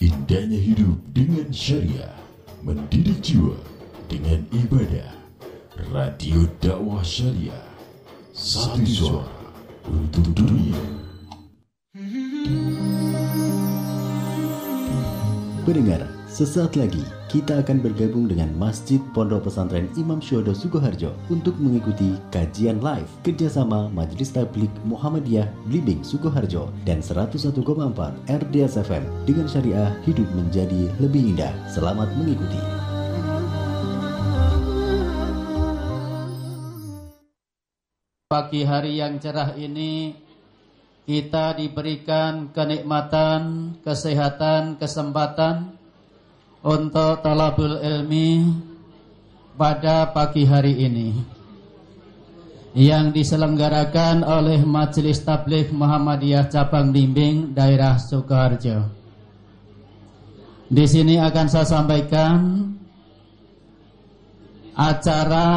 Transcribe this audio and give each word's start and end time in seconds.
Indahnya 0.00 0.56
hidup 0.56 0.96
dengan 1.12 1.52
syariah, 1.52 2.16
mendidik 2.64 3.20
jiwa 3.20 3.52
dengan 4.08 4.40
ibadah. 4.48 5.12
Radio 5.92 6.48
dakwah 6.56 7.04
syariah, 7.04 7.68
satu 8.32 8.80
suara 8.88 9.28
untuk 9.84 10.24
dunia. 10.32 10.80
Pendengar, 15.68 16.08
sesaat 16.30 16.78
lagi 16.78 17.02
kita 17.26 17.58
akan 17.58 17.82
bergabung 17.82 18.30
dengan 18.30 18.54
Masjid 18.54 19.02
Pondok 19.10 19.50
Pesantren 19.50 19.90
Imam 19.98 20.22
Syuhada 20.22 20.54
Sukoharjo 20.54 21.10
untuk 21.26 21.58
mengikuti 21.58 22.14
kajian 22.30 22.78
live 22.78 23.10
kerjasama 23.26 23.90
Majelis 23.90 24.30
Tablik 24.30 24.70
Muhammadiyah 24.86 25.50
Blimbing 25.66 26.06
Sukoharjo 26.06 26.70
dan 26.86 27.02
101,4 27.02 27.50
RDS 28.30 28.78
FM 28.78 29.02
dengan 29.26 29.50
syariah 29.50 29.90
hidup 30.06 30.30
menjadi 30.30 30.86
lebih 31.02 31.34
indah. 31.34 31.50
Selamat 31.66 32.14
mengikuti. 32.14 32.62
Pagi 38.30 38.62
hari 38.62 39.02
yang 39.02 39.18
cerah 39.18 39.58
ini 39.58 40.14
kita 41.10 41.58
diberikan 41.58 42.54
kenikmatan, 42.54 43.74
kesehatan, 43.82 44.78
kesempatan 44.78 45.79
untuk 46.60 47.24
talabul 47.24 47.80
ilmi 47.80 48.52
pada 49.56 50.12
pagi 50.12 50.44
hari 50.44 50.76
ini 50.76 51.08
yang 52.76 53.10
diselenggarakan 53.10 54.22
oleh 54.22 54.62
Majelis 54.62 55.24
Tabligh 55.26 55.72
Muhammadiyah 55.72 56.46
Cabang 56.52 56.94
Limbing 56.94 57.56
Daerah 57.56 57.98
Sukoharjo. 57.98 58.86
Di 60.70 60.86
sini 60.86 61.18
akan 61.18 61.46
saya 61.50 61.66
sampaikan 61.66 62.38
acara 64.78 65.48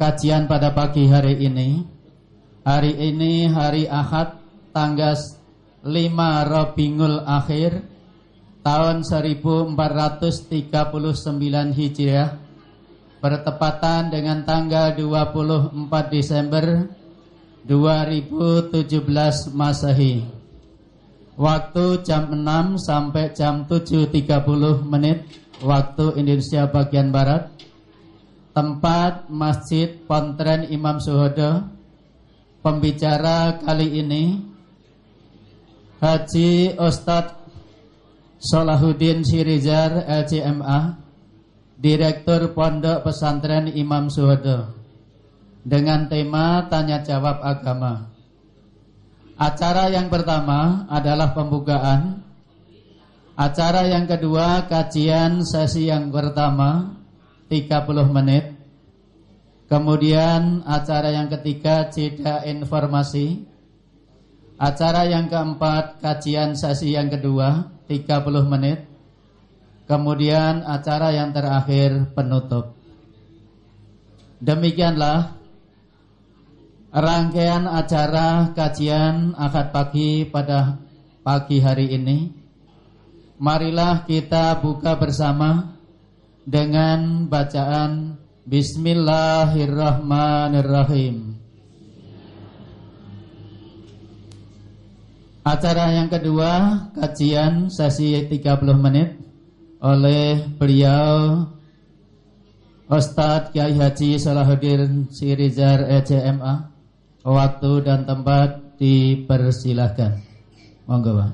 kajian 0.00 0.48
pada 0.48 0.72
pagi 0.72 1.04
hari 1.04 1.36
ini. 1.36 1.84
Hari 2.64 2.92
ini 2.96 3.44
hari 3.50 3.84
Ahad 3.84 4.40
tanggal 4.72 5.20
5 5.84 5.90
Rabiul 6.48 7.28
Akhir 7.28 7.89
tahun 8.60 9.08
1439 9.08 9.72
Hijriah 11.72 12.36
bertepatan 13.20 14.08
dengan 14.08 14.44
tanggal 14.44 14.96
24 14.96 15.76
Desember 16.08 16.88
2017 17.68 19.52
Masehi. 19.52 20.24
Waktu 21.40 22.04
jam 22.04 22.28
6 22.32 22.84
sampai 22.84 23.32
jam 23.32 23.64
7.30 23.64 24.84
menit 24.84 25.24
waktu 25.64 26.20
Indonesia 26.20 26.68
bagian 26.68 27.12
Barat. 27.12 27.48
Tempat 28.50 29.30
Masjid 29.32 29.88
Pontren 30.04 30.68
Imam 30.68 31.00
Suhodo. 31.00 31.64
Pembicara 32.60 33.56
kali 33.56 34.04
ini 34.04 34.36
Haji 35.96 36.76
Ustadz 36.76 37.39
Salahuddin 38.40 39.20
Sirizar 39.20 40.08
LCMA 40.08 40.96
Direktur 41.76 42.56
Pondok 42.56 43.04
Pesantren 43.04 43.68
Imam 43.68 44.08
Suhodo 44.08 44.72
dengan 45.60 46.08
tema 46.08 46.64
tanya 46.72 47.04
jawab 47.04 47.44
agama. 47.44 48.08
Acara 49.36 49.92
yang 49.92 50.08
pertama 50.08 50.88
adalah 50.88 51.36
pembukaan. 51.36 52.24
Acara 53.36 53.84
yang 53.84 54.08
kedua 54.08 54.64
kajian 54.72 55.44
sesi 55.44 55.92
yang 55.92 56.08
pertama 56.08 56.96
30 57.52 58.08
menit. 58.08 58.56
Kemudian 59.68 60.64
acara 60.64 61.12
yang 61.12 61.28
ketiga 61.28 61.92
jeda 61.92 62.40
informasi. 62.48 63.44
Acara 64.56 65.04
yang 65.04 65.28
keempat 65.28 66.00
kajian 66.00 66.56
sesi 66.56 66.96
yang 66.96 67.12
kedua 67.12 67.79
30 67.90 68.46
menit. 68.46 68.86
Kemudian 69.90 70.62
acara 70.62 71.10
yang 71.10 71.34
terakhir 71.34 72.14
penutup. 72.14 72.78
Demikianlah 74.38 75.34
rangkaian 76.94 77.66
acara 77.66 78.54
kajian 78.54 79.34
akad 79.34 79.74
pagi 79.74 80.22
pada 80.30 80.78
pagi 81.26 81.58
hari 81.58 81.98
ini. 81.98 82.30
Marilah 83.42 84.06
kita 84.06 84.62
buka 84.62 84.94
bersama 84.94 85.74
dengan 86.46 87.26
bacaan 87.26 88.14
Bismillahirrahmanirrahim. 88.46 91.39
Acara 95.40 95.96
yang 95.96 96.12
kedua, 96.12 96.92
kajian 96.92 97.72
sesi 97.72 98.12
30 98.28 98.76
menit 98.76 99.16
oleh 99.80 100.36
beliau 100.60 101.48
Ustadz 102.84 103.48
Kiai 103.48 103.72
Haji 103.72 104.20
Salahuddin 104.20 105.08
Sirizar 105.08 105.88
ECMA. 105.88 106.68
Waktu 107.24 107.72
dan 107.88 108.04
tempat 108.04 108.76
dipersilahkan. 108.76 110.20
Monggo, 110.84 111.16
Pak. 111.16 111.32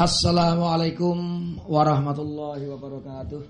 Assalamualaikum 0.00 1.60
warahmatullahi 1.68 2.72
wabarakatuh. 2.72 3.40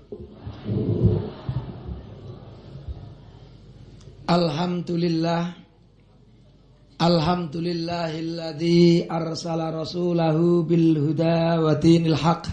Alhamdulillah 4.27 5.55
Alhamdulillahilladzi 6.99 9.07
arsala 9.07 9.71
rasulahu 9.71 10.67
bil 10.67 10.99
huda 10.99 11.63
wa 11.63 11.71
dinil 11.79 12.19
haq 12.19 12.51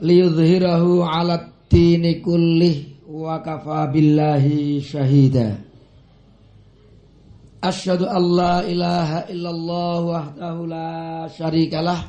liyudhhirahu 0.00 1.04
'ala 1.04 1.52
dini 1.68 2.24
kullih 2.24 2.96
wa 3.12 3.44
kafa 3.44 3.92
billahi 3.92 4.80
syahida 4.80 5.65
La 7.66 8.62
ilaha 8.62 9.26
illallah 9.26 9.98
wahdahu 10.06 10.70
la 10.70 11.26
syarikalah. 11.26 12.00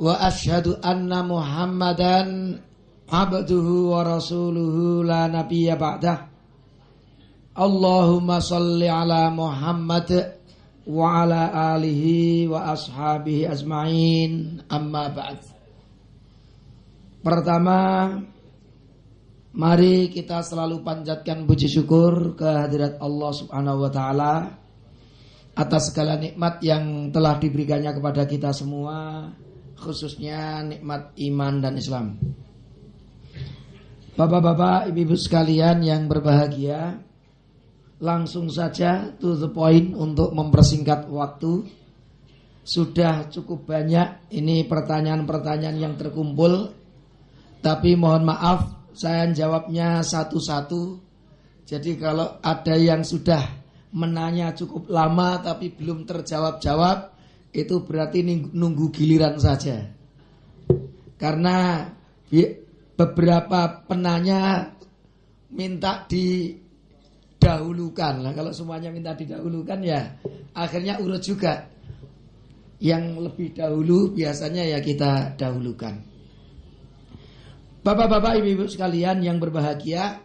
Wa 0.00 0.18
asyhadu 0.26 0.80
anna 0.82 1.22
Muhammadan 1.22 2.58
abduhu 3.06 3.94
wa 3.94 4.02
rasuluhu 4.02 5.06
la 5.06 5.30
nabiyya 5.30 5.78
ba'dah. 5.78 6.26
Allahumma 7.54 8.42
salli 8.42 8.88
ala 8.90 9.30
Muhammad 9.30 10.08
wa 10.88 11.22
ala 11.22 11.76
alihi 11.76 12.50
wa 12.50 12.74
ashabihi 12.74 13.46
ajma'in. 13.46 14.64
Amma 14.66 15.12
ba'd. 15.12 15.38
Pertama, 17.20 17.78
mari 19.50 20.08
kita 20.10 20.42
selalu 20.46 20.82
panjatkan 20.86 21.46
puji 21.46 21.66
syukur 21.66 22.38
ke 22.38 22.46
hadirat 22.46 23.02
Allah 23.02 23.30
Subhanahu 23.34 23.82
wa 23.86 23.90
taala 23.90 24.32
atas 25.54 25.90
segala 25.90 26.16
nikmat 26.16 26.62
yang 26.62 27.10
telah 27.10 27.36
diberikannya 27.36 27.92
kepada 27.92 28.22
kita 28.24 28.54
semua, 28.54 29.28
khususnya 29.76 30.62
nikmat 30.64 31.12
iman 31.18 31.54
dan 31.60 31.74
Islam. 31.76 32.06
Bapak-bapak, 34.14 34.88
ibu-ibu 34.92 35.16
sekalian 35.16 35.84
yang 35.84 36.08
berbahagia, 36.08 37.00
langsung 38.00 38.48
saja 38.48 39.12
to 39.20 39.36
the 39.36 39.48
point 39.52 39.92
untuk 39.92 40.32
mempersingkat 40.32 41.08
waktu. 41.12 41.68
Sudah 42.60 43.26
cukup 43.32 43.66
banyak 43.66 44.30
ini 44.36 44.68
pertanyaan-pertanyaan 44.68 45.78
yang 45.80 45.94
terkumpul 45.96 46.76
tapi 47.60 47.92
mohon 47.96 48.24
maaf, 48.24 48.79
saya 48.94 49.26
jawabnya 49.30 50.02
satu-satu. 50.02 50.98
Jadi 51.66 51.98
kalau 51.98 52.38
ada 52.42 52.74
yang 52.74 53.04
sudah 53.06 53.42
menanya 53.94 54.54
cukup 54.54 54.90
lama 54.90 55.38
tapi 55.42 55.70
belum 55.70 56.06
terjawab-jawab, 56.06 57.10
itu 57.54 57.80
berarti 57.86 58.22
nunggu 58.50 58.90
giliran 58.90 59.38
saja. 59.38 59.86
Karena 61.18 61.86
beberapa 62.94 63.82
penanya 63.86 64.70
minta 65.50 66.06
didahulukan. 66.06 68.22
Nah, 68.22 68.32
kalau 68.34 68.52
semuanya 68.54 68.90
minta 68.94 69.14
didahulukan 69.14 69.82
ya 69.82 70.16
akhirnya 70.54 71.00
urut 71.02 71.22
juga. 71.22 71.66
Yang 72.80 73.28
lebih 73.28 73.52
dahulu 73.52 74.16
biasanya 74.16 74.64
ya 74.64 74.80
kita 74.80 75.36
dahulukan. 75.36 76.09
Bapak-bapak, 77.80 78.36
ibu-ibu 78.44 78.68
sekalian 78.68 79.24
yang 79.24 79.40
berbahagia, 79.40 80.20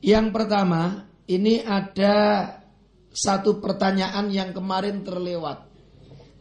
yang 0.00 0.32
pertama, 0.32 1.04
ini 1.28 1.60
ada 1.60 2.14
satu 3.12 3.60
pertanyaan 3.60 4.32
yang 4.32 4.56
kemarin 4.56 5.04
terlewat. 5.04 5.68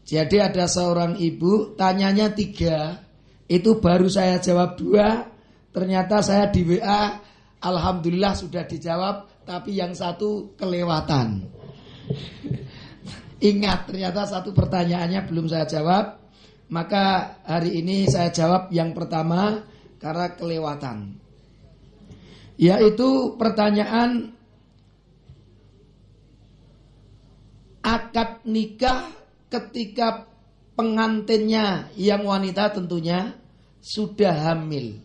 Jadi 0.07 0.38
ada 0.39 0.72
seorang 0.72 1.19
ibu, 1.19 1.75
tanyanya 1.75 2.31
tiga, 2.31 3.04
itu 3.51 3.83
baru 3.83 4.07
saya 4.07 4.39
jawab 4.39 4.80
dua, 4.80 5.27
ternyata 5.75 6.24
saya 6.24 6.48
di 6.48 6.63
WA, 6.63 7.19
Alhamdulillah 7.60 8.31
sudah 8.31 8.63
dijawab, 8.63 9.44
tapi 9.44 9.75
yang 9.75 9.92
satu 9.92 10.56
kelewatan. 10.56 11.51
Ingat, 13.50 13.92
ternyata 13.92 14.24
satu 14.24 14.56
pertanyaannya 14.56 15.25
belum 15.27 15.51
saya 15.51 15.68
jawab, 15.68 16.25
maka 16.65 17.38
hari 17.45 17.81
ini 17.81 18.09
saya 18.09 18.33
jawab 18.33 18.73
yang 18.73 18.97
pertama 18.97 19.62
karena 20.01 20.33
kelewatan. 20.33 20.97
Yaitu 22.57 23.35
pertanyaan 23.38 24.33
akad 27.85 28.41
nikah 28.50 29.13
ketika 29.51 30.25
pengantinnya 30.73 31.94
yang 31.94 32.25
wanita 32.25 32.73
tentunya 32.73 33.38
sudah 33.83 34.33
hamil. 34.51 34.97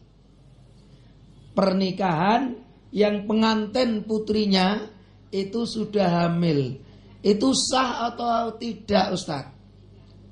Pernikahan 1.53 2.57
yang 2.89 3.29
pengantin 3.29 4.07
putrinya 4.09 4.89
itu 5.29 5.69
sudah 5.69 6.25
hamil. 6.25 6.81
Itu 7.21 7.53
sah 7.53 8.09
atau 8.09 8.57
tidak 8.57 9.13
Ustadz? 9.13 9.60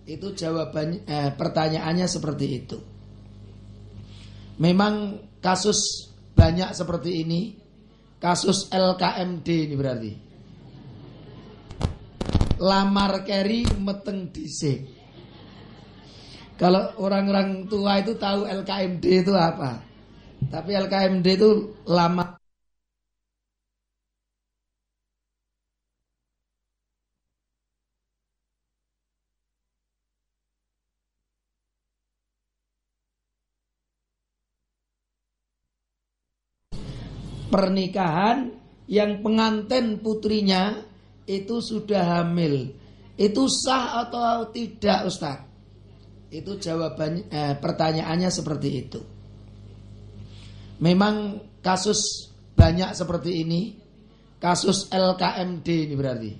Itu 0.09 0.33
jawabannya 0.33 1.05
eh, 1.05 1.31
pertanyaannya 1.37 2.07
seperti 2.09 2.47
itu. 2.49 2.79
Memang 4.57 5.21
kasus 5.45 6.09
banyak 6.33 6.73
seperti 6.73 7.29
ini. 7.29 7.41
Kasus 8.19 8.73
LKMD 8.73 9.47
ini 9.47 9.75
berarti. 9.79 10.13
Lamar 12.59 13.23
Kerry 13.23 13.63
meteng 13.79 14.33
dhisik. 14.35 14.97
Kalau 16.59 16.99
orang-orang 16.99 17.71
tua 17.71 18.03
itu 18.03 18.19
tahu 18.19 18.43
LKMD 18.49 19.05
itu 19.23 19.31
apa. 19.37 19.79
Tapi 20.51 20.71
LKMD 20.75 21.27
itu 21.39 21.51
lama 21.87 22.38
pernikahan 37.49 38.53
yang 38.89 39.21
pengantin 39.21 40.01
putrinya 40.01 40.81
itu 41.29 41.61
sudah 41.61 42.21
hamil. 42.21 42.73
Itu 43.19 43.51
sah 43.51 44.07
atau 44.07 44.49
tidak 44.49 45.05
Ustaz? 45.05 45.45
Itu 46.33 46.57
jawabannya 46.57 47.29
eh, 47.29 47.55
pertanyaannya 47.61 48.31
seperti 48.33 48.69
itu. 48.73 49.01
Memang 50.79 51.43
kasus 51.61 52.31
banyak 52.55 52.95
seperti 52.95 53.43
ini. 53.43 53.61
Kasus 54.39 54.87
LKMD 54.95 55.67
ini 55.67 55.95
berarti. 55.99 56.33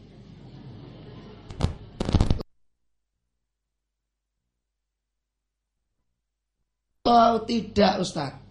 Atau 7.03 7.43
tidak 7.43 7.99
Ustaz? 7.99 8.48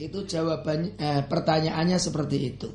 Itu 0.00 0.24
jawabannya 0.24 0.96
eh, 0.96 1.20
pertanyaannya 1.28 1.98
seperti 2.00 2.36
itu. 2.40 2.68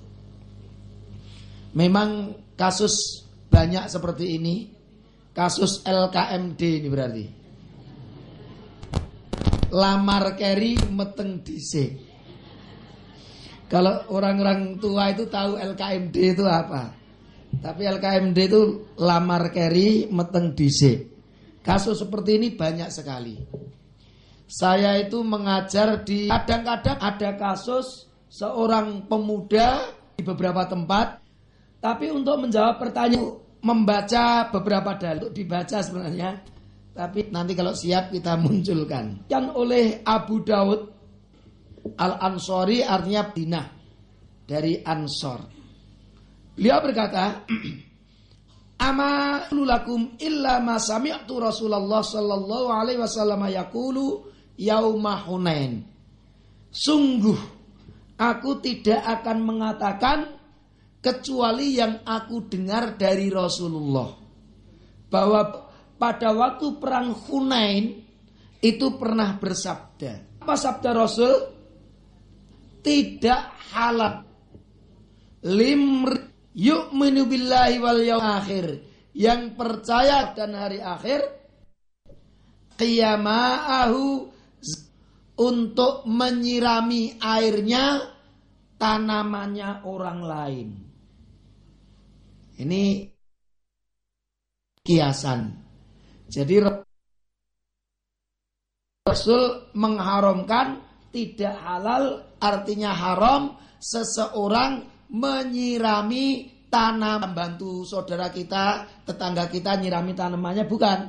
Memang 1.73 2.37
kasus 2.53 3.25
banyak 3.49 3.89
seperti 3.89 4.37
ini. 4.37 4.55
Kasus 5.33 5.81
LKMD 5.83 6.61
ini 6.61 6.87
berarti. 6.87 7.25
Lamar 9.73 10.37
Kerry 10.37 10.77
meteng 10.93 11.41
dhisik. 11.43 11.99
Kalau 13.67 14.05
orang-orang 14.13 14.77
tua 14.77 15.11
itu 15.11 15.25
tahu 15.25 15.57
LKMD 15.57 16.15
itu 16.15 16.45
apa? 16.45 16.93
Tapi 17.59 17.81
LKMD 17.83 18.37
itu 18.37 18.61
lamar 19.01 19.49
Kerry 19.49 20.07
meteng 20.13 20.53
dhisik. 20.53 21.11
Kasus 21.65 22.05
seperti 22.05 22.37
ini 22.37 22.47
banyak 22.53 22.93
sekali. 22.93 23.35
Saya 24.45 25.01
itu 25.01 25.25
mengajar 25.25 26.05
di 26.05 26.29
kadang-kadang 26.29 27.01
ada 27.01 27.29
kasus 27.33 28.05
seorang 28.29 29.09
pemuda 29.09 29.89
di 30.13 30.21
beberapa 30.21 30.69
tempat. 30.69 31.21
Tapi 31.81 32.09
untuk 32.13 32.45
menjawab 32.45 32.81
pertanyaan 32.81 33.41
membaca 33.65 34.49
beberapa 34.53 34.93
dalil 34.97 35.33
dibaca 35.33 35.81
sebenarnya. 35.81 36.41
Tapi 36.95 37.27
nanti 37.33 37.57
kalau 37.57 37.73
siap 37.73 38.13
kita 38.13 38.37
munculkan. 38.37 39.27
Yang 39.27 39.47
oleh 39.57 39.85
Abu 40.05 40.45
Daud 40.45 40.81
Al 41.97 42.17
Ansori 42.21 42.81
artinya 42.81 43.23
Dina 43.29 43.63
dari 44.45 44.81
Ansor. 44.81 45.39
Beliau 46.55 46.79
berkata 46.81 47.45
Ama 48.89 49.47
lulakum 49.55 50.19
illa 50.19 50.59
ma 50.59 50.75
sami'tu 50.75 51.39
Rasulullah 51.39 52.03
sallallahu 52.03 52.67
alaihi 52.67 52.99
wasallam 52.99 53.47
yaqulu 53.47 54.34
yauma 54.59 55.19
Hunain. 55.23 55.83
Sungguh 56.71 57.39
aku 58.19 58.59
tidak 58.59 59.03
akan 59.03 59.37
mengatakan 59.43 60.19
kecuali 60.99 61.77
yang 61.77 62.03
aku 62.03 62.49
dengar 62.49 62.99
dari 62.99 63.31
Rasulullah 63.31 64.09
bahwa 65.07 65.41
pada 65.95 66.35
waktu 66.35 66.75
perang 66.81 67.15
Hunain 67.15 68.03
itu 68.59 68.87
pernah 68.97 69.37
bersabda. 69.37 70.41
Apa 70.43 70.55
sabda 70.57 70.91
Rasul? 70.91 71.33
Tidak 72.85 73.41
halal 73.73 74.25
lim 75.45 76.09
yu'minu 76.57 77.29
billahi 77.29 77.77
wal 77.77 78.01
yaum 78.01 78.25
akhir 78.25 78.81
yang 79.13 79.53
percaya 79.53 80.33
dan 80.33 80.57
hari 80.57 80.81
akhir 80.81 81.21
qiyama'ahu 82.81 84.34
untuk 85.35 86.07
menyirami 86.07 87.19
airnya 87.19 88.15
tanamannya 88.79 89.83
orang 89.83 90.19
lain. 90.23 90.69
Ini 92.55 92.83
kiasan. 94.79 95.41
Jadi 96.31 96.55
Rasul 99.05 99.71
mengharamkan 99.75 100.81
tidak 101.11 101.55
halal 101.61 102.03
artinya 102.39 102.91
haram 102.95 103.55
seseorang 103.79 104.87
menyirami 105.11 106.55
tanam 106.71 107.23
membantu 107.23 107.85
saudara 107.85 108.33
kita, 108.33 108.83
tetangga 109.05 109.47
kita 109.47 109.77
nyirami 109.79 110.11
tanamannya 110.17 110.65
bukan. 110.65 110.99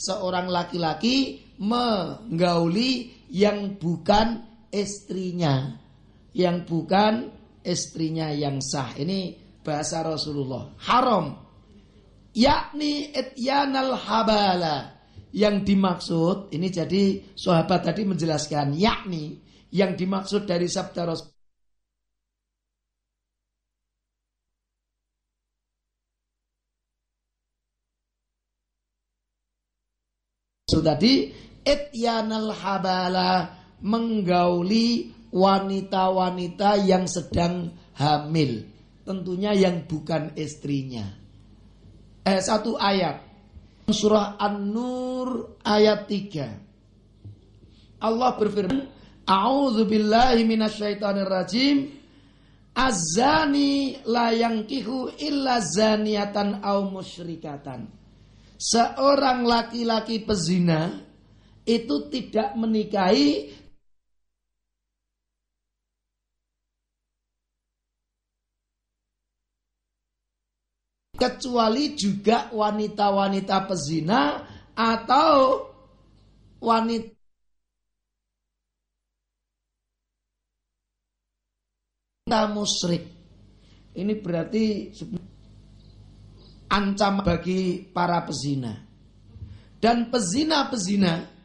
Seorang 0.00 0.48
laki-laki 0.48 1.44
menggauli 1.60 3.19
yang 3.30 3.78
bukan 3.78 4.42
istrinya, 4.74 5.78
yang 6.34 6.66
bukan 6.66 7.30
istrinya 7.62 8.34
yang 8.34 8.58
sah. 8.58 8.92
Ini 8.98 9.38
bahasa 9.62 10.02
Rasulullah. 10.02 10.74
Haram. 10.82 11.38
Yakni 12.34 13.10
ityanal 13.14 13.94
habala. 13.98 14.98
Yang 15.30 15.62
dimaksud, 15.62 16.50
ini 16.50 16.74
jadi 16.74 17.22
sahabat 17.38 17.86
tadi 17.86 18.02
menjelaskan, 18.02 18.74
yakni 18.74 19.38
yang 19.70 19.94
dimaksud 19.94 20.42
dari 20.42 20.66
sabda 20.66 21.06
Rasul 21.06 21.30
tadi 30.82 31.30
ityanal 31.64 32.52
habala 32.54 33.56
menggauli 33.80 35.12
wanita-wanita 35.32 36.76
yang 36.84 37.06
sedang 37.06 37.72
hamil. 37.96 38.66
Tentunya 39.06 39.56
yang 39.56 39.88
bukan 39.88 40.36
istrinya. 40.36 41.06
Eh, 42.24 42.40
satu 42.40 42.76
ayat. 42.76 43.26
Surah 43.90 44.38
An-Nur 44.38 45.58
ayat 45.66 46.06
3. 46.06 48.04
Allah 48.06 48.30
berfirman, 48.38 48.86
A'udzu 49.26 49.82
billahi 49.88 50.46
minasyaitonir 50.46 51.26
rajim. 51.26 51.90
Azani 52.70 53.98
la 54.06 54.30
yankihu 54.30 55.10
illa 55.18 55.58
zaniatan 55.58 56.62
au 56.62 56.86
musyrikatan 56.86 58.00
seorang 58.60 59.48
laki-laki 59.48 60.20
pezina 60.20 61.00
itu 61.64 61.96
tidak 62.08 62.56
menikahi 62.56 63.52
kecuali 71.20 71.92
juga 71.92 72.48
wanita-wanita 72.48 73.68
pezina 73.68 74.40
atau 74.72 75.68
wanita 76.64 77.12
musyrik. 82.56 83.04
Ini 83.90 84.14
berarti 84.16 84.88
ancaman 86.72 87.20
bagi 87.20 87.84
para 87.84 88.24
pezina. 88.24 88.72
Dan 89.76 90.08
pezina-pezina 90.08 91.39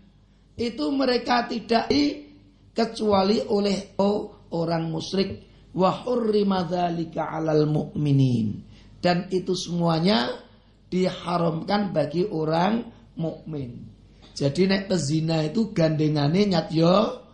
itu 0.55 0.85
mereka 0.91 1.47
tidak 1.47 1.91
kecuali 2.71 3.43
oleh 3.43 3.95
orang 4.51 4.91
musyrik 4.91 5.29
wa 5.75 5.91
hurrima 6.03 6.67
'alal 6.67 7.67
mu'minin. 7.67 8.63
Dan 8.99 9.29
itu 9.29 9.53
semuanya 9.53 10.33
diharamkan 10.89 11.91
bagi 11.91 12.25
orang 12.25 12.87
mukmin. 13.19 13.91
Jadi 14.35 14.67
nek 14.67 14.91
pezina 14.91 15.43
itu 15.43 15.71
gandengane 15.71 16.47
nyat 16.47 16.67
yo 16.75 17.24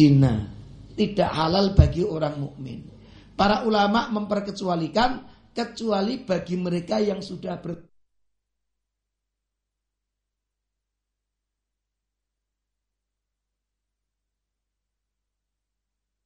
zina 0.00 0.48
tidak 0.96 1.28
halal 1.28 1.76
bagi 1.76 2.00
orang 2.00 2.40
mukmin. 2.40 2.88
Para 3.36 3.68
ulama 3.68 4.08
memperkecualikan 4.08 5.28
kecuali 5.52 6.24
bagi 6.24 6.56
mereka 6.56 6.96
yang 7.00 7.20
sudah 7.20 7.60
ber 7.60 7.84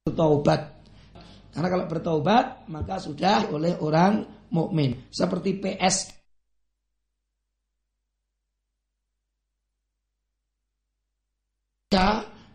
bertaubat. 0.07 0.61
Karena 1.51 1.67
kalau 1.71 1.85
bertaubat 1.87 2.67
maka 2.71 2.99
sudah 2.99 3.51
oleh 3.51 3.75
orang 3.79 4.23
mukmin. 4.51 5.07
Seperti 5.11 5.59
PS 5.59 6.15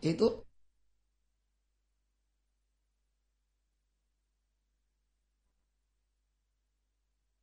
itu 0.01 0.50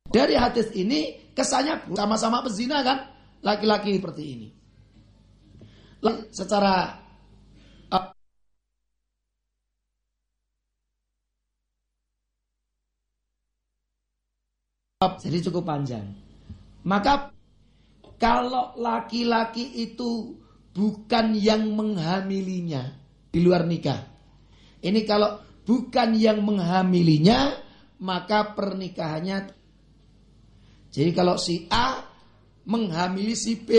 Dari 0.08 0.34
hadis 0.40 0.72
ini 0.72 1.32
kesannya 1.36 1.92
sama-sama 1.92 2.40
pezina 2.40 2.80
kan? 2.80 3.12
Laki-laki 3.44 4.00
seperti 4.00 4.22
ini. 4.24 4.48
Secara 6.32 6.96
uh, 7.92 8.08
jadi 15.20 15.38
cukup 15.44 15.68
panjang. 15.68 16.08
Maka 16.88 17.30
kalau 18.16 18.72
laki-laki 18.80 19.84
itu 19.84 20.40
bukan 20.72 21.36
yang 21.36 21.68
menghamilinya 21.76 22.96
di 23.28 23.38
luar 23.44 23.68
nikah. 23.68 24.08
Ini 24.80 25.04
kalau 25.04 25.36
bukan 25.68 26.16
yang 26.16 26.40
menghamilinya, 26.40 27.60
maka 28.00 28.56
pernikahannya 28.56 29.57
jadi 30.88 31.10
kalau 31.12 31.36
si 31.36 31.68
A 31.68 32.00
menghamili 32.68 33.36
si 33.36 33.60
B, 33.60 33.70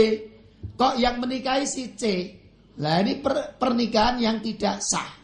kok 0.78 0.98
yang 0.98 1.18
menikahi 1.18 1.66
si 1.66 1.94
C? 1.98 2.04
Lah 2.80 3.02
ini 3.04 3.20
per, 3.20 3.58
pernikahan 3.58 4.22
yang 4.22 4.38
tidak 4.40 4.80
sah. 4.80 5.20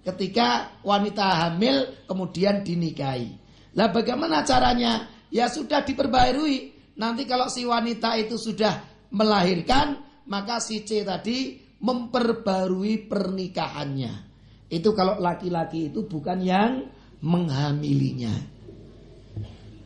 Ketika 0.00 0.80
wanita 0.80 1.44
hamil 1.46 2.08
kemudian 2.08 2.64
dinikahi. 2.64 3.36
Lah 3.76 3.92
bagaimana 3.92 4.42
caranya? 4.42 5.06
Ya 5.28 5.46
sudah 5.46 5.84
diperbarui. 5.84 6.72
Nanti 6.98 7.28
kalau 7.28 7.46
si 7.52 7.62
wanita 7.68 8.16
itu 8.16 8.40
sudah 8.40 8.80
melahirkan, 9.12 10.00
maka 10.26 10.58
si 10.58 10.82
C 10.82 11.04
tadi 11.04 11.60
memperbarui 11.80 13.06
pernikahannya. 13.06 14.14
Itu 14.70 14.94
kalau 14.96 15.18
laki-laki 15.20 15.92
itu 15.92 16.06
bukan 16.06 16.38
yang 16.40 16.72
menghamilinya. 17.20 18.59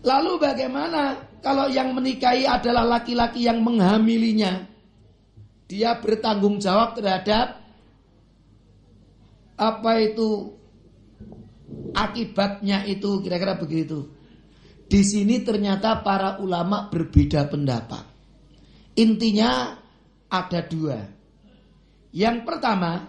Lalu 0.04 0.32
bagaimana 0.36 1.16
kalau 1.40 1.72
yang 1.72 1.96
menikahi 1.96 2.44
adalah 2.44 2.84
laki-laki 3.00 3.48
yang 3.48 3.64
menghamilinya? 3.64 4.68
Dia 5.64 5.96
bertanggung 5.96 6.60
jawab 6.60 6.92
terhadap 6.92 7.64
apa 9.56 9.92
itu 10.04 10.52
akibatnya 11.96 12.84
itu 12.84 13.24
kira-kira 13.24 13.56
begitu. 13.56 14.12
Di 14.84 15.00
sini 15.00 15.40
ternyata 15.40 16.04
para 16.04 16.36
ulama 16.36 16.92
berbeda 16.92 17.48
pendapat. 17.48 18.04
Intinya 19.00 19.72
ada 20.28 20.60
dua. 20.68 21.00
Yang 22.14 22.46
pertama, 22.46 23.08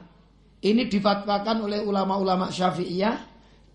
ini 0.64 0.88
difatwakan 0.88 1.68
oleh 1.68 1.84
ulama-ulama 1.84 2.50
Syafi'iyah 2.50 3.18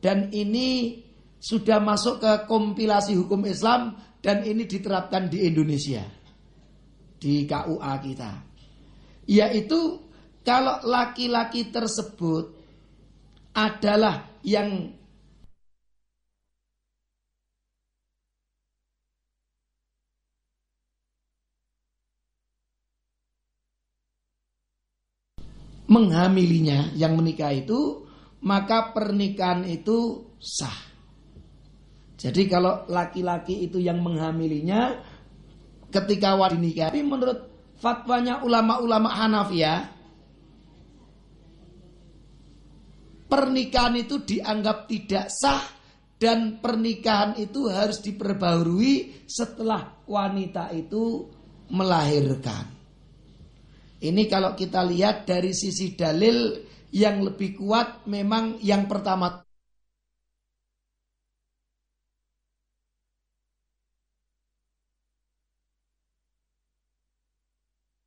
dan 0.01 0.33
ini 0.33 0.99
sudah 1.41 1.81
masuk 1.81 2.21
ke 2.21 2.33
kompilasi 2.45 3.17
hukum 3.17 3.49
Islam 3.49 3.97
dan 4.21 4.45
ini 4.45 4.69
diterapkan 4.69 5.33
di 5.33 5.49
Indonesia 5.49 6.05
di 7.17 7.49
KUA 7.49 7.93
kita. 8.05 8.33
Yaitu 9.25 9.81
kalau 10.45 10.85
laki-laki 10.85 11.73
tersebut 11.73 12.61
adalah 13.57 14.29
yang 14.45 14.93
menghamilinya 25.91 26.95
yang 26.95 27.19
menikah 27.19 27.51
itu 27.51 28.07
maka 28.47 28.95
pernikahan 28.95 29.67
itu 29.67 30.31
sah 30.39 30.90
jadi 32.21 32.43
kalau 32.53 32.85
laki-laki 32.85 33.65
itu 33.65 33.81
yang 33.81 34.05
menghamilinya 34.05 35.01
ketika 35.89 36.37
wadi 36.37 36.61
nikah, 36.61 36.93
tapi 36.93 37.01
menurut 37.01 37.49
fatwanya 37.81 38.45
ulama-ulama 38.45 39.09
Hanafiyah, 39.09 39.81
pernikahan 43.25 43.97
itu 43.97 44.21
dianggap 44.21 44.85
tidak 44.85 45.33
sah 45.33 45.65
dan 46.21 46.61
pernikahan 46.61 47.41
itu 47.41 47.73
harus 47.73 48.05
diperbaharui 48.05 49.25
setelah 49.25 50.05
wanita 50.05 50.77
itu 50.77 51.25
melahirkan. 51.73 52.69
Ini 54.01 54.29
kalau 54.29 54.53
kita 54.53 54.85
lihat 54.85 55.25
dari 55.25 55.57
sisi 55.57 55.97
dalil 55.97 56.69
yang 56.93 57.25
lebih 57.25 57.57
kuat 57.57 58.05
memang 58.05 58.61
yang 58.61 58.85
pertama 58.85 59.41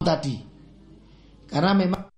tadi. 0.03 0.35
Karena 1.47 1.71
memang 1.73 2.13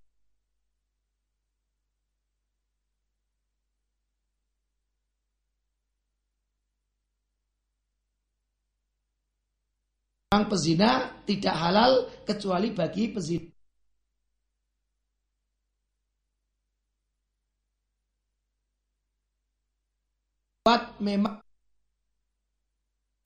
Orang 10.36 10.52
pezina 10.52 11.16
tidak 11.24 11.56
halal 11.56 12.12
kecuali 12.28 12.68
bagi 12.76 13.08
pezina. 13.08 13.48
Buat 20.68 21.00
memang 21.00 21.40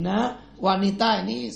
nah 0.05 0.37
wanita 0.61 1.25
ini 1.25 1.49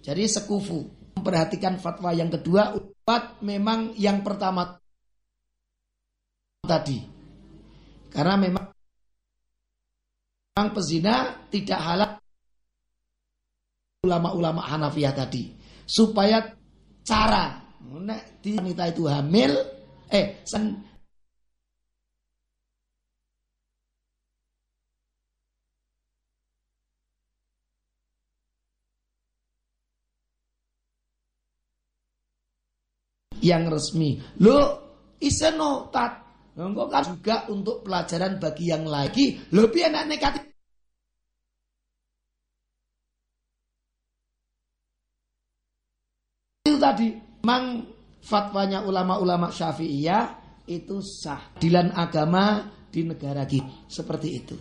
jadi 0.00 0.24
sekufu 0.24 0.97
memperhatikan 1.18 1.76
fatwa 1.82 2.14
yang 2.14 2.30
kedua 2.30 2.74
buat 2.78 3.42
memang 3.42 3.98
yang 3.98 4.22
pertama 4.22 4.78
tadi. 6.64 6.98
Karena 8.08 8.34
memang 8.40 8.64
memang 10.58 10.68
pezina 10.74 11.46
tidak 11.52 11.80
halal 11.80 12.10
ulama-ulama 14.02 14.62
Hanafiyah 14.64 15.14
tadi. 15.14 15.54
Supaya 15.88 16.42
cara 17.04 17.62
di 18.42 18.58
wanita 18.58 18.84
itu 18.90 19.06
hamil 19.06 19.52
eh 20.10 20.42
sen, 20.44 20.87
yang 33.48 33.72
resmi. 33.72 34.20
Lo 34.44 34.58
iseno 35.16 35.88
tat. 35.88 36.28
Kan 36.58 36.74
juga 37.06 37.46
untuk 37.54 37.86
pelajaran 37.86 38.42
bagi 38.42 38.66
yang 38.66 38.82
lagi. 38.82 39.38
Lebih 39.54 39.94
enak 39.94 40.04
negatif. 40.10 40.42
Itu 46.66 46.76
tadi. 46.82 47.14
Memang 47.38 47.86
fatwanya 48.20 48.82
ulama-ulama 48.84 49.54
syafi'iyah 49.54 50.24
itu 50.66 50.98
sah. 51.00 51.54
Dilan 51.56 51.94
agama 51.94 52.66
di 52.90 53.06
negara 53.06 53.46
kita. 53.46 53.62
Seperti 53.86 54.28
itu. 54.34 54.56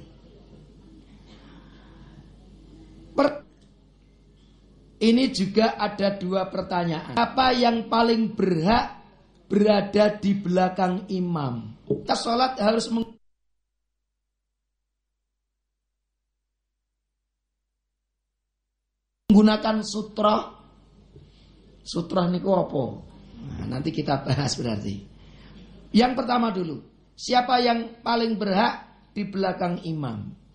Ini 4.97 5.29
juga 5.29 5.77
ada 5.77 6.09
dua 6.17 6.49
pertanyaan. 6.49 7.13
Apa 7.13 7.53
yang 7.53 7.85
paling 7.85 8.33
berhak 8.33 8.97
berada 9.45 10.17
di 10.17 10.33
belakang 10.33 11.05
imam? 11.13 11.77
Kita 11.85 12.17
sholat 12.17 12.57
harus 12.57 12.89
menggunakan 19.29 19.85
sutra. 19.85 20.57
Sutra 21.85 22.27
ini 22.27 22.41
apa? 22.41 22.83
Nah, 23.37 23.65
nanti 23.69 23.93
kita 23.93 24.25
bahas 24.25 24.57
berarti. 24.57 25.07
Yang 25.93 26.13
pertama 26.19 26.51
dulu, 26.51 26.81
siapa 27.13 27.61
yang 27.61 28.01
paling 28.01 28.35
berhak 28.35 28.83
di 29.13 29.23
belakang 29.29 29.79
imam? 29.85 30.46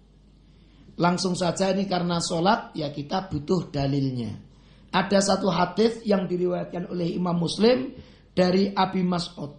Langsung 1.03 1.35
saja 1.35 1.75
ini 1.75 1.91
karena 1.91 2.23
sholat 2.23 2.79
ya 2.79 2.95
kita 2.95 3.27
butuh 3.27 3.75
dalilnya. 3.75 4.39
Ada 4.95 5.19
satu 5.19 5.51
hadis 5.51 6.07
yang 6.07 6.31
diriwayatkan 6.31 6.87
oleh 6.95 7.19
Imam 7.19 7.43
Muslim 7.43 7.91
dari 8.31 8.71
Abi 8.71 9.03
Mas'ud. 9.03 9.51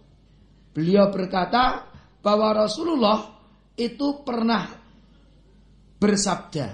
Beliau 0.72 1.12
berkata 1.12 1.84
bahwa 2.24 2.56
Rasulullah 2.56 3.36
itu 3.76 4.24
pernah 4.24 4.72
bersabda, 6.00 6.66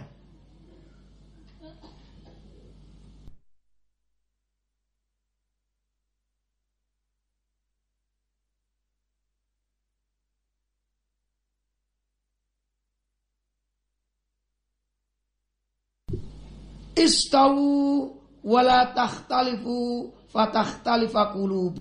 Istawu 16.97 18.11
wala 18.45 18.91
takhtalifu 18.91 20.11
fatakhtalifa 20.33 21.33
qulub. 21.33 21.79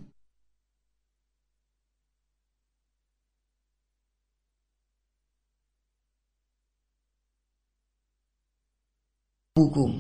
Hukum. 9.60 9.92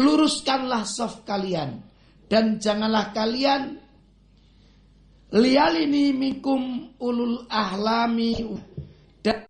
Luruskanlah 0.00 0.88
soft 0.88 1.28
kalian 1.28 1.84
dan 2.30 2.56
janganlah 2.56 3.12
kalian 3.12 3.76
lialini 5.34 6.16
minkum 6.16 6.94
ulul 6.96 7.44
ahlami 7.52 8.32
dan 9.20 9.49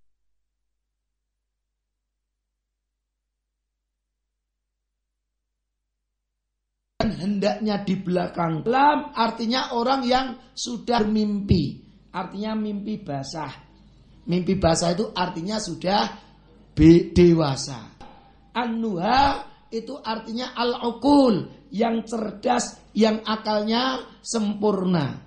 hendaknya 7.13 7.83
di 7.83 7.95
belakang 7.99 8.63
lam 8.67 9.13
artinya 9.15 9.75
orang 9.75 10.07
yang 10.07 10.27
sudah 10.55 11.03
mimpi 11.07 11.91
artinya 12.11 12.53
mimpi 12.59 13.01
basah. 13.01 13.51
Mimpi 14.27 14.59
basah 14.59 14.95
itu 14.95 15.11
artinya 15.15 15.57
sudah 15.59 16.03
dewasa. 17.15 17.99
Anuha 18.55 19.47
itu 19.71 19.95
artinya 19.99 20.55
al-ukul 20.55 21.51
yang 21.71 22.03
cerdas 22.07 22.79
yang 22.95 23.23
akalnya 23.27 24.03
sempurna. 24.23 25.23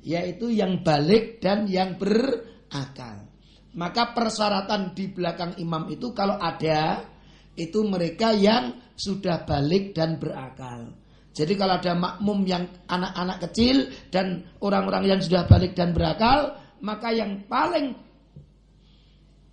Yaitu 0.00 0.50
yang 0.50 0.80
balik 0.80 1.42
dan 1.44 1.68
yang 1.68 2.00
berakal. 2.00 3.28
Maka 3.70 4.10
persyaratan 4.16 4.96
di 4.98 5.12
belakang 5.12 5.54
imam 5.62 5.86
itu 5.92 6.10
kalau 6.10 6.40
ada 6.40 7.06
itu 7.54 7.84
mereka 7.86 8.34
yang 8.34 8.74
sudah 8.96 9.44
balik 9.46 9.94
dan 9.94 10.18
berakal. 10.18 10.99
Jadi 11.30 11.54
kalau 11.54 11.78
ada 11.78 11.94
makmum 11.94 12.42
yang 12.42 12.66
anak-anak 12.90 13.38
kecil 13.50 13.86
dan 14.10 14.50
orang-orang 14.58 15.14
yang 15.14 15.20
sudah 15.22 15.46
balik 15.46 15.78
dan 15.78 15.94
berakal, 15.94 16.58
maka 16.82 17.14
yang 17.14 17.46
paling 17.46 17.94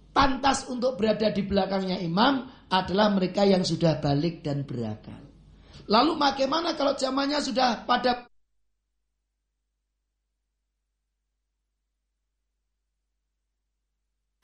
pantas 0.10 0.66
untuk 0.66 0.98
berada 0.98 1.30
di 1.30 1.46
belakangnya 1.46 2.02
imam 2.02 2.50
adalah 2.74 3.14
mereka 3.14 3.46
yang 3.46 3.62
sudah 3.62 4.02
balik 4.02 4.42
dan 4.42 4.66
berakal. 4.66 5.22
Lalu 5.88 6.18
bagaimana 6.18 6.74
kalau 6.74 6.98
zamannya 6.98 7.40
sudah 7.40 7.86
pada 7.86 8.26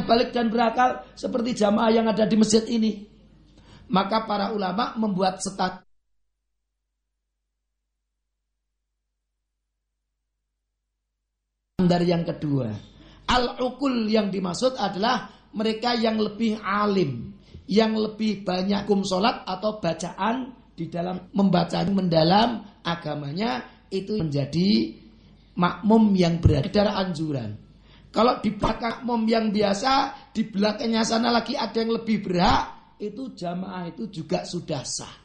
balik 0.06 0.30
dan 0.32 0.54
berakal 0.54 1.04
seperti 1.17 1.58
jamaah 1.58 1.89
yang 1.89 2.06
ada 2.06 2.30
di 2.30 2.38
masjid 2.38 2.63
ini? 2.69 3.10
Maka 3.91 4.24
para 4.24 4.54
ulama 4.56 4.96
membuat 4.96 5.43
standar 11.84 12.00
yang 12.08 12.24
kedua. 12.24 12.72
Al-ukul 13.28 14.08
yang 14.08 14.32
dimaksud 14.32 14.80
adalah 14.80 15.28
mereka 15.52 16.00
yang 16.00 16.15
lebih 16.15 16.63
alim, 16.63 17.36
yang 17.67 17.91
lebih 17.91 18.48
banyak 18.48 18.88
kum 18.88 19.04
sholat 19.04 19.43
atau 19.43 19.84
bacaan 19.84 20.56
di 20.72 20.88
dalam 20.88 21.28
membaca 21.36 21.84
mendalam 21.91 22.63
agamanya 22.88 23.67
itu 23.91 24.15
menjadi 24.15 24.96
makmum 25.60 26.15
yang 26.15 26.39
berada 26.39 26.96
anjuran. 27.04 27.60
Kalau 28.15 28.39
di 28.39 28.56
belakang 28.56 29.04
makmum 29.04 29.28
yang 29.28 29.52
biasa, 29.52 30.15
di 30.32 30.48
belakangnya 30.48 31.04
sana 31.04 31.36
lagi 31.36 31.60
ada 31.60 31.84
yang 31.84 32.00
lebih 32.00 32.24
berhak, 32.24 32.96
itu 32.96 33.36
jamaah 33.36 33.91
itu 33.91 34.08
juga 34.08 34.48
sudah 34.48 34.88
sah. 34.88 35.15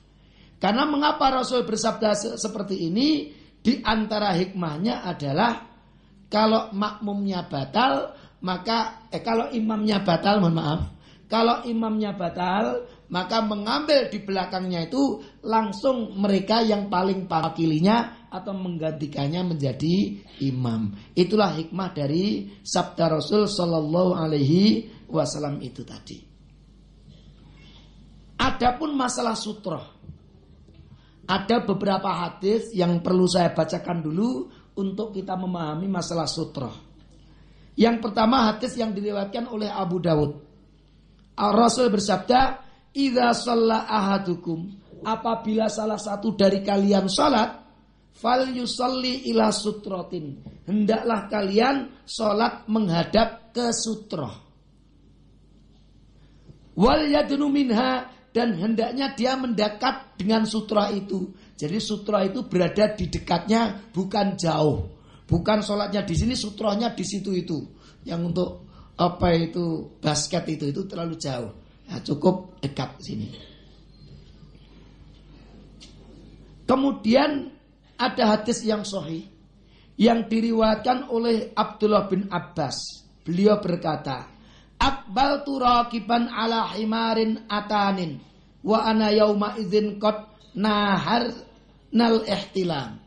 Karena 0.58 0.90
mengapa 0.90 1.30
Rasul 1.30 1.62
bersabda 1.62 2.34
seperti 2.34 2.90
ini? 2.90 3.30
Di 3.58 3.82
antara 3.82 4.34
hikmahnya 4.34 5.06
adalah 5.06 5.67
kalau 6.28 6.70
makmumnya 6.76 7.48
batal, 7.48 8.14
maka 8.44 9.08
eh 9.10 9.24
kalau 9.24 9.50
imamnya 9.50 10.04
batal 10.04 10.38
mohon 10.38 10.56
maaf 10.56 10.80
kalau 11.28 11.60
imamnya 11.68 12.16
batal 12.16 12.88
maka 13.12 13.44
mengambil 13.44 14.08
di 14.08 14.20
belakangnya 14.24 14.88
itu 14.88 15.20
langsung 15.44 16.16
mereka 16.16 16.64
yang 16.64 16.88
paling 16.88 17.28
pakilinya 17.28 18.28
atau 18.28 18.52
menggantikannya 18.52 19.48
menjadi 19.48 19.96
imam. 20.44 20.92
Itulah 21.16 21.56
hikmah 21.56 21.96
dari 21.96 22.52
sabda 22.60 23.16
Rasul 23.16 23.48
Shallallahu 23.48 24.12
Alaihi 24.12 24.88
Wasallam 25.08 25.60
itu 25.64 25.84
tadi. 25.88 26.20
Adapun 28.36 28.92
masalah 28.92 29.32
sutroh, 29.32 29.84
ada 31.24 31.64
beberapa 31.64 32.12
hadis 32.12 32.76
yang 32.76 33.00
perlu 33.00 33.24
saya 33.24 33.56
bacakan 33.56 34.04
dulu 34.04 34.52
untuk 34.78 35.10
kita 35.10 35.34
memahami 35.34 35.90
masalah 35.90 36.30
sutroh. 36.30 36.72
Yang 37.74 37.98
pertama 38.02 38.54
hadis 38.54 38.78
yang 38.78 38.94
diriwayatkan 38.94 39.50
oleh 39.50 39.66
Abu 39.70 39.98
Dawud. 39.98 40.32
Rasul 41.38 41.90
bersabda, 41.90 42.66
Idza 42.94 43.30
shalla 43.36 43.86
ahadukum 43.86 44.66
apabila 45.06 45.70
salah 45.70 46.00
satu 46.00 46.34
dari 46.34 46.64
kalian 46.64 47.06
salat 47.06 47.62
fal 48.18 48.50
yusalli 48.50 49.30
ila 49.30 49.54
sutrotin 49.54 50.42
hendaklah 50.66 51.30
kalian 51.30 52.02
salat 52.02 52.66
menghadap 52.66 53.54
ke 53.54 53.70
sutroh 53.70 54.34
wal 56.74 57.02
yadnu 57.06 57.46
minha 57.46 58.10
dan 58.32 58.54
hendaknya 58.56 59.16
dia 59.16 59.34
mendekat 59.34 60.18
dengan 60.20 60.44
sutra 60.44 60.92
itu. 60.92 61.32
Jadi 61.58 61.78
sutra 61.82 62.22
itu 62.22 62.46
berada 62.46 62.92
di 62.94 63.08
dekatnya 63.08 63.90
bukan 63.90 64.38
jauh. 64.38 64.94
Bukan 65.28 65.60
sholatnya 65.60 66.06
di 66.06 66.14
sini, 66.16 66.32
sutrohnya 66.32 66.96
di 66.96 67.04
situ 67.04 67.34
itu. 67.36 67.60
Yang 68.08 68.20
untuk 68.32 68.50
apa 68.96 69.28
itu 69.36 69.96
basket 70.00 70.48
itu 70.48 70.72
itu 70.72 70.86
terlalu 70.88 71.20
jauh. 71.20 71.52
Nah, 71.88 72.00
cukup 72.04 72.60
dekat 72.60 72.96
sini. 73.00 73.28
Kemudian 76.68 77.48
ada 77.96 78.36
hadis 78.36 78.60
yang 78.60 78.84
sahih 78.84 79.24
yang 79.98 80.30
diriwayatkan 80.30 81.10
oleh 81.10 81.50
Abdullah 81.56 82.06
bin 82.06 82.30
Abbas. 82.30 83.02
Beliau 83.26 83.58
berkata, 83.58 84.37
Akbal 84.78 85.42
turakiban 85.42 86.30
ala 86.30 86.70
himarin 86.78 87.44
atanin 87.50 88.22
wa 88.62 88.86
ana 88.86 89.10
yauma 89.10 89.58
idzin 89.58 89.98
qad 89.98 90.30
nahar 90.54 91.34
nal 91.90 92.22
ihtilam. 92.22 92.98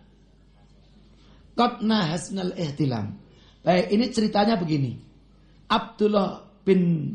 Qad 1.55 1.83
nahasnal 1.83 2.55
ihtilam. 2.55 3.15
Baik, 3.61 3.93
ini 3.93 4.05
ceritanya 4.09 4.57
begini. 4.57 4.97
Abdullah 5.71 6.43
bin 6.65 7.13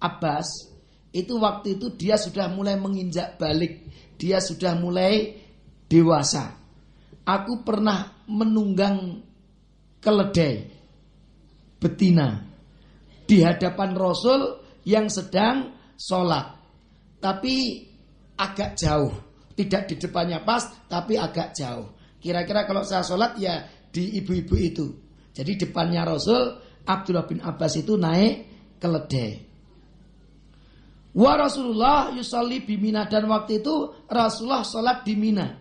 Abbas 0.00 0.70
itu 1.10 1.36
waktu 1.36 1.76
itu 1.76 1.92
dia 1.98 2.16
sudah 2.16 2.48
mulai 2.48 2.78
menginjak 2.78 3.36
balik, 3.36 3.84
dia 4.16 4.38
sudah 4.38 4.78
mulai 4.78 5.36
dewasa. 5.90 6.54
Aku 7.26 7.66
pernah 7.66 8.24
menunggang 8.30 9.20
keledai 10.00 10.70
betina 11.82 12.49
di 13.30 13.46
hadapan 13.46 13.94
Rasul 13.94 14.58
yang 14.82 15.06
sedang 15.06 15.70
sholat, 15.94 16.50
tapi 17.22 17.86
agak 18.34 18.74
jauh, 18.74 19.14
tidak 19.54 19.86
di 19.86 19.94
depannya 20.02 20.42
pas, 20.42 20.66
tapi 20.90 21.14
agak 21.14 21.54
jauh. 21.54 21.94
Kira-kira 22.18 22.66
kalau 22.66 22.82
saya 22.82 23.06
sholat 23.06 23.38
ya 23.38 23.62
di 23.94 24.18
ibu-ibu 24.18 24.54
itu. 24.58 24.86
Jadi 25.30 25.62
depannya 25.62 26.02
Rasul 26.02 26.58
Abdullah 26.82 27.30
bin 27.30 27.38
Abbas 27.38 27.78
itu 27.78 27.94
naik 27.94 28.34
keledai. 28.82 29.46
Wa 31.14 31.38
Rasulullah 31.38 32.10
yusalli 32.10 32.66
bimina 32.66 33.06
dan 33.06 33.30
waktu 33.30 33.62
itu 33.62 34.06
Rasulullah 34.10 34.66
sholat 34.66 35.06
di 35.06 35.14
Mina 35.18 35.58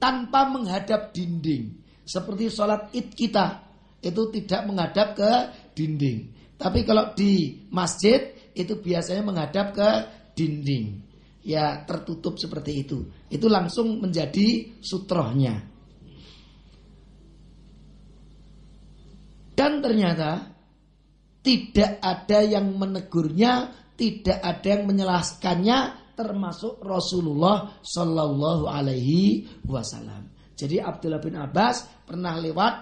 tanpa 0.00 0.48
menghadap 0.48 1.12
dinding 1.12 1.84
seperti 2.04 2.48
sholat 2.48 2.92
id 2.96 3.12
kita 3.12 3.60
itu 4.00 4.22
tidak 4.32 4.60
menghadap 4.68 5.08
ke 5.16 5.32
dinding. 5.76 6.32
Tapi 6.56 6.88
kalau 6.88 7.12
di 7.12 7.68
masjid 7.68 8.32
itu 8.56 8.80
biasanya 8.80 9.20
menghadap 9.20 9.76
ke 9.76 9.90
dinding. 10.32 11.04
Ya 11.44 11.84
tertutup 11.84 12.40
seperti 12.40 12.82
itu. 12.82 13.06
Itu 13.28 13.46
langsung 13.52 14.00
menjadi 14.00 14.80
sutrohnya. 14.80 15.62
Dan 19.54 19.78
ternyata 19.84 20.56
tidak 21.44 22.02
ada 22.02 22.42
yang 22.42 22.74
menegurnya 22.74 23.70
tidak 23.96 24.38
ada 24.44 24.66
yang 24.66 24.84
menjelaskannya 24.84 25.78
termasuk 26.16 26.80
Rasulullah 26.84 27.80
Shallallahu 27.80 28.68
Alaihi 28.68 29.48
Wasallam. 29.64 30.52
Jadi 30.56 30.80
Abdullah 30.80 31.20
bin 31.20 31.36
Abbas 31.36 32.04
pernah 32.04 32.36
lewat 32.36 32.74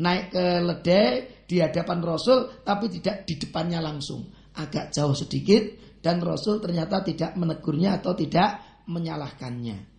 naik 0.00 0.32
ke 0.32 0.46
ledai 0.60 1.08
di 1.44 1.60
hadapan 1.60 2.00
Rasul 2.00 2.64
tapi 2.64 2.88
tidak 2.88 3.28
di 3.28 3.36
depannya 3.36 3.80
langsung 3.80 4.24
agak 4.56 4.94
jauh 4.94 5.14
sedikit 5.16 5.62
dan 6.00 6.20
Rasul 6.20 6.60
ternyata 6.60 7.00
tidak 7.00 7.32
menegurnya 7.36 8.00
atau 8.00 8.12
tidak 8.12 8.82
menyalahkannya. 8.84 9.92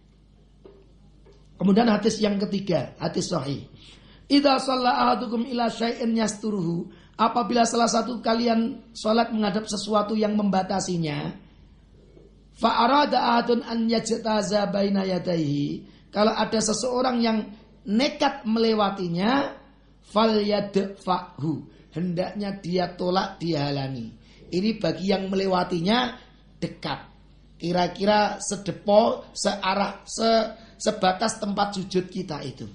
Kemudian 1.55 1.88
hadis 1.88 2.19
yang 2.19 2.36
ketiga, 2.38 2.93
hadis 2.99 3.31
sahih. 3.31 3.65
Idza 4.27 4.60
shalla 4.60 5.08
ahadukum 5.08 5.47
ila 5.47 5.71
syai'in 5.71 6.13
yasturuhu 6.13 6.91
Apabila 7.15 7.63
salah 7.63 7.88
satu 7.88 8.19
kalian 8.19 8.91
sholat 8.91 9.31
menghadap 9.31 9.71
sesuatu 9.71 10.19
yang 10.19 10.36
membatasinya, 10.36 11.31
fa'arada 12.60 13.39
ahadun. 13.39 13.63
Kalau 16.12 16.34
ada 16.36 16.60
seseorang 16.60 17.23
yang 17.23 17.55
nekat 17.88 18.43
melewatinya, 18.43 19.55
fal 20.09 20.37
yadfa'hu. 20.37 21.73
Hendaknya 21.95 22.59
dia 22.59 22.91
tolak, 22.93 23.39
dia 23.39 23.71
halangi. 23.71 24.11
Ini 24.51 24.77
bagi 24.77 25.09
yang 25.09 25.31
melewatinya 25.31 26.13
dekat. 26.59 26.99
Kira-kira 27.55 28.37
sedepo, 28.43 29.31
searah, 29.31 30.03
se, 30.03 30.27
sebatas 30.75 31.39
tempat 31.39 31.79
sujud 31.79 32.11
kita 32.11 32.43
itu. 32.43 32.67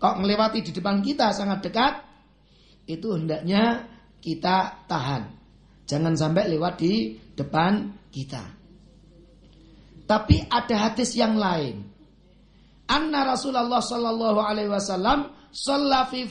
Kok 0.00 0.16
melewati 0.20 0.64
di 0.64 0.72
depan 0.72 1.04
kita 1.04 1.30
sangat 1.36 1.60
dekat, 1.60 1.94
itu 2.88 3.16
hendaknya 3.16 3.84
kita 4.24 4.88
tahan. 4.88 5.22
Jangan 5.84 6.16
sampai 6.16 6.48
lewat 6.48 6.80
di 6.80 7.20
depan 7.36 7.92
kita. 8.08 8.44
Tapi 10.04 10.36
ada 10.48 10.76
hadis 10.88 11.16
yang 11.16 11.36
lain. 11.36 11.84
Anna 12.84 13.24
Rasulullah 13.24 13.80
sallallahu 13.80 14.40
alaihi 14.40 14.68
wasallam 14.68 15.32
shalla 15.54 16.10
fi 16.10 16.26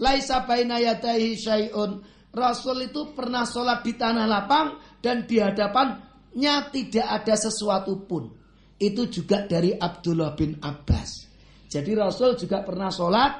laisa 0.00 0.48
baina 0.48 0.80
yadayhi 0.80 1.36
syai'un. 1.36 2.00
Rasul 2.34 2.90
itu 2.90 3.14
pernah 3.14 3.46
sholat 3.46 3.86
di 3.86 3.94
tanah 3.94 4.26
lapang 4.26 4.74
dan 4.98 5.22
di 5.22 5.38
hadapannya 5.38 6.54
tidak 6.74 7.06
ada 7.06 7.34
sesuatu 7.38 8.02
pun. 8.08 8.26
Itu 8.74 9.06
juga 9.06 9.46
dari 9.46 9.70
Abdullah 9.70 10.34
bin 10.34 10.58
Abbas. 10.58 11.30
Jadi 11.70 11.94
Rasul 11.94 12.34
juga 12.34 12.66
pernah 12.66 12.90
sholat 12.90 13.38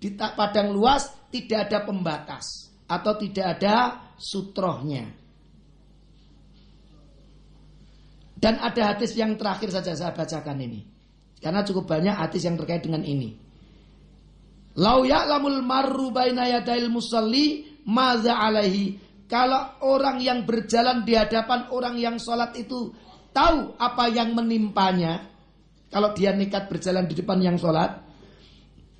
di 0.00 0.16
padang 0.16 0.72
luas 0.72 1.28
tidak 1.28 1.68
ada 1.68 1.84
pembatas 1.84 2.72
atau 2.88 3.12
tidak 3.20 3.60
ada 3.60 3.76
sutrohnya. 4.16 5.04
Dan 8.40 8.56
ada 8.56 8.96
hadis 8.96 9.12
yang 9.20 9.36
terakhir 9.36 9.68
saja 9.68 9.92
saya 9.92 10.16
bacakan 10.16 10.64
ini. 10.64 10.80
Karena 11.40 11.60
cukup 11.60 11.92
banyak 11.92 12.16
hadis 12.16 12.48
yang 12.48 12.56
terkait 12.56 12.80
dengan 12.80 13.04
ini. 13.04 13.36
Lau 14.78 15.02
ya'lamul 15.02 15.66
marru 15.66 16.14
baina 16.14 16.46
yadail 16.46 16.86
musalli 16.92 17.66
maza 17.88 18.38
alaihi. 18.38 18.98
Kalau 19.26 19.82
orang 19.86 20.18
yang 20.22 20.42
berjalan 20.42 21.06
di 21.06 21.14
hadapan 21.14 21.70
orang 21.70 21.94
yang 21.98 22.18
sholat 22.18 22.54
itu 22.58 22.90
tahu 23.30 23.78
apa 23.78 24.10
yang 24.10 24.34
menimpanya. 24.34 25.26
Kalau 25.90 26.14
dia 26.14 26.30
nekat 26.34 26.70
berjalan 26.70 27.06
di 27.06 27.18
depan 27.18 27.38
yang 27.42 27.58
sholat 27.58 28.10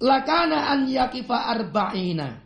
lakana 0.02 0.72
an 0.72 0.88
yakifa 0.88 1.54
arba'ina. 1.54 2.40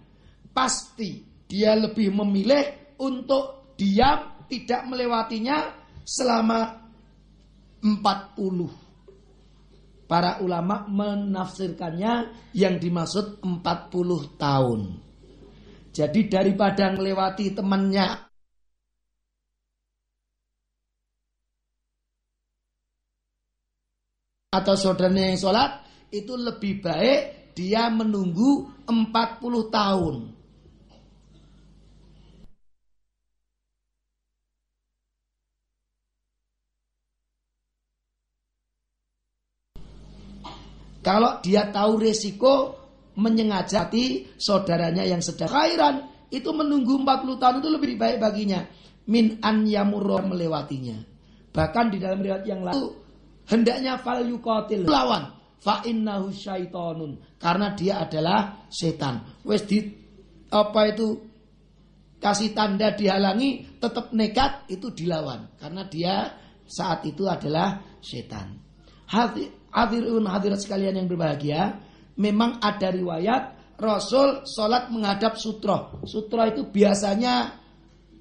Pasti 0.53 1.23
dia 1.49 1.75
lebih 1.79 2.13
memilih 2.13 2.97
untuk 3.01 3.75
diam 3.79 4.45
tidak 4.51 4.85
melewatinya 4.87 5.73
selama 6.05 6.85
40. 7.81 8.84
Para 10.15 10.39
ulama 10.47 10.87
menafsirkannya 10.87 12.31
yang 12.55 12.79
dimaksud 12.79 13.43
40 13.43 14.39
tahun. 14.39 14.81
Jadi 15.91 16.31
daripada 16.31 16.95
melewati 16.95 17.51
temannya 17.51 18.07
atau 24.55 24.75
saudaranya 24.79 25.35
yang 25.35 25.39
sholat 25.43 25.83
itu 26.15 26.39
lebih 26.39 26.79
baik 26.79 27.51
dia 27.59 27.91
menunggu 27.91 28.71
40 28.87 28.95
tahun 29.67 30.15
Kalau 41.05 41.45
dia 41.45 41.69
tahu 41.69 42.01
resiko 42.01 42.81
menyengajati 43.21 44.35
saudaranya 44.41 45.05
yang 45.05 45.21
sedang 45.21 45.53
khairan, 45.53 45.95
itu 46.33 46.51
menunggu 46.51 46.99
40 46.99 47.39
tahun 47.39 47.57
itu 47.63 47.69
lebih 47.71 47.95
baik 48.01 48.19
baginya 48.19 48.67
min 49.07 49.39
an 49.45 49.69
yamurro 49.69 50.25
melewatinya. 50.25 50.99
Bahkan 51.55 51.85
di 51.95 51.99
dalam 52.03 52.19
riwayat 52.19 52.45
yang 52.49 52.67
lalu 52.67 52.91
hendaknya 53.47 54.01
fal 54.01 54.25
yuqatil 54.25 54.89
lawan 54.89 55.31
fa 55.63 55.85
innahu 55.87 56.35
syaitonun 56.35 57.39
karena 57.39 57.77
dia 57.79 58.03
adalah 58.03 58.67
setan. 58.73 59.45
Wes 59.47 59.63
di 59.69 59.85
apa 60.51 60.81
itu 60.91 61.21
kasih 62.19 62.57
tanda 62.57 62.97
dihalangi 62.97 63.79
tetap 63.79 64.11
nekat 64.17 64.67
itu 64.73 64.91
dilawan 64.91 65.55
karena 65.61 65.87
dia 65.87 66.15
saat 66.67 67.05
itu 67.07 67.29
adalah 67.29 67.85
setan. 68.01 68.59
Hadirun 69.75 70.31
hadirat 70.31 70.63
sekalian 70.63 70.95
yang 70.95 71.11
berbahagia, 71.11 71.83
memang 72.15 72.63
ada 72.63 72.95
riwayat 72.95 73.43
Rasul 73.75 74.47
sholat 74.47 74.87
menghadap 74.95 75.35
sutroh. 75.35 75.99
Sutroh 76.07 76.47
itu 76.47 76.71
biasanya 76.71 77.59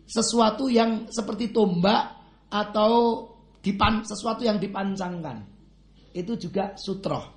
sesuatu 0.09 0.65
yang 0.65 1.05
seperti 1.13 1.53
tombak 1.53 2.17
atau 2.49 3.25
dipan 3.61 4.01
sesuatu 4.01 4.41
yang 4.41 4.57
dipancangkan. 4.57 5.45
Itu 6.09 6.41
juga 6.41 6.73
sutroh. 6.73 7.29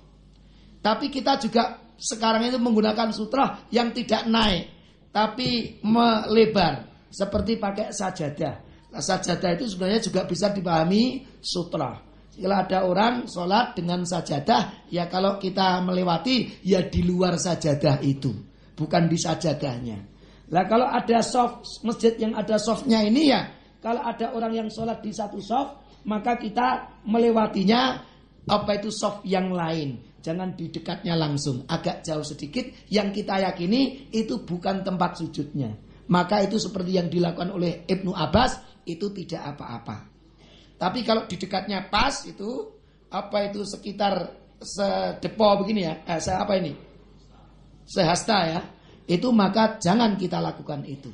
Tapi 0.81 1.13
kita 1.13 1.37
juga 1.37 1.77
sekarang 1.97 2.49
itu 2.49 2.57
menggunakan 2.61 3.09
sutroh 3.13 3.69
yang 3.73 3.93
tidak 3.93 4.25
naik, 4.29 4.65
tapi 5.13 5.81
melebar 5.81 7.05
seperti 7.09 7.57
pakai 7.57 7.93
sajadah. 7.93 8.55
Nah, 8.93 9.01
sajadah 9.01 9.57
itu 9.57 9.65
sebenarnya 9.69 10.01
juga 10.01 10.25
bisa 10.25 10.53
dipahami 10.53 11.25
sutroh. 11.41 12.06
Kalau 12.37 12.53
ada 12.53 12.85
orang 12.85 13.25
sholat 13.25 13.73
dengan 13.73 14.05
sajadah, 14.05 14.87
ya 14.93 15.09
kalau 15.09 15.41
kita 15.41 15.81
melewati, 15.81 16.61
ya 16.61 16.85
di 16.85 17.01
luar 17.01 17.41
sajadah 17.41 17.97
itu, 18.05 18.29
bukan 18.77 19.09
di 19.09 19.17
sajadahnya. 19.17 19.97
Lah 20.53 20.63
kalau 20.69 20.85
ada 20.85 21.19
soft 21.25 21.81
masjid 21.81 22.13
yang 22.21 22.37
ada 22.37 22.61
softnya 22.61 23.01
ini 23.01 23.33
ya, 23.33 23.51
kalau 23.81 24.05
ada 24.05 24.37
orang 24.37 24.53
yang 24.53 24.69
sholat 24.69 25.01
di 25.01 25.09
satu 25.09 25.41
soft, 25.41 26.05
maka 26.05 26.37
kita 26.37 27.01
melewatinya 27.09 28.05
apa 28.47 28.71
itu 28.77 28.93
soft 28.93 29.25
yang 29.25 29.51
lain. 29.51 30.05
Jangan 30.23 30.55
di 30.59 30.67
dekatnya 30.71 31.15
langsung, 31.15 31.63
agak 31.67 32.03
jauh 32.03 32.23
sedikit. 32.23 32.67
Yang 32.91 33.23
kita 33.23 33.43
yakini 33.47 34.11
itu 34.11 34.43
bukan 34.43 34.83
tempat 34.83 35.19
sujudnya. 35.19 35.71
Maka 36.07 36.43
itu 36.43 36.59
seperti 36.59 36.99
yang 36.99 37.07
dilakukan 37.11 37.51
oleh 37.51 37.83
Ibnu 37.87 38.15
Abbas 38.15 38.83
itu 38.87 39.11
tidak 39.11 39.55
apa-apa. 39.55 40.16
Tapi 40.77 41.01
kalau 41.01 41.25
di 41.25 41.35
dekatnya 41.41 41.89
pas 41.89 42.13
itu 42.29 42.69
apa 43.09 43.49
itu 43.49 43.65
sekitar 43.65 44.29
sedepo 44.61 45.65
begini 45.65 45.81
ya, 45.85 45.93
eh, 46.05 46.21
se 46.21 46.31
apa 46.33 46.53
ini? 46.57 46.71
Sehasta 47.87 48.37
ya 48.45 48.61
itu 49.07 49.31
maka 49.31 49.79
jangan 49.79 50.19
kita 50.19 50.37
lakukan 50.43 50.83
itu. 50.83 51.09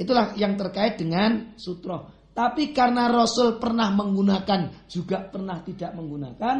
Itulah 0.00 0.32
yang 0.34 0.56
terkait 0.56 0.96
dengan 0.96 1.54
sutro. 1.60 2.24
Tapi 2.32 2.72
karena 2.72 3.12
Rasul 3.12 3.60
pernah 3.60 3.92
menggunakan 3.92 4.88
juga 4.88 5.20
pernah 5.28 5.60
tidak 5.60 5.92
menggunakan, 5.92 6.56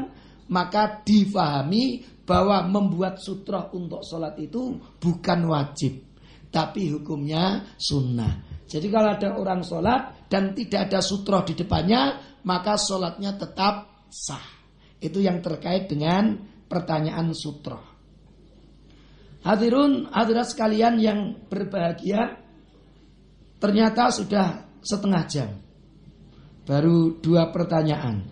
maka 0.53 1.01
difahami 1.01 2.05
bahwa 2.29 2.69
membuat 2.69 3.17
sutro 3.17 3.73
untuk 3.73 4.05
sholat 4.05 4.37
itu 4.37 4.77
bukan 5.01 5.49
wajib, 5.49 5.97
tapi 6.53 6.93
hukumnya 6.93 7.73
sunnah. 7.81 8.52
Jadi 8.73 8.89
kalau 8.89 9.13
ada 9.13 9.37
orang 9.37 9.61
sholat 9.61 10.33
dan 10.33 10.57
tidak 10.57 10.89
ada 10.89 11.05
sutro 11.05 11.45
di 11.45 11.53
depannya, 11.53 12.17
maka 12.49 12.81
sholatnya 12.81 13.37
tetap 13.37 14.09
sah. 14.09 14.41
Itu 14.97 15.21
yang 15.21 15.45
terkait 15.45 15.93
dengan 15.93 16.41
pertanyaan 16.73 17.37
sutro. 17.37 17.85
Hadirun, 19.45 20.09
hadirat 20.09 20.49
sekalian 20.49 20.97
yang 20.97 21.37
berbahagia, 21.53 22.41
ternyata 23.61 24.09
sudah 24.09 24.65
setengah 24.81 25.23
jam. 25.29 25.51
Baru 26.65 27.21
dua 27.21 27.53
pertanyaan. 27.53 28.32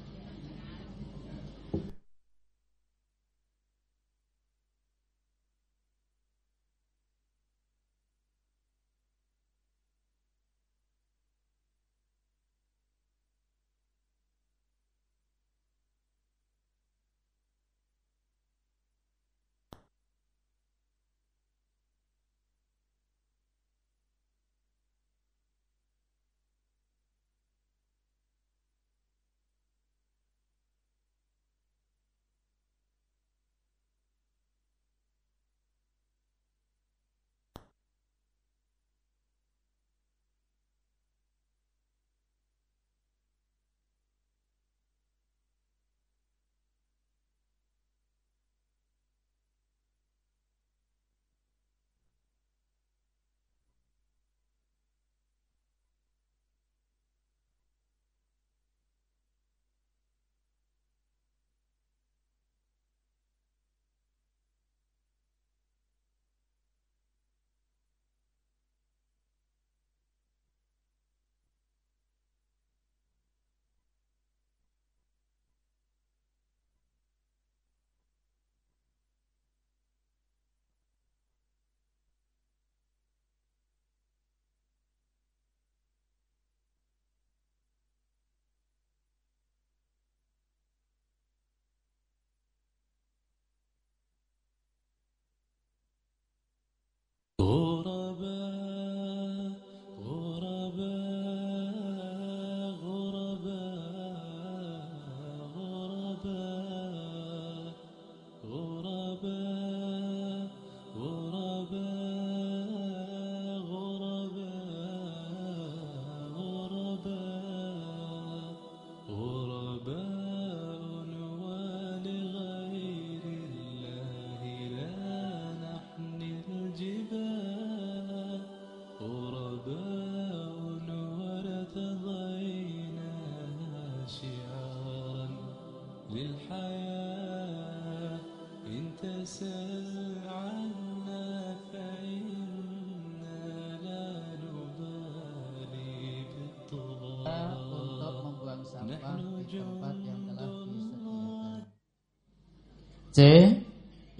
C. 153.10 153.18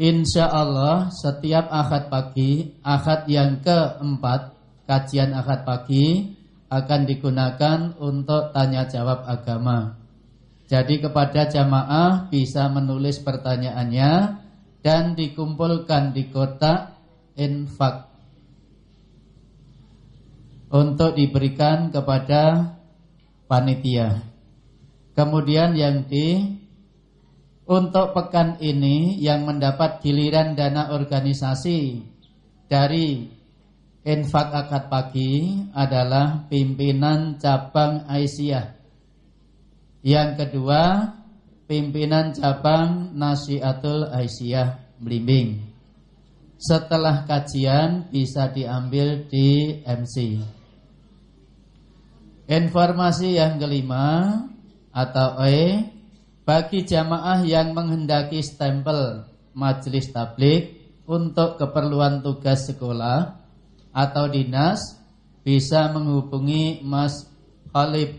Insya 0.01 0.49
Allah 0.49 1.13
setiap 1.13 1.69
akad 1.69 2.09
pagi, 2.09 2.73
akad 2.81 3.29
yang 3.29 3.61
keempat, 3.61 4.57
kajian 4.89 5.37
akad 5.37 5.69
pagi 5.69 6.35
akan 6.73 7.01
digunakan 7.05 7.93
untuk 8.01 8.55
tanya 8.57 8.89
jawab 8.89 9.27
agama. 9.29 10.01
Jadi 10.71 11.03
kepada 11.03 11.51
jamaah 11.51 12.31
bisa 12.31 12.71
menulis 12.71 13.19
pertanyaannya 13.21 14.13
dan 14.81 15.19
dikumpulkan 15.19 16.15
di 16.15 16.31
kotak 16.31 16.95
infak 17.37 18.09
untuk 20.71 21.19
diberikan 21.19 21.91
kepada 21.91 22.73
panitia. 23.51 24.23
Kemudian 25.19 25.75
yang 25.75 26.07
di 26.07 26.60
untuk 27.71 28.11
pekan 28.19 28.59
ini 28.59 29.15
yang 29.23 29.47
mendapat 29.47 30.03
giliran 30.03 30.59
dana 30.59 30.91
organisasi 30.91 32.03
dari 32.67 33.31
infak 34.03 34.51
akad 34.51 34.91
pagi 34.91 35.63
adalah 35.71 36.51
pimpinan 36.51 37.39
cabang 37.39 38.11
Aisyah 38.11 38.81
yang 40.01 40.33
kedua, 40.33 41.13
pimpinan 41.69 42.33
cabang 42.33 43.13
Nasiatul 43.13 44.09
Aisyah 44.09 44.97
Blimbing. 44.97 45.61
Setelah 46.57 47.29
kajian 47.29 48.09
bisa 48.09 48.49
diambil 48.49 49.29
di 49.29 49.81
MC. 49.85 50.41
Informasi 52.49 53.37
yang 53.37 53.61
kelima 53.61 54.41
atau 54.89 55.37
E 55.45 55.85
bagi 56.51 56.83
jamaah 56.83 57.47
yang 57.47 57.79
menghendaki 57.79 58.43
stempel 58.43 59.23
majelis 59.55 60.11
tablik 60.11 60.83
untuk 61.07 61.63
keperluan 61.63 62.27
tugas 62.27 62.67
sekolah 62.67 63.39
atau 63.95 64.27
dinas 64.27 64.99
bisa 65.47 65.95
menghubungi 65.95 66.83
Mas 66.83 67.31
Khalif 67.71 68.19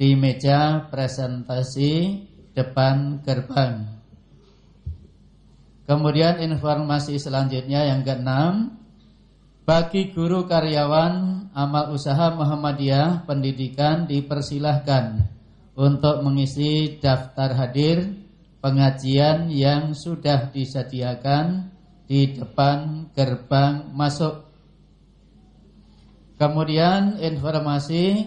di 0.00 0.16
meja 0.16 0.88
presentasi 0.88 2.24
depan 2.56 3.20
gerbang. 3.20 3.84
Kemudian 5.84 6.40
informasi 6.40 7.20
selanjutnya 7.20 7.92
yang 7.92 8.08
keenam, 8.08 8.72
bagi 9.68 10.16
guru 10.16 10.48
karyawan 10.48 11.52
amal 11.52 11.92
usaha 11.92 12.32
Muhammadiyah 12.32 13.28
pendidikan 13.28 14.08
dipersilahkan 14.08 15.36
untuk 15.78 16.26
mengisi 16.26 16.98
daftar 16.98 17.54
hadir 17.54 18.10
pengajian 18.58 19.46
yang 19.46 19.94
sudah 19.94 20.50
disediakan 20.50 21.70
di 22.10 22.34
depan 22.34 23.06
gerbang 23.14 23.86
masuk. 23.94 24.42
Kemudian 26.34 27.22
informasi 27.22 28.26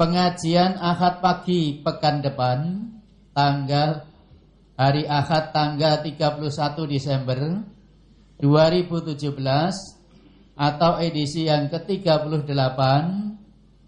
pengajian 0.00 0.80
Ahad 0.80 1.20
pagi 1.20 1.84
pekan 1.84 2.24
depan 2.24 2.88
tanggal 3.36 4.08
hari 4.72 5.04
Ahad 5.04 5.52
tanggal 5.52 6.00
31 6.00 6.48
Desember 6.88 7.60
2017 8.40 9.20
atau 10.56 10.92
edisi 10.96 11.44
yang 11.44 11.68
ke-38 11.68 12.80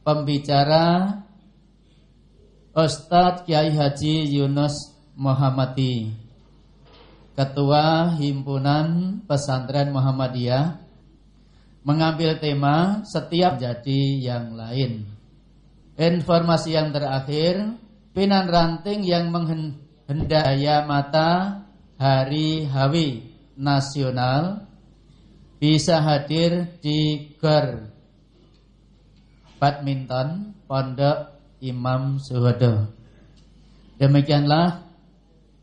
pembicara 0.05 1.24
Ustadz 2.75 3.47
Kiai 3.47 3.71
Haji 3.71 4.35
Yunus 4.35 4.99
Muhammadi 5.15 6.11
Ketua 7.39 8.19
Himpunan 8.19 9.23
Pesantren 9.31 9.95
Muhammadiyah 9.95 10.83
mengambil 11.87 12.35
tema 12.43 13.07
setiap 13.07 13.63
jadi 13.63 14.19
yang 14.19 14.59
lain. 14.59 15.07
Informasi 15.95 16.75
yang 16.75 16.91
terakhir, 16.91 17.79
Pinan 18.11 18.51
Ranting 18.51 19.07
yang 19.07 19.31
menghendaya 19.31 20.83
mata 20.83 21.63
Hari 21.95 22.67
Hawi 22.67 23.23
Nasional 23.55 24.67
bisa 25.63 26.03
hadir 26.03 26.75
di 26.83 27.31
Gor 27.39 27.87
Badminton 29.63 30.59
Pondok 30.67 31.34
Imam 31.65 32.21
Suhodo. 32.21 32.93
Demikianlah 33.97 34.85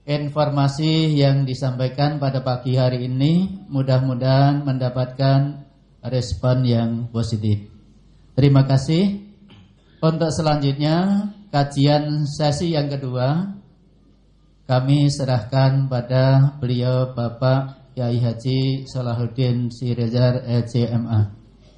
informasi 0.10 1.14
yang 1.14 1.46
disampaikan 1.46 2.18
pada 2.18 2.42
pagi 2.42 2.74
hari 2.74 3.06
ini. 3.06 3.66
Mudah-mudahan 3.70 4.66
mendapatkan 4.66 5.62
respon 6.02 6.66
yang 6.66 6.90
positif. 7.14 7.70
Terima 8.34 8.66
kasih. 8.66 9.22
Untuk 10.02 10.34
selanjutnya 10.34 11.30
kajian 11.54 12.26
sesi 12.26 12.74
yang 12.74 12.90
kedua 12.90 13.54
kami 14.66 15.12
serahkan 15.12 15.86
pada 15.86 16.58
beliau 16.58 17.14
Bapak 17.14 17.94
Kiai 17.94 18.18
Haji 18.18 18.88
Salahuddin 18.88 19.70
Sirejar 19.70 20.48
ECMA. 20.48 21.28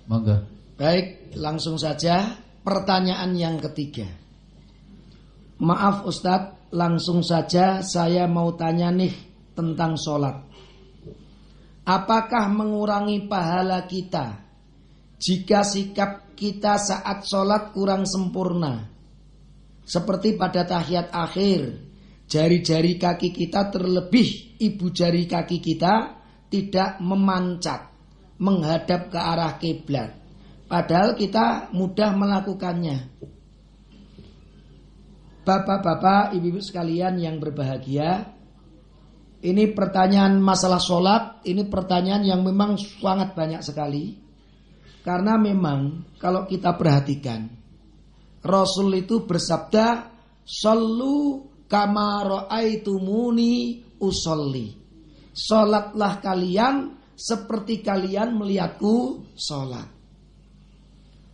Monggo. 0.06 0.46
Baik, 0.78 1.34
langsung 1.36 1.76
saja 1.76 2.43
pertanyaan 2.64 3.36
yang 3.36 3.60
ketiga. 3.60 4.08
Maaf 5.60 6.08
Ustadz, 6.08 6.72
langsung 6.74 7.22
saja 7.22 7.86
saya 7.86 8.26
mau 8.26 8.56
tanya 8.58 8.90
nih 8.90 9.14
tentang 9.54 10.00
sholat. 10.00 10.42
Apakah 11.84 12.48
mengurangi 12.48 13.28
pahala 13.28 13.84
kita 13.86 14.40
jika 15.20 15.64
sikap 15.64 16.24
kita 16.34 16.76
saat 16.76 17.24
sholat 17.24 17.72
kurang 17.72 18.04
sempurna. 18.04 18.92
Seperti 19.84 20.40
pada 20.40 20.64
tahiyat 20.64 21.12
akhir, 21.12 21.62
jari-jari 22.28 22.96
kaki 22.96 23.36
kita 23.36 23.72
terlebih 23.72 24.60
ibu 24.60 24.92
jari 24.92 25.28
kaki 25.28 25.60
kita 25.60 26.24
tidak 26.48 27.00
memancat 27.04 27.92
menghadap 28.40 29.12
ke 29.12 29.20
arah 29.20 29.56
kiblat. 29.60 30.23
Padahal 30.74 31.14
kita 31.14 31.70
mudah 31.70 32.18
melakukannya. 32.18 32.98
Bapak-bapak, 35.46 36.34
ibu-ibu 36.34 36.66
sekalian 36.66 37.22
yang 37.22 37.38
berbahagia, 37.38 38.34
ini 39.46 39.70
pertanyaan 39.70 40.42
masalah 40.42 40.82
sholat, 40.82 41.46
ini 41.46 41.70
pertanyaan 41.70 42.26
yang 42.26 42.42
memang 42.42 42.82
sangat 42.82 43.38
banyak 43.38 43.62
sekali. 43.62 44.18
Karena 45.06 45.38
memang 45.38 46.10
kalau 46.18 46.50
kita 46.50 46.74
perhatikan 46.74 47.46
Rasul 48.42 49.04
itu 49.04 49.28
bersabda 49.28 50.10
Sallu 50.42 51.44
kama 51.68 52.24
ra'aitumuni 52.24 53.84
usolli 54.00 54.72
Salatlah 55.36 56.24
kalian 56.24 56.96
seperti 57.20 57.84
kalian 57.84 58.32
melihatku 58.40 59.28
sholat 59.36 59.93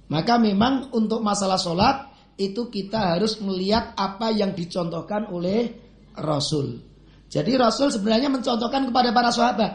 Maka 0.10 0.42
memang 0.42 0.90
untuk 0.92 1.22
masalah 1.22 1.62
sholat 1.62 2.10
itu 2.40 2.72
kita 2.72 3.16
harus 3.16 3.38
melihat 3.44 3.94
apa 3.94 4.34
yang 4.34 4.58
dicontohkan 4.58 5.30
oleh 5.30 5.70
Rasul. 6.18 6.82
Jadi 7.30 7.54
Rasul 7.60 7.94
sebenarnya 7.94 8.34
mencontohkan 8.34 8.90
kepada 8.90 9.14
para 9.14 9.30
sahabat. 9.30 9.72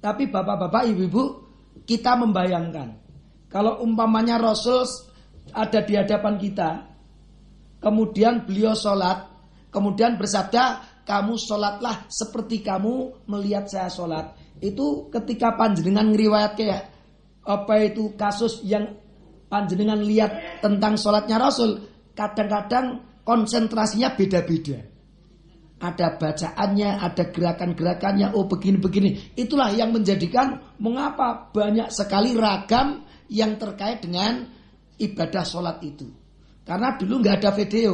Tapi 0.00 0.32
bapak-bapak, 0.32 0.88
ibu-ibu 0.96 1.22
kita 1.84 2.16
membayangkan. 2.16 2.96
Kalau 3.52 3.84
umpamanya 3.84 4.40
Rasul 4.40 4.88
ada 5.52 5.84
di 5.84 5.92
hadapan 5.92 6.40
kita, 6.40 6.70
kemudian 7.84 8.48
beliau 8.48 8.72
sholat, 8.72 9.28
kemudian 9.68 10.16
bersabda, 10.16 10.88
kamu 11.04 11.36
sholatlah 11.36 12.06
seperti 12.08 12.64
kamu 12.64 13.26
melihat 13.28 13.68
saya 13.68 13.92
sholat. 13.92 14.32
Itu 14.62 15.12
ketika 15.12 15.52
panjenengan 15.58 16.14
ngeriwayat 16.14 16.52
kayak 16.56 16.82
apa 17.44 17.74
itu 17.82 18.14
kasus 18.14 18.62
yang 18.62 18.94
panjenengan 19.50 19.98
lihat 20.00 20.62
tentang 20.62 20.94
sholatnya 20.94 21.36
Rasul, 21.42 21.82
kadang-kadang 22.14 23.02
konsentrasinya 23.26 24.14
beda-beda. 24.14 24.78
Ada 25.80 26.20
bacaannya, 26.20 27.00
ada 27.00 27.24
gerakan-gerakannya, 27.32 28.36
oh 28.36 28.46
begini-begini. 28.46 29.34
Itulah 29.34 29.72
yang 29.74 29.90
menjadikan 29.90 30.76
mengapa 30.78 31.50
banyak 31.50 31.88
sekali 31.90 32.36
ragam 32.36 33.02
yang 33.32 33.56
terkait 33.56 34.04
dengan 34.04 34.44
ibadah 35.00 35.42
sholat 35.42 35.80
itu. 35.80 36.06
Karena 36.62 36.94
dulu 37.00 37.24
nggak 37.24 37.36
ada 37.40 37.50
video. 37.56 37.92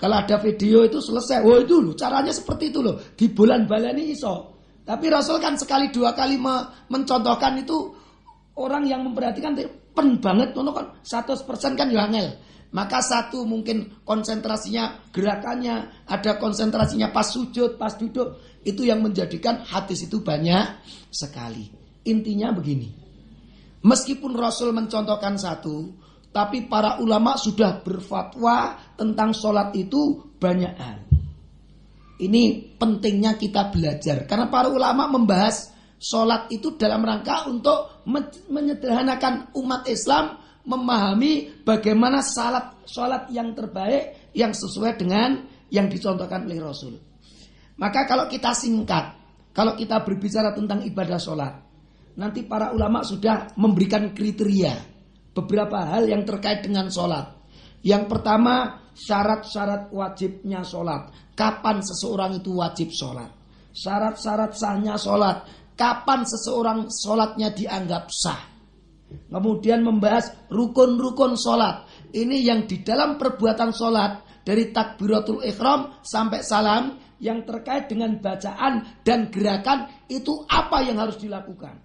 Kalau 0.00 0.16
ada 0.16 0.40
video 0.40 0.88
itu 0.88 0.96
selesai. 0.96 1.44
Oh 1.44 1.60
itu 1.60 1.76
loh, 1.76 1.92
caranya 1.92 2.32
seperti 2.32 2.72
itu 2.72 2.80
loh. 2.80 2.96
Di 3.12 3.28
bulan 3.28 3.68
baleni 3.68 4.16
iso. 4.16 4.56
Tapi 4.80 5.06
Rasul 5.12 5.36
kan 5.44 5.60
sekali 5.60 5.92
dua 5.92 6.16
kali 6.16 6.40
me 6.40 6.88
mencontohkan 6.88 7.60
itu 7.60 7.99
orang 8.60 8.84
yang 8.84 9.00
memperhatikan 9.08 9.56
pen 9.96 10.20
banget 10.20 10.52
tuh 10.52 10.62
kan 10.68 10.92
100% 11.00 11.80
kan 11.80 11.88
ya 11.88 12.04
Maka 12.70 13.02
satu 13.02 13.42
mungkin 13.42 13.98
konsentrasinya 14.06 15.10
gerakannya, 15.10 16.06
ada 16.06 16.38
konsentrasinya 16.38 17.10
pas 17.10 17.26
sujud, 17.26 17.74
pas 17.74 17.98
duduk, 17.98 18.38
itu 18.62 18.86
yang 18.86 19.02
menjadikan 19.02 19.66
hadis 19.66 20.06
itu 20.06 20.22
banyak 20.22 20.78
sekali. 21.10 21.66
Intinya 22.06 22.54
begini. 22.54 22.94
Meskipun 23.82 24.38
Rasul 24.38 24.70
mencontohkan 24.70 25.34
satu, 25.34 25.90
tapi 26.30 26.70
para 26.70 27.02
ulama 27.02 27.34
sudah 27.34 27.82
berfatwa 27.82 28.78
tentang 28.94 29.34
sholat 29.34 29.74
itu 29.74 30.30
banyak 30.38 30.74
hal. 30.78 30.98
Ini 32.20 32.76
pentingnya 32.78 33.34
kita 33.34 33.72
belajar 33.72 34.28
karena 34.28 34.46
para 34.46 34.68
ulama 34.70 35.08
membahas 35.10 35.69
sholat 36.00 36.48
itu 36.48 36.80
dalam 36.80 37.04
rangka 37.04 37.44
untuk 37.46 38.02
menyederhanakan 38.48 39.52
umat 39.52 39.84
Islam 39.84 40.40
memahami 40.64 41.62
bagaimana 41.62 42.24
salat 42.24 42.80
sholat 42.88 43.28
yang 43.28 43.52
terbaik 43.52 44.32
yang 44.32 44.56
sesuai 44.56 44.96
dengan 44.96 45.44
yang 45.68 45.92
dicontohkan 45.92 46.48
oleh 46.48 46.58
Rasul. 46.58 46.96
Maka 47.76 48.04
kalau 48.08 48.28
kita 48.28 48.52
singkat, 48.56 49.16
kalau 49.52 49.76
kita 49.76 50.00
berbicara 50.04 50.52
tentang 50.56 50.84
ibadah 50.84 51.20
sholat, 51.20 51.52
nanti 52.16 52.44
para 52.44 52.72
ulama 52.72 53.00
sudah 53.04 53.56
memberikan 53.56 54.12
kriteria 54.12 54.74
beberapa 55.32 55.84
hal 55.84 56.08
yang 56.08 56.24
terkait 56.26 56.64
dengan 56.64 56.90
sholat. 56.92 57.40
Yang 57.80 58.12
pertama 58.12 58.84
syarat-syarat 58.92 59.88
wajibnya 59.88 60.60
sholat. 60.60 61.32
Kapan 61.32 61.80
seseorang 61.80 62.36
itu 62.36 62.52
wajib 62.52 62.92
sholat? 62.92 63.32
Syarat-syarat 63.72 64.52
sahnya 64.52 65.00
sholat. 65.00 65.59
Kapan 65.80 66.28
seseorang 66.28 66.92
sholatnya 66.92 67.56
dianggap 67.56 68.12
sah? 68.12 68.36
Kemudian 69.32 69.80
membahas 69.80 70.28
rukun-rukun 70.52 71.40
sholat. 71.40 71.88
Ini 72.12 72.36
yang 72.44 72.68
di 72.68 72.84
dalam 72.84 73.16
perbuatan 73.16 73.72
sholat 73.72 74.44
dari 74.44 74.68
takbiratul 74.76 75.40
ikhram 75.40 76.04
sampai 76.04 76.44
salam 76.44 77.00
yang 77.16 77.48
terkait 77.48 77.88
dengan 77.88 78.12
bacaan 78.20 79.00
dan 79.00 79.32
gerakan 79.32 79.88
itu 80.12 80.44
apa 80.44 80.84
yang 80.84 81.00
harus 81.00 81.16
dilakukan. 81.16 81.80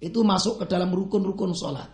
Itu 0.00 0.24
masuk 0.24 0.64
ke 0.64 0.72
dalam 0.72 0.88
rukun-rukun 0.96 1.52
sholat. 1.52 1.92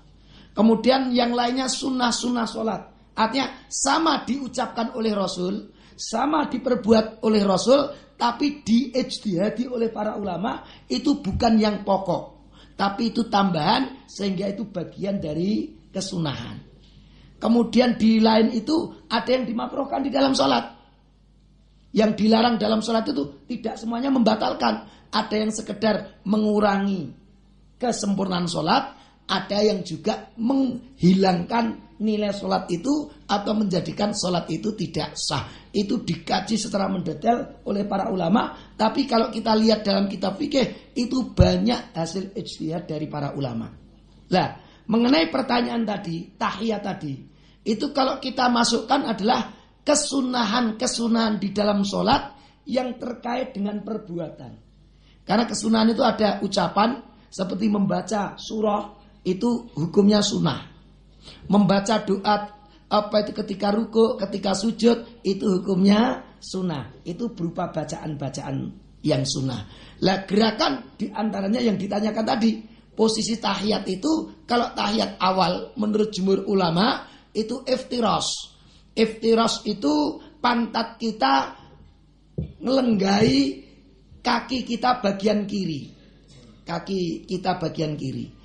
Kemudian 0.55 1.11
yang 1.11 1.35
lainnya 1.35 1.67
sunnah-sunnah 1.67 2.47
sholat. 2.47 2.81
Artinya 3.19 3.67
sama 3.67 4.23
diucapkan 4.23 4.95
oleh 4.95 5.11
Rasul, 5.11 5.75
sama 5.99 6.49
diperbuat 6.49 7.25
oleh 7.27 7.43
Rasul, 7.45 8.12
tapi 8.23 8.63
diijtihadi 8.63 9.67
oleh 9.67 9.91
para 9.91 10.15
ulama 10.15 10.63
itu 10.87 11.19
bukan 11.19 11.59
yang 11.59 11.83
pokok. 11.83 12.47
Tapi 12.79 13.11
itu 13.11 13.27
tambahan 13.27 14.07
sehingga 14.07 14.47
itu 14.47 14.63
bagian 14.71 15.19
dari 15.19 15.75
kesunahan. 15.91 16.63
Kemudian 17.43 17.99
di 17.99 18.23
lain 18.23 18.55
itu 18.55 18.95
ada 19.11 19.27
yang 19.27 19.43
dimakruhkan 19.43 20.07
di 20.07 20.15
dalam 20.15 20.39
sholat. 20.39 20.71
Yang 21.91 22.23
dilarang 22.23 22.63
dalam 22.63 22.79
sholat 22.79 23.11
itu 23.11 23.43
tidak 23.51 23.75
semuanya 23.83 24.15
membatalkan. 24.15 24.87
Ada 25.11 25.35
yang 25.43 25.51
sekedar 25.51 26.23
mengurangi 26.23 27.11
kesempurnaan 27.83 28.47
sholat. 28.47 29.02
Ada 29.29 29.59
yang 29.65 29.81
juga 29.87 30.35
menghilangkan 30.37 31.97
nilai 32.03 32.35
sholat 32.35 32.67
itu 32.69 33.07
atau 33.31 33.53
menjadikan 33.55 34.11
sholat 34.13 34.51
itu 34.51 34.75
tidak 34.75 35.15
sah. 35.15 35.47
Itu 35.71 36.03
dikaji 36.03 36.59
secara 36.59 36.91
mendetail 36.91 37.63
oleh 37.65 37.87
para 37.87 38.11
ulama. 38.11 38.75
Tapi 38.75 39.07
kalau 39.07 39.31
kita 39.31 39.55
lihat 39.57 39.87
dalam 39.87 40.11
kitab 40.11 40.37
fikih 40.37 40.93
itu 40.99 41.33
banyak 41.33 41.95
hasil 41.95 42.35
ijtihad 42.35 42.91
dari 42.91 43.07
para 43.07 43.33
ulama. 43.33 43.71
Nah, 44.29 44.49
mengenai 44.91 45.31
pertanyaan 45.31 45.87
tadi, 45.87 46.35
tahiyat 46.37 46.83
tadi, 46.83 47.15
itu 47.63 47.95
kalau 47.95 48.19
kita 48.19 48.51
masukkan 48.51 49.07
adalah 49.07 49.55
kesunahan-kesunahan 49.87 51.39
di 51.39 51.49
dalam 51.55 51.87
sholat 51.87 52.35
yang 52.67 52.99
terkait 52.99 53.55
dengan 53.55 53.83
perbuatan. 53.83 54.53
Karena 55.23 55.47
kesunahan 55.47 55.91
itu 55.95 56.03
ada 56.03 56.43
ucapan 56.43 56.99
seperti 57.31 57.71
membaca 57.71 58.35
surah 58.37 59.02
itu 59.23 59.71
hukumnya 59.79 60.21
sunnah. 60.23 60.71
Membaca 61.47 62.03
doa 62.03 62.37
apa 62.93 63.17
itu 63.25 63.33
ketika 63.33 63.73
ruku, 63.73 64.21
ketika 64.21 64.53
sujud 64.53 65.23
itu 65.23 65.45
hukumnya 65.61 66.27
sunnah. 66.43 66.91
Itu 67.07 67.33
berupa 67.33 67.71
bacaan-bacaan 67.71 68.57
yang 69.03 69.23
sunnah. 69.27 69.67
Lah 70.03 70.27
gerakan 70.27 70.99
di 70.99 71.11
antaranya 71.11 71.63
yang 71.63 71.79
ditanyakan 71.79 72.27
tadi 72.27 72.51
posisi 72.93 73.39
tahiyat 73.39 73.87
itu 73.89 74.45
kalau 74.45 74.75
tahiyat 74.75 75.19
awal 75.19 75.75
menurut 75.79 76.11
jumhur 76.11 76.45
ulama 76.47 77.07
itu 77.33 77.63
iftiros. 77.65 78.53
Iftiros 78.93 79.65
itu 79.65 80.21
pantat 80.43 81.01
kita 81.01 81.57
ngelenggai 82.61 83.39
kaki 84.21 84.59
kita 84.69 85.01
bagian 85.01 85.49
kiri. 85.49 85.89
Kaki 86.63 87.27
kita 87.27 87.59
bagian 87.59 87.97
kiri. 87.99 88.42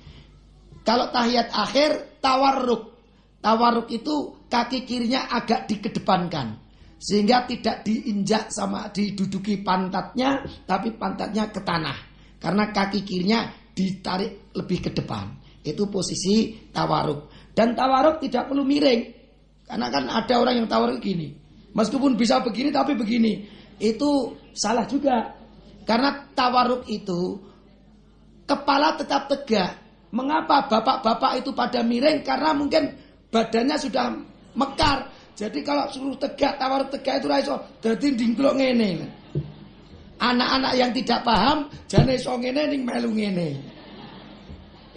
Kalau 0.88 1.12
tahiyat 1.12 1.52
akhir 1.52 2.16
tawarruk. 2.24 2.96
Tawarruk 3.44 3.92
itu 3.92 4.40
kaki 4.48 4.88
kirinya 4.88 5.28
agak 5.28 5.68
dikedepankan. 5.68 6.64
Sehingga 6.96 7.44
tidak 7.44 7.84
diinjak 7.84 8.48
sama 8.48 8.88
diduduki 8.88 9.60
pantatnya, 9.60 10.40
tapi 10.64 10.96
pantatnya 10.96 11.52
ke 11.52 11.60
tanah. 11.60 11.98
Karena 12.40 12.72
kaki 12.72 13.04
kirinya 13.04 13.52
ditarik 13.76 14.56
lebih 14.56 14.88
ke 14.88 14.90
depan. 14.96 15.36
Itu 15.60 15.92
posisi 15.92 16.56
tawaruk. 16.72 17.52
Dan 17.52 17.76
tawaruk 17.76 18.24
tidak 18.24 18.48
perlu 18.48 18.64
miring. 18.64 19.12
Karena 19.68 19.92
kan 19.92 20.08
ada 20.08 20.34
orang 20.40 20.64
yang 20.64 20.68
tawaruk 20.72 21.04
gini. 21.04 21.36
Meskipun 21.76 22.16
bisa 22.16 22.40
begini 22.40 22.72
tapi 22.72 22.96
begini. 22.96 23.44
Itu 23.76 24.40
salah 24.56 24.88
juga. 24.88 25.36
Karena 25.84 26.16
tawaruk 26.32 26.88
itu 26.88 27.44
kepala 28.48 28.96
tetap 28.96 29.28
tegak. 29.28 29.87
Mengapa 30.08 30.64
bapak-bapak 30.64 31.44
itu 31.44 31.52
pada 31.52 31.84
miring? 31.84 32.24
Karena 32.24 32.56
mungkin 32.56 32.88
badannya 33.28 33.76
sudah 33.76 34.06
mekar. 34.56 35.08
Jadi 35.38 35.62
kalau 35.62 35.86
suruh 35.92 36.16
tegak, 36.18 36.58
tawar 36.58 36.88
tegak 36.90 37.22
itu 37.22 37.28
raiso. 37.30 37.54
Jadi 37.78 38.16
dingklok 38.16 38.58
ngene. 38.58 39.06
Anak-anak 40.18 40.72
yang 40.74 40.90
tidak 40.90 41.22
paham, 41.22 41.70
jane 41.86 42.18
iso 42.18 42.34
ngene 42.34 42.74
ning 42.74 42.82
melu 42.82 43.14
ngene. 43.14 43.48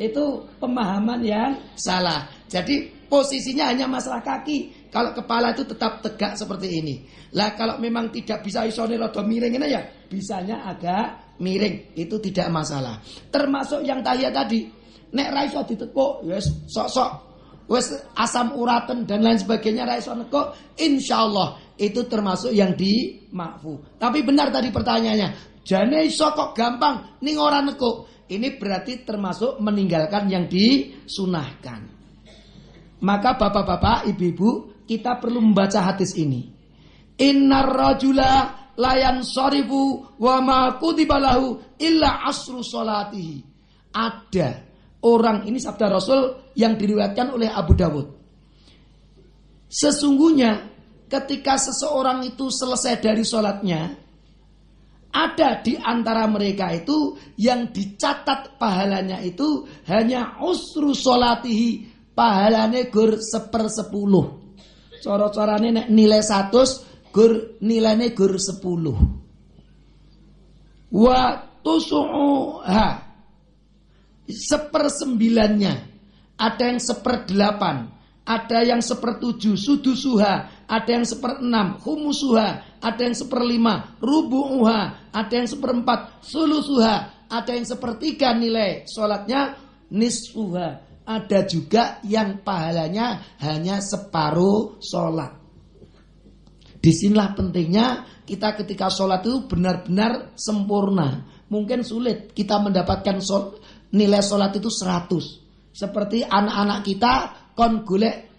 Itu 0.01 0.49
pemahaman 0.57 1.22
yang 1.22 1.53
salah. 1.78 2.26
Jadi 2.49 2.89
posisinya 3.05 3.70
hanya 3.70 3.86
masalah 3.86 4.26
kaki. 4.26 4.89
Kalau 4.89 5.14
kepala 5.14 5.53
itu 5.53 5.62
tetap 5.62 6.01
tegak 6.01 6.34
seperti 6.34 6.68
ini. 6.82 6.95
Lah 7.38 7.53
kalau 7.53 7.78
memang 7.78 8.09
tidak 8.09 8.41
bisa 8.41 8.66
isone 8.66 8.97
rada 8.97 9.22
miring 9.22 9.62
ini 9.62 9.68
ya, 9.70 9.86
bisanya 10.09 10.66
agak 10.66 11.38
miring. 11.38 11.93
Itu 11.93 12.18
tidak 12.18 12.49
masalah. 12.49 12.97
Termasuk 13.30 13.86
yang 13.86 14.01
tahiyat 14.01 14.34
tadi 14.34 14.80
Nek 15.12 15.28
ra 15.32 15.41
iso 15.43 15.59
ditekuk, 15.68 16.24
wis 16.24 16.47
sok-sok 16.72 17.32
wis 17.72 17.95
asam 18.20 18.51
uraten 18.59 19.07
dan 19.07 19.24
lain 19.24 19.39
sebagainya 19.39 19.88
ra 19.88 19.95
iso 19.95 20.12
nekuk, 20.12 20.76
insyaallah 20.76 21.80
itu 21.80 22.03
termasuk 22.03 22.51
yang 22.51 22.76
dimakfu. 22.76 23.95
Tapi 23.95 24.20
benar 24.28 24.51
tadi 24.51 24.68
pertanyaannya, 24.68 25.64
jane 25.64 26.03
iso 26.03 26.36
kok 26.36 26.51
gampang 26.51 27.24
ning 27.24 27.39
ora 27.39 27.64
nekuk. 27.64 28.12
Ini 28.32 28.55
berarti 28.55 29.03
termasuk 29.03 29.59
meninggalkan 29.59 30.32
yang 30.32 30.47
disunahkan. 30.47 31.84
Maka 33.03 33.36
bapak-bapak, 33.36 34.07
ibu-ibu, 34.07 34.72
kita 34.88 35.20
perlu 35.20 35.43
membaca 35.43 35.84
hadis 35.84 36.16
ini. 36.16 36.47
Innar 37.20 37.68
rajula 37.68 38.55
layan 38.80 39.20
sorifu 39.28 40.16
wa 40.16 40.39
ma 40.39 40.80
kutibalahu 40.80 41.76
illa 41.84 42.24
asru 42.24 42.64
solatihi. 42.64 43.43
Ada 43.91 44.70
orang 45.02 45.49
ini 45.49 45.58
sabda 45.58 45.88
Rasul 45.89 46.54
yang 46.54 46.78
diriwayatkan 46.78 47.34
oleh 47.34 47.49
Abu 47.49 47.74
Dawud. 47.74 48.08
Sesungguhnya 49.72 50.68
ketika 51.08 51.56
seseorang 51.56 52.28
itu 52.28 52.52
selesai 52.52 52.99
dari 52.99 53.24
sholatnya, 53.24 53.82
ada 55.12 55.60
di 55.60 55.76
antara 55.76 56.24
mereka 56.28 56.72
itu 56.72 57.20
yang 57.36 57.72
dicatat 57.72 58.56
pahalanya 58.56 59.20
itu 59.20 59.68
hanya 59.91 60.39
usru 60.39 60.95
sholatihi 60.95 61.88
pahalanya 62.16 62.88
gur 62.88 63.20
seper 63.20 63.68
sepuluh. 63.68 64.39
Coro-corane 65.02 65.89
nilai 65.89 66.22
satu 66.24 66.64
gur 67.12 67.60
nilainya 67.60 68.16
gur 68.16 68.39
sepuluh. 68.39 68.95
Wa 70.91 71.43
tusu'uha 71.64 73.11
sepersembilannya, 74.28 75.74
ada 76.38 76.63
yang 76.65 76.82
seperdelapan, 76.82 77.89
ada 78.26 78.59
yang 78.61 78.82
sepertujuh, 78.82 79.57
sudusuha, 79.57 80.65
ada 80.69 80.89
yang 80.89 81.05
seperenam, 81.05 81.82
humusuha, 81.82 82.80
ada 82.82 83.01
yang 83.01 83.17
seperlima, 83.17 83.97
rubu'uha, 84.01 85.11
ada 85.13 85.34
yang 85.34 85.49
seperempat, 85.49 86.22
sulusuha, 86.26 87.28
ada 87.32 87.51
yang 87.55 87.65
sepertiga 87.65 88.36
nilai 88.36 88.84
sholatnya, 88.89 89.55
nisfuha. 89.91 90.91
Ada 91.01 91.49
juga 91.49 91.97
yang 92.05 92.45
pahalanya 92.45 93.38
hanya 93.41 93.82
separuh 93.82 94.80
sholat. 94.80 95.34
Di 96.78 96.93
sinilah 96.93 97.34
pentingnya 97.34 97.88
kita 98.26 98.53
ketika 98.57 98.88
sholat 98.89 99.26
itu 99.26 99.49
benar-benar 99.49 100.38
sempurna. 100.38 101.26
Mungkin 101.51 101.84
sulit 101.84 102.32
kita 102.32 102.61
mendapatkan 102.61 103.17
sholat, 103.19 103.61
nilai 103.96 104.22
sholat 104.24 104.56
itu 104.56 104.68
100. 104.68 105.72
Seperti 105.72 106.24
anak-anak 106.28 106.80
kita 106.84 107.14
kon 107.56 107.88
golek 107.88 108.32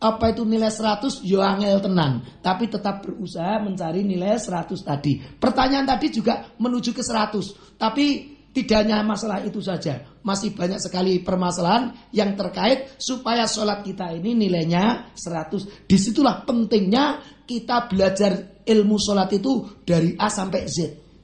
apa 0.00 0.32
itu 0.32 0.48
nilai 0.48 0.72
100 0.72 1.28
yo 1.28 1.44
angel 1.44 1.84
tenan, 1.84 2.24
tapi 2.40 2.72
tetap 2.72 3.04
berusaha 3.04 3.60
mencari 3.60 4.00
nilai 4.00 4.40
100 4.40 4.72
tadi. 4.80 5.20
Pertanyaan 5.20 5.84
tadi 5.84 6.08
juga 6.08 6.48
menuju 6.56 6.96
ke 6.96 7.04
100, 7.04 7.76
tapi 7.76 8.36
tidak 8.50 8.82
hanya 8.82 9.04
masalah 9.04 9.44
itu 9.44 9.60
saja, 9.60 10.00
masih 10.24 10.56
banyak 10.56 10.80
sekali 10.82 11.20
permasalahan 11.22 11.94
yang 12.10 12.34
terkait 12.34 12.96
supaya 12.98 13.44
sholat 13.44 13.84
kita 13.84 14.10
ini 14.16 14.32
nilainya 14.34 15.12
100. 15.12 15.86
Di 15.86 15.96
situlah 16.00 16.48
pentingnya 16.48 17.20
kita 17.44 17.86
belajar 17.86 18.64
ilmu 18.64 18.96
sholat 18.96 19.30
itu 19.36 19.84
dari 19.84 20.16
A 20.16 20.32
sampai 20.32 20.64
Z. 20.64 20.76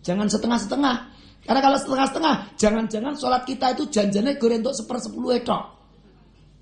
Jangan 0.05 0.29
setengah-setengah. 0.31 1.15
Karena 1.47 1.62
kalau 1.62 1.78
setengah-setengah, 1.78 2.34
jangan-jangan 2.59 3.14
sholat 3.14 3.47
kita 3.47 3.78
itu 3.78 3.86
janjinya 3.86 4.34
goreng 4.34 4.66
untuk 4.66 4.74
sepersepuluh 4.74 5.38
etok. 5.38 5.62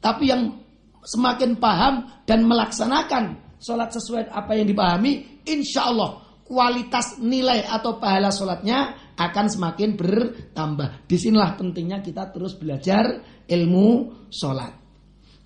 Tapi 0.05 0.25
yang 0.29 0.53
semakin 1.01 1.57
paham 1.57 2.05
dan 2.29 2.45
melaksanakan 2.45 3.57
sholat 3.57 3.89
sesuai 3.97 4.29
apa 4.29 4.53
yang 4.53 4.69
dipahami, 4.69 5.41
insya 5.49 5.89
Allah 5.89 6.21
kualitas 6.45 7.17
nilai 7.25 7.65
atau 7.65 7.97
pahala 7.97 8.29
sholatnya 8.29 8.93
akan 9.17 9.47
semakin 9.49 9.97
bertambah. 9.97 11.09
Di 11.09 11.17
sinilah 11.17 11.57
pentingnya 11.57 12.05
kita 12.05 12.29
terus 12.29 12.53
belajar 12.61 13.25
ilmu 13.49 14.29
sholat. 14.29 14.77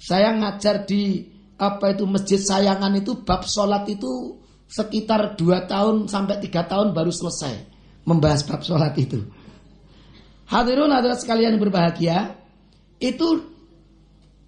Saya 0.03 0.35
ngajar 0.35 0.83
di 0.83 1.23
apa 1.59 1.95
itu 1.95 2.07
masjid 2.11 2.39
sayangan 2.43 2.99
itu 2.99 3.23
bab 3.23 3.47
sholat 3.47 3.87
itu 3.87 4.39
sekitar 4.67 5.39
2 5.39 5.71
tahun 5.71 5.97
sampai 6.11 6.43
3 6.43 6.71
tahun 6.71 6.89
baru 6.95 7.11
selesai 7.11 7.78
membahas 8.09 8.41
bab 8.49 8.65
sholat 8.65 8.97
itu. 8.97 9.21
Hadirun 10.49 10.89
hadirat 10.89 11.21
sekalian 11.21 11.61
berbahagia, 11.61 12.33
itu 12.97 13.45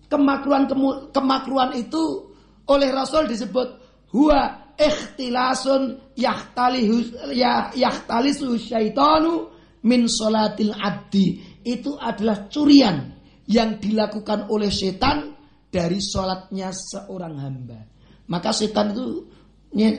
kemakruhan 0.08 0.64
kemakruhan 1.12 1.76
itu 1.76 2.32
oleh 2.66 2.88
Rasul 2.88 3.28
disebut 3.28 3.68
huwa 4.10 4.72
ikhtilasun 4.74 6.00
yahtalihu 6.16 7.28
ya 7.36 7.68
yahtalisu 7.76 8.56
syaitanu 8.58 9.52
min 9.86 10.08
salatil 10.08 10.74
abdi 10.74 11.60
itu 11.62 11.94
adalah 12.00 12.48
curian 12.48 13.12
yang 13.50 13.78
dilakukan 13.78 14.48
oleh 14.48 14.72
setan 14.72 15.36
dari 15.70 15.98
sholatnya 16.02 16.74
seorang 16.74 17.34
hamba. 17.38 17.80
Maka 18.30 18.50
setan 18.54 18.94
itu 18.94 19.26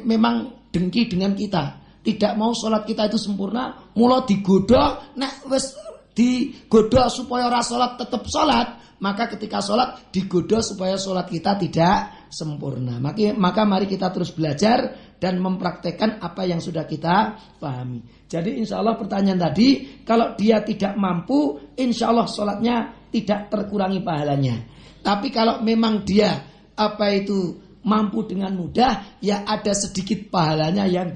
memang 0.07 0.67
dengki 0.71 1.07
dengan 1.07 1.35
kita. 1.35 1.80
Tidak 2.01 2.33
mau 2.33 2.51
sholat 2.57 2.81
kita 2.85 3.05
itu 3.05 3.21
sempurna, 3.21 3.93
mulai 3.93 4.25
digoda, 4.25 5.13
nek 5.13 5.45
wes 5.45 5.77
digoda 6.17 7.07
supaya 7.07 7.47
ora 7.47 7.61
sholat 7.61 7.95
tetap 8.01 8.25
sholat, 8.25 8.97
maka 9.01 9.29
ketika 9.33 9.61
sholat 9.61 10.09
digoda 10.13 10.61
supaya 10.65 10.97
sholat 10.97 11.29
kita 11.29 11.57
tidak 11.61 12.29
sempurna. 12.33 12.97
Maka, 12.97 13.33
maka 13.37 13.61
mari 13.65 13.85
kita 13.85 14.09
terus 14.09 14.33
belajar 14.33 14.97
dan 15.21 15.37
mempraktekkan 15.37 16.17
apa 16.21 16.45
yang 16.49 16.57
sudah 16.57 16.89
kita 16.89 17.37
pahami. 17.61 18.01
Jadi 18.25 18.57
insya 18.57 18.81
Allah 18.81 18.97
pertanyaan 18.97 19.51
tadi, 19.51 20.01
kalau 20.01 20.33
dia 20.33 20.65
tidak 20.65 20.97
mampu, 20.97 21.61
insya 21.77 22.09
Allah 22.09 22.25
sholatnya 22.25 23.09
tidak 23.13 23.51
terkurangi 23.51 24.01
pahalanya. 24.01 24.57
Tapi 25.01 25.27
kalau 25.29 25.61
memang 25.61 26.05
dia 26.05 26.37
apa 26.77 27.05
itu 27.13 27.57
mampu 27.85 28.25
dengan 28.25 28.53
mudah, 28.53 29.19
ya 29.21 29.43
ada 29.45 29.73
sedikit 29.73 30.29
pahalanya 30.29 30.85
yang 30.85 31.09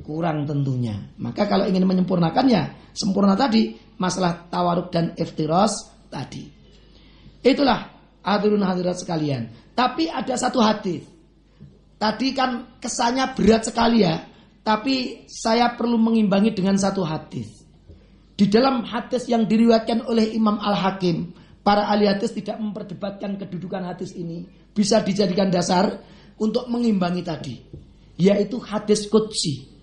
berkurang 0.00 0.48
tentunya. 0.48 0.96
Maka 1.20 1.44
kalau 1.44 1.68
ingin 1.68 1.84
menyempurnakannya, 1.84 2.96
sempurna 2.96 3.36
tadi, 3.36 3.76
masalah 4.00 4.48
tawaruk 4.48 4.88
dan 4.88 5.12
iftiros 5.12 5.92
tadi. 6.08 6.48
Itulah 7.44 7.84
hadirin 8.24 8.64
hadirat 8.64 8.96
sekalian. 8.96 9.52
Tapi 9.76 10.08
ada 10.08 10.32
satu 10.40 10.64
hadis. 10.64 11.04
Tadi 12.00 12.32
kan 12.32 12.80
kesannya 12.80 13.36
berat 13.36 13.68
sekali 13.68 14.08
ya. 14.08 14.24
Tapi 14.64 15.28
saya 15.28 15.76
perlu 15.76 16.00
mengimbangi 16.00 16.56
dengan 16.56 16.80
satu 16.80 17.04
hadis. 17.04 17.60
Di 18.40 18.48
dalam 18.48 18.88
hadis 18.88 19.28
yang 19.28 19.44
diriwayatkan 19.44 20.08
oleh 20.08 20.32
Imam 20.32 20.56
Al-Hakim, 20.56 21.36
para 21.60 21.92
ahli 21.92 22.08
hadis 22.08 22.32
tidak 22.32 22.56
memperdebatkan 22.56 23.36
kedudukan 23.36 23.84
hadis 23.84 24.16
ini. 24.16 24.48
Bisa 24.72 25.04
dijadikan 25.04 25.52
dasar 25.52 26.00
untuk 26.40 26.64
mengimbangi 26.72 27.20
tadi. 27.20 27.54
Yaitu 28.16 28.60
hadis 28.64 29.08
Qudsi. 29.08 29.79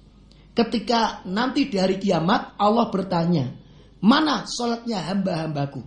Ketika 0.58 1.22
nanti 1.30 1.70
di 1.70 1.78
hari 1.78 2.02
kiamat 2.02 2.58
Allah 2.58 2.90
bertanya, 2.90 3.46
mana 4.02 4.50
sholatnya 4.50 5.06
hamba-hambaku? 5.06 5.86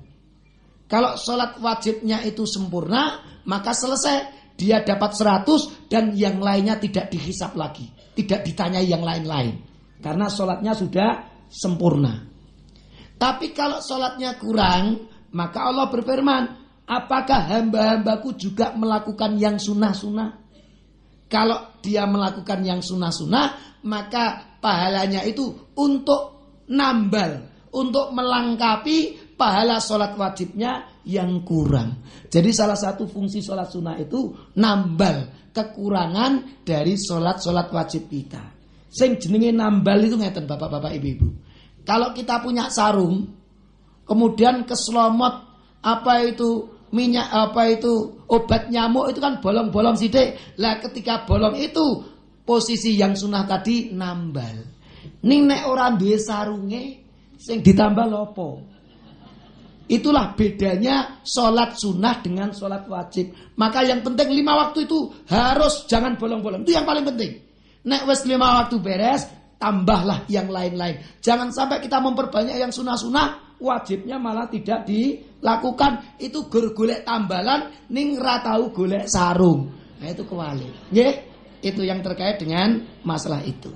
Kalau 0.87 1.19
sholat 1.19 1.59
wajibnya 1.59 2.23
itu 2.23 2.47
sempurna, 2.47 3.19
maka 3.51 3.75
selesai. 3.75 4.39
Dia 4.55 4.87
dapat 4.87 5.17
100 5.17 5.89
dan 5.91 6.15
yang 6.15 6.39
lainnya 6.39 6.79
tidak 6.79 7.11
dihisap 7.11 7.59
lagi. 7.59 7.91
Tidak 8.15 8.47
ditanyai 8.47 8.87
yang 8.87 9.03
lain-lain. 9.03 9.59
Karena 9.99 10.31
sholatnya 10.31 10.77
sudah 10.79 11.09
sempurna. 11.51 12.31
Tapi 13.19 13.51
kalau 13.51 13.83
sholatnya 13.83 14.39
kurang, 14.39 15.11
maka 15.35 15.67
Allah 15.67 15.91
berfirman, 15.91 16.43
apakah 16.87 17.59
hamba-hambaku 17.59 18.39
juga 18.39 18.71
melakukan 18.79 19.35
yang 19.35 19.59
sunnah-sunnah? 19.59 20.31
Kalau 21.31 21.79
dia 21.83 22.07
melakukan 22.07 22.61
yang 22.63 22.83
sunnah-sunnah, 22.83 23.81
maka 23.87 24.50
pahalanya 24.61 25.25
itu 25.25 25.73
untuk 25.77 26.41
nambal, 26.71 27.49
untuk 27.75 28.15
melengkapi 28.15 29.33
pahala 29.35 29.81
sholat 29.81 30.15
wajibnya 30.15 31.03
yang 31.09 31.43
kurang. 31.43 32.05
Jadi 32.29 32.53
salah 32.53 32.77
satu 32.77 33.09
fungsi 33.09 33.41
sholat 33.41 33.73
sunnah 33.73 33.97
itu 33.99 34.31
nambal 34.61 35.51
kekurangan 35.51 36.63
dari 36.63 36.95
sholat-sholat 36.95 37.73
wajib 37.75 38.07
kita. 38.07 38.55
Sing 38.91 39.19
jenenge 39.19 39.51
nambal 39.55 39.99
itu 40.03 40.15
ngeten 40.19 40.47
bapak-bapak 40.47 40.95
ibu-ibu. 40.99 41.27
Kalau 41.83 42.15
kita 42.15 42.43
punya 42.43 42.71
sarung, 42.71 43.27
kemudian 44.07 44.67
keselomot 44.67 45.51
apa 45.81 46.15
itu 46.27 46.69
minyak 46.91 47.31
apa 47.31 47.71
itu 47.71 48.19
obat 48.27 48.69
nyamuk 48.69 49.11
itu 49.15 49.19
kan 49.23 49.39
bolong-bolong 49.39 49.97
sidik. 49.97 50.37
Lah 50.59 50.83
ketika 50.83 51.25
bolong 51.25 51.57
itu 51.59 52.03
posisi 52.51 52.99
yang 52.99 53.15
sunnah 53.15 53.47
tadi 53.47 53.95
nambal. 53.95 54.59
Ning 55.23 55.47
nek 55.47 55.71
ora 55.71 55.95
duwe 55.95 56.19
sarunge 56.19 56.83
sing 57.39 57.63
ditambah 57.63 58.07
lopo? 58.11 58.67
Itulah 59.87 60.35
bedanya 60.35 61.23
sholat 61.23 61.79
sunnah 61.79 62.19
dengan 62.19 62.51
sholat 62.51 62.91
wajib. 62.91 63.55
Maka 63.55 63.87
yang 63.87 64.03
penting 64.03 64.35
lima 64.35 64.67
waktu 64.67 64.91
itu 64.91 65.15
harus 65.31 65.87
jangan 65.87 66.19
bolong-bolong. 66.19 66.67
Itu 66.67 66.75
yang 66.75 66.87
paling 66.87 67.07
penting. 67.07 67.39
Nek 67.87 68.07
wes 68.11 68.27
lima 68.27 68.63
waktu 68.63 68.83
beres, 68.83 69.31
tambahlah 69.59 70.27
yang 70.27 70.51
lain-lain. 70.51 71.23
Jangan 71.23 71.55
sampai 71.55 71.83
kita 71.83 71.99
memperbanyak 72.03 72.59
yang 72.59 72.71
sunnah-sunnah, 72.71 73.59
wajibnya 73.59 74.19
malah 74.19 74.47
tidak 74.47 74.87
dilakukan. 74.87 76.19
Itu 76.23 76.47
gur 76.47 76.71
golek 76.71 77.03
tambalan, 77.03 77.91
ning 77.91 78.15
ratau 78.15 78.71
golek 78.71 79.11
sarung. 79.11 79.75
Nah 79.99 80.07
itu 80.07 80.23
kewali. 80.23 80.71
Nggih, 80.95 81.30
itu 81.61 81.85
yang 81.85 82.01
terkait 82.01 82.41
dengan 82.41 82.83
masalah 83.05 83.45
itu. 83.45 83.73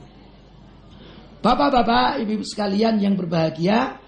Bapak-bapak, 1.45 2.25
ibu-ibu 2.25 2.45
sekalian 2.45 2.97
yang 3.01 3.15
berbahagia, 3.15 4.01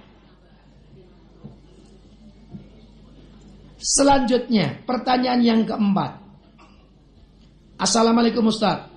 Selanjutnya, 3.87 4.83
pertanyaan 4.83 5.41
yang 5.47 5.63
keempat. 5.63 6.19
Assalamualaikum 7.79 8.51
Ustaz. 8.51 8.91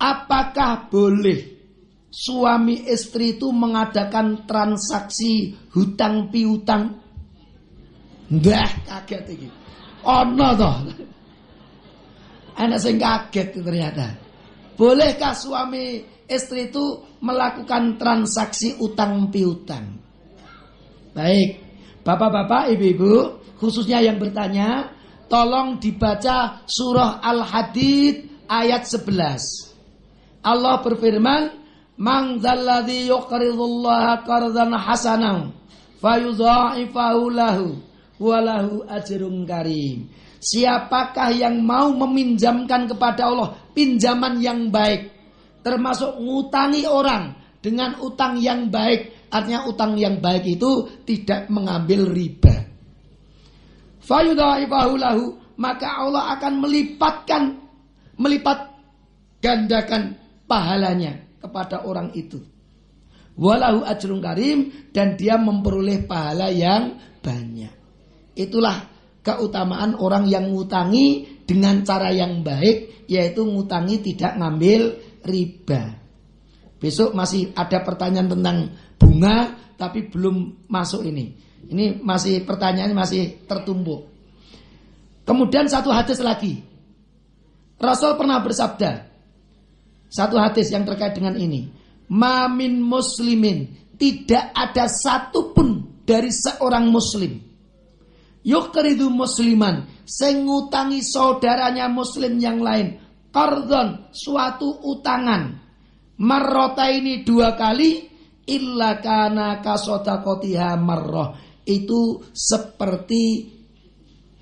Apakah 0.00 0.88
boleh 0.88 1.60
suami 2.08 2.88
istri 2.88 3.36
itu 3.36 3.52
mengadakan 3.52 4.48
transaksi 4.48 5.52
hutang 5.76 6.32
piutang? 6.32 7.04
Dah 8.32 8.70
kaget 8.88 9.24
iki. 9.28 9.48
Ono 10.08 10.48
toh. 10.56 10.76
Anak 12.56 12.78
sing 12.80 13.00
kaget 13.00 13.56
ternyata. 13.56 14.16
Bolehkah 14.76 15.36
suami 15.36 16.02
istri 16.26 16.72
itu 16.72 17.00
melakukan 17.20 17.96
transaksi 17.96 18.76
utang 18.80 19.28
piutang? 19.32 20.00
Baik, 21.12 21.72
Bapak-bapak, 22.02 22.74
ibu-ibu, 22.74 23.38
khususnya 23.62 24.02
yang 24.02 24.18
bertanya, 24.18 24.90
tolong 25.30 25.78
dibaca 25.78 26.66
surah 26.66 27.22
Al-Hadid 27.22 28.42
ayat 28.50 28.82
11. 28.90 29.70
Allah 30.42 30.82
berfirman, 30.82 31.54
"Man 31.94 32.42
dzalladzi 32.42 33.06
yuqridullaha 33.06 34.26
qardan 34.26 34.74
hasanan 34.74 35.54
fayudha'ifahu 36.02 37.22
lahu 37.30 37.78
ajrun 38.90 39.46
karim." 39.46 40.10
Siapakah 40.42 41.30
yang 41.30 41.62
mau 41.62 41.94
meminjamkan 41.94 42.90
kepada 42.90 43.30
Allah 43.30 43.54
pinjaman 43.78 44.42
yang 44.42 44.74
baik, 44.74 45.14
termasuk 45.62 46.18
ngutangi 46.18 46.82
orang 46.82 47.38
dengan 47.62 47.94
utang 48.02 48.42
yang 48.42 48.66
baik, 48.66 49.30
artinya 49.30 49.70
utang 49.70 49.94
yang 49.94 50.18
baik 50.18 50.58
itu 50.58 50.90
tidak 51.06 51.46
mengambil 51.46 52.10
riba. 52.10 52.66
Lahu 54.02 55.38
maka 55.62 55.88
Allah 56.02 56.34
akan 56.34 56.52
melipatkan 56.58 57.42
melipat 58.18 58.74
gandakan 59.38 60.18
pahalanya 60.50 61.22
kepada 61.38 61.86
orang 61.86 62.10
itu. 62.18 62.42
Walahu 63.38 63.86
ajrun 63.86 64.20
karim 64.20 64.90
dan 64.90 65.14
dia 65.14 65.38
memperoleh 65.38 66.04
pahala 66.04 66.52
yang 66.52 66.98
banyak. 67.22 67.72
Itulah 68.36 68.91
keutamaan 69.22 69.94
orang 69.98 70.26
yang 70.26 70.50
ngutangi 70.50 71.42
dengan 71.46 71.86
cara 71.86 72.10
yang 72.10 72.42
baik 72.42 73.06
yaitu 73.06 73.42
ngutangi 73.46 74.02
tidak 74.02 74.38
ngambil 74.38 74.98
riba. 75.22 75.98
Besok 76.82 77.14
masih 77.14 77.54
ada 77.54 77.78
pertanyaan 77.86 78.28
tentang 78.30 78.56
bunga 78.98 79.54
tapi 79.78 80.10
belum 80.10 80.66
masuk 80.66 81.06
ini. 81.06 81.38
Ini 81.70 82.02
masih 82.02 82.42
pertanyaan 82.42 82.90
masih 82.90 83.46
tertumpuk. 83.46 84.10
Kemudian 85.22 85.70
satu 85.70 85.94
hadis 85.94 86.18
lagi. 86.18 86.58
Rasul 87.78 88.14
pernah 88.18 88.42
bersabda, 88.42 89.10
satu 90.12 90.36
hadis 90.36 90.68
yang 90.68 90.84
terkait 90.84 91.16
dengan 91.16 91.38
ini. 91.38 91.72
Mamin 92.12 92.84
muslimin. 92.84 93.80
Tidak 93.96 94.52
ada 94.52 94.90
satupun 94.90 96.02
dari 96.02 96.28
seorang 96.28 96.90
muslim. 96.90 97.51
Yukridu 98.42 99.08
musliman. 99.08 99.86
Sengutangi 100.02 101.00
saudaranya 101.02 101.86
muslim 101.86 102.38
yang 102.42 102.58
lain. 102.58 102.98
Kordon. 103.30 104.10
Suatu 104.10 104.82
utangan. 104.82 105.62
Marrota 106.22 106.90
ini 106.90 107.22
dua 107.22 107.54
kali. 107.54 108.10
Illa 108.42 108.98
kana 108.98 109.62
kasodakotiha 109.62 110.74
marroh. 110.78 111.62
Itu 111.62 112.26
seperti 112.34 113.46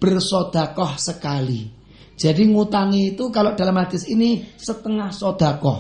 bersodakoh 0.01 0.97
sekali. 0.97 1.69
Jadi 2.17 2.43
ngutangi 2.49 3.17
itu 3.17 3.29
kalau 3.29 3.53
dalam 3.53 3.77
hadis 3.81 4.09
ini 4.09 4.57
setengah 4.57 5.13
sodakoh. 5.13 5.79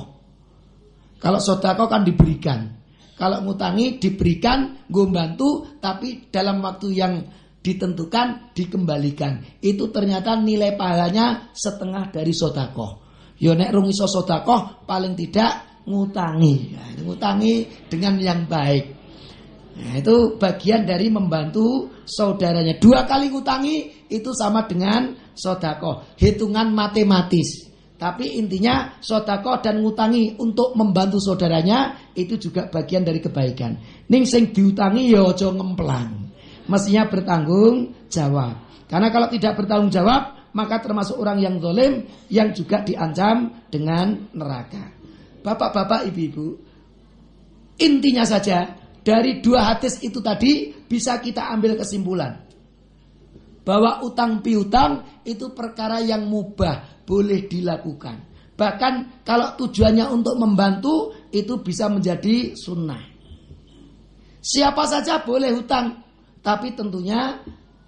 Kalau 1.21 1.37
sodakoh 1.37 1.89
kan 1.89 2.05
diberikan. 2.05 2.81
Kalau 3.21 3.45
ngutangi 3.45 4.01
diberikan, 4.01 4.89
gue 4.89 5.05
bantu, 5.12 5.77
tapi 5.77 6.33
dalam 6.33 6.64
waktu 6.64 6.89
yang 6.97 7.21
ditentukan 7.61 8.57
dikembalikan. 8.57 9.61
Itu 9.61 9.93
ternyata 9.93 10.41
nilai 10.41 10.75
pahalanya 10.77 11.53
setengah 11.53 12.09
dari 12.09 12.33
sodakoh. 12.33 13.05
Yo 13.41 13.57
nek 13.57 13.73
rung 13.73 13.89
sodakoh 13.93 14.85
paling 14.85 15.17
tidak 15.17 15.85
ngutangi. 15.89 16.77
Nah, 16.77 16.89
ngutangi 17.05 17.89
dengan 17.89 18.21
yang 18.21 18.45
baik. 18.45 19.01
Nah, 19.81 19.97
itu 19.97 20.37
bagian 20.37 20.85
dari 20.85 21.09
membantu 21.09 21.89
saudaranya. 22.05 22.77
Dua 22.77 23.09
kali 23.09 23.33
ngutangi 23.33 24.09
itu 24.13 24.31
sama 24.37 24.69
dengan 24.69 25.17
sodako. 25.33 26.17
Hitungan 26.21 26.69
matematis. 26.75 27.71
Tapi 28.01 28.41
intinya 28.41 28.97
sodako 29.01 29.61
dan 29.61 29.81
ngutangi 29.85 30.37
untuk 30.41 30.73
membantu 30.77 31.21
saudaranya 31.21 32.13
itu 32.17 32.37
juga 32.37 32.69
bagian 32.69 33.05
dari 33.05 33.21
kebaikan. 33.21 33.77
Ning 34.09 34.25
sing 34.25 34.53
diutangi 34.53 35.13
ya 35.13 35.25
ngemplang. 35.33 36.20
Mestinya 36.71 37.11
bertanggung 37.11 38.07
jawab. 38.07 38.87
Karena 38.87 39.11
kalau 39.11 39.27
tidak 39.27 39.59
bertanggung 39.59 39.91
jawab, 39.91 40.55
maka 40.55 40.79
termasuk 40.79 41.18
orang 41.18 41.43
yang 41.43 41.59
zalim 41.59 42.07
yang 42.31 42.55
juga 42.55 42.87
diancam 42.87 43.66
dengan 43.66 44.31
neraka. 44.31 44.95
Bapak-bapak, 45.43 46.07
ibu-ibu, 46.11 46.59
intinya 47.83 48.23
saja 48.23 48.79
dari 49.03 49.43
dua 49.43 49.75
hadis 49.75 49.99
itu 50.05 50.23
tadi 50.23 50.71
bisa 50.87 51.18
kita 51.18 51.51
ambil 51.51 51.75
kesimpulan 51.75 52.51
bahwa 53.64 54.03
utang 54.03 54.43
piutang 54.43 55.23
itu 55.23 55.53
perkara 55.55 56.03
yang 56.03 56.27
mubah, 56.27 57.05
boleh 57.07 57.47
dilakukan. 57.47 58.31
Bahkan 58.59 59.25
kalau 59.25 59.57
tujuannya 59.57 60.11
untuk 60.12 60.37
membantu 60.37 61.14
itu 61.33 61.62
bisa 61.64 61.89
menjadi 61.89 62.53
sunnah. 62.59 63.01
Siapa 64.41 64.85
saja 64.89 65.23
boleh 65.25 65.53
hutang, 65.55 66.10
tapi 66.41 66.72
tentunya 66.72 67.41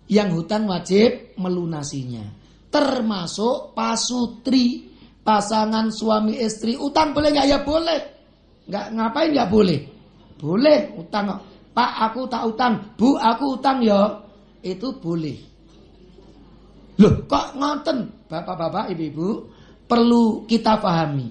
yang 0.08 0.32
hutang 0.36 0.68
wajib 0.68 1.36
melunasinya. 1.40 2.24
Termasuk 2.72 3.76
pasutri, 3.76 4.92
pasangan 5.24 5.92
suami 5.92 6.36
istri, 6.40 6.76
utang 6.76 7.12
boleh 7.16 7.32
nggak 7.32 7.48
ya 7.48 7.58
boleh. 7.64 8.00
Nggak 8.68 8.86
ngapain 8.96 9.30
nggak 9.32 9.50
boleh. 9.52 9.80
Boleh 10.36 10.78
utang. 10.96 11.26
Pak 11.72 11.92
aku 12.12 12.28
tak 12.28 12.44
utang, 12.44 12.72
Bu 13.00 13.16
aku 13.16 13.56
utang 13.56 13.80
ya. 13.80 14.20
Itu 14.60 15.00
boleh. 15.00 15.52
Loh 17.00 17.24
kok 17.24 17.56
ngoten 17.56 18.28
Bapak-bapak, 18.28 18.92
ibu-ibu 18.92 19.48
Perlu 19.88 20.44
kita 20.44 20.76
pahami 20.76 21.28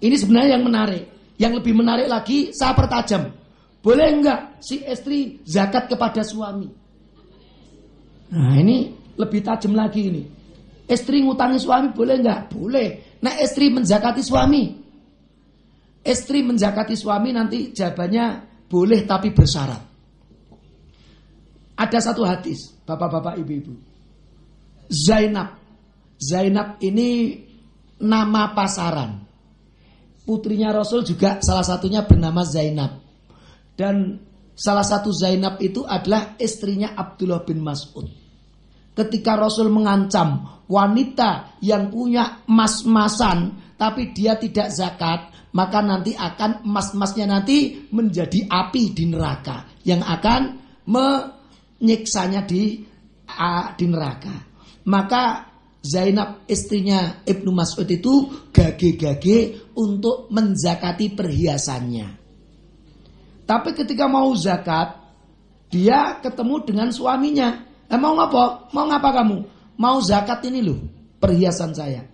Ini 0.00 0.16
sebenarnya 0.16 0.56
yang 0.56 0.64
menarik 0.64 1.04
Yang 1.36 1.52
lebih 1.60 1.74
menarik 1.76 2.08
lagi 2.08 2.48
saya 2.56 2.72
pertajam 2.72 3.43
Boleh 3.84 4.08
enggak 4.08 4.64
si 4.64 4.80
istri 4.80 5.44
zakat 5.44 5.92
kepada 5.92 6.24
suami 6.24 6.64
Nah 8.32 8.56
ini 8.56 8.96
lebih 9.20 9.44
tajam 9.44 9.76
lagi 9.76 10.08
ini 10.08 10.22
Istri 10.88 11.20
ngutangi 11.20 11.60
suami 11.60 11.92
boleh 11.92 12.16
enggak? 12.16 12.40
Boleh 12.48 13.20
Nah 13.20 13.36
istri 13.36 13.68
menzakati 13.68 14.24
suami 14.24 14.84
Istri 16.04 16.44
menjakati 16.44 16.96
suami 16.96 17.32
nanti 17.32 17.72
jawabannya 17.72 18.54
boleh 18.68 19.08
tapi 19.08 19.32
bersyarat. 19.32 19.82
Ada 21.74 21.98
satu 22.12 22.22
hadis, 22.28 22.76
bapak-bapak, 22.84 23.40
ibu-ibu. 23.40 23.72
Zainab. 24.92 25.56
Zainab 26.20 26.76
ini 26.84 27.40
nama 28.04 28.52
pasaran. 28.52 29.24
Putrinya 30.28 30.72
Rasul 30.76 31.08
juga 31.08 31.40
salah 31.40 31.64
satunya 31.64 32.04
bernama 32.04 32.44
Zainab. 32.44 33.03
Dan 33.74 34.22
salah 34.54 34.86
satu 34.86 35.10
Zainab 35.10 35.58
itu 35.58 35.82
adalah 35.82 36.38
istrinya 36.38 36.94
Abdullah 36.94 37.42
bin 37.42 37.60
Mas'ud. 37.60 38.06
Ketika 38.94 39.34
Rasul 39.34 39.74
mengancam 39.74 40.62
wanita 40.70 41.58
yang 41.58 41.90
punya 41.90 42.46
emas-emasan 42.46 43.58
tapi 43.74 44.14
dia 44.14 44.38
tidak 44.38 44.70
zakat, 44.70 45.34
maka 45.50 45.82
nanti 45.82 46.14
akan 46.14 46.62
emas-emasnya 46.62 47.26
nanti 47.26 47.90
menjadi 47.90 48.46
api 48.46 48.94
di 48.94 49.04
neraka 49.10 49.66
yang 49.82 50.02
akan 50.06 50.42
menyiksanya 50.86 52.46
di 52.46 52.86
di 53.74 53.86
neraka. 53.90 54.34
Maka 54.86 55.50
Zainab 55.84 56.48
istrinya 56.48 57.20
Ibnu 57.26 57.50
Mas'ud 57.52 57.84
itu 57.90 58.30
gage-gage 58.54 59.68
untuk 59.76 60.32
menzakati 60.32 61.12
perhiasannya. 61.12 62.23
Tapi 63.44 63.76
ketika 63.76 64.08
mau 64.08 64.32
zakat, 64.32 64.96
dia 65.68 66.20
ketemu 66.24 66.64
dengan 66.64 66.88
suaminya. 66.88 67.60
Eh, 67.90 68.00
mau 68.00 68.16
ngapa? 68.16 68.72
Mau 68.72 68.86
ngapa 68.88 69.10
kamu? 69.20 69.38
Mau 69.76 69.98
zakat 70.00 70.40
ini 70.48 70.64
loh, 70.64 70.80
perhiasan 71.20 71.76
saya. 71.76 72.06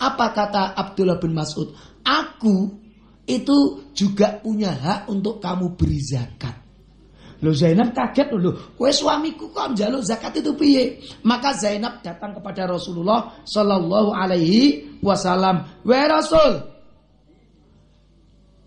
Apa 0.00 0.32
kata 0.32 0.72
Abdullah 0.72 1.20
bin 1.20 1.36
Mas'ud? 1.36 1.76
Aku 2.00 2.72
itu 3.28 3.84
juga 3.92 4.40
punya 4.40 4.72
hak 4.72 5.12
untuk 5.12 5.42
kamu 5.42 5.76
beri 5.76 6.00
zakat. 6.00 6.56
Loh 7.40 7.56
Zainab 7.56 7.96
kaget 7.96 8.36
loh, 8.36 8.76
kowe 8.76 8.92
suamiku 8.92 9.48
kok 9.48 9.72
njaluk 9.72 10.04
zakat 10.04 10.44
itu 10.44 10.52
piye? 10.56 11.00
Maka 11.24 11.56
Zainab 11.56 12.04
datang 12.04 12.36
kepada 12.36 12.68
Rasulullah 12.68 13.40
Shallallahu 13.48 14.12
alaihi 14.12 15.00
wasallam. 15.00 15.64
Wahai 15.80 16.08
Rasul, 16.08 16.69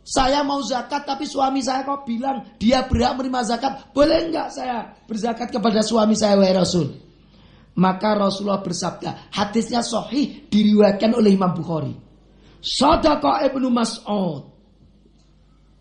saya 0.03 0.43
mau 0.43 0.59
zakat 0.59 1.07
tapi 1.07 1.23
suami 1.23 1.63
saya 1.63 1.87
kok 1.87 2.03
bilang 2.03 2.43
dia 2.59 2.83
berhak 2.83 3.15
menerima 3.15 3.55
zakat. 3.55 3.73
Boleh 3.95 4.27
enggak 4.27 4.51
saya 4.51 4.91
berzakat 5.07 5.47
kepada 5.47 5.79
suami 5.79 6.11
saya 6.19 6.35
wahai 6.35 6.51
Rasul? 6.51 6.91
Maka 7.73 8.13
Rasulullah 8.13 8.61
bersabda, 8.61 9.33
hadisnya 9.33 9.81
sahih 9.81 10.45
diriwayatkan 10.51 11.17
oleh 11.17 11.33
Imam 11.33 11.55
Bukhari. 11.57 11.95
Sadaqa 12.61 13.47
Ibnu 13.49 13.67
Mas'ud. 13.73 14.53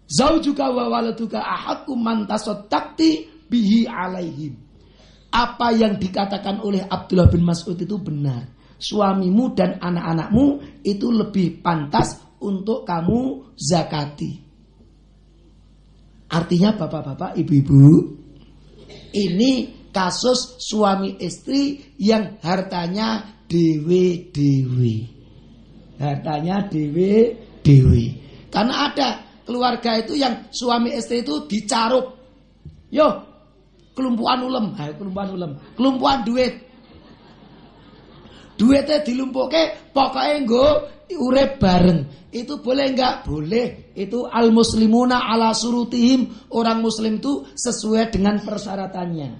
Zaujuka 0.08 0.72
wa 0.72 0.88
waladuka 0.88 1.42
ahakum 1.42 2.00
man 2.00 2.24
tasaddaqti 2.24 3.28
bihi 3.50 3.84
alaihim. 3.90 4.56
Apa 5.32 5.72
yang 5.72 5.96
dikatakan 6.00 6.60
oleh 6.64 6.84
Abdullah 6.84 7.28
bin 7.28 7.44
Mas'ud 7.44 7.76
itu 7.76 7.96
benar. 8.00 8.48
Suamimu 8.82 9.52
dan 9.52 9.78
anak-anakmu 9.78 10.80
itu 10.84 11.06
lebih 11.12 11.60
pantas 11.60 12.18
untuk 12.42 12.82
kamu 12.82 13.54
zakati. 13.54 14.42
Artinya 16.32 16.74
bapak-bapak, 16.74 17.36
ibu-ibu, 17.38 17.84
ini 19.14 19.52
kasus 19.92 20.58
suami 20.58 21.20
istri 21.20 21.94
yang 22.00 22.40
hartanya 22.40 23.38
dewe-dewe 23.46 25.22
hartanya 26.02 26.66
dewe. 26.66 27.94
Karena 28.50 28.90
ada 28.90 29.08
keluarga 29.46 30.02
itu 30.02 30.18
yang 30.18 30.50
suami 30.50 30.92
istri 30.98 31.22
itu 31.22 31.46
dicaruk. 31.46 32.18
Yo, 32.92 33.08
kelumpuan 33.94 34.42
ulem, 34.44 34.74
kelumpuan 34.76 35.28
ulem, 35.32 35.52
kelumpuan 35.78 36.26
duit. 36.26 36.71
Duitnya 38.62 39.02
dilumpuhke 39.02 39.90
pokoknya 39.90 40.46
nggo 40.46 40.66
urip 41.18 41.58
bareng. 41.58 42.30
Itu 42.30 42.62
boleh 42.62 42.94
enggak? 42.94 43.26
Boleh. 43.26 43.92
Itu 43.92 44.24
al 44.30 44.54
muslimuna 44.54 45.28
ala 45.28 45.50
surutihim. 45.52 46.48
Orang 46.54 46.80
muslim 46.80 47.18
itu 47.20 47.44
sesuai 47.52 48.14
dengan 48.14 48.40
persyaratannya. 48.40 49.30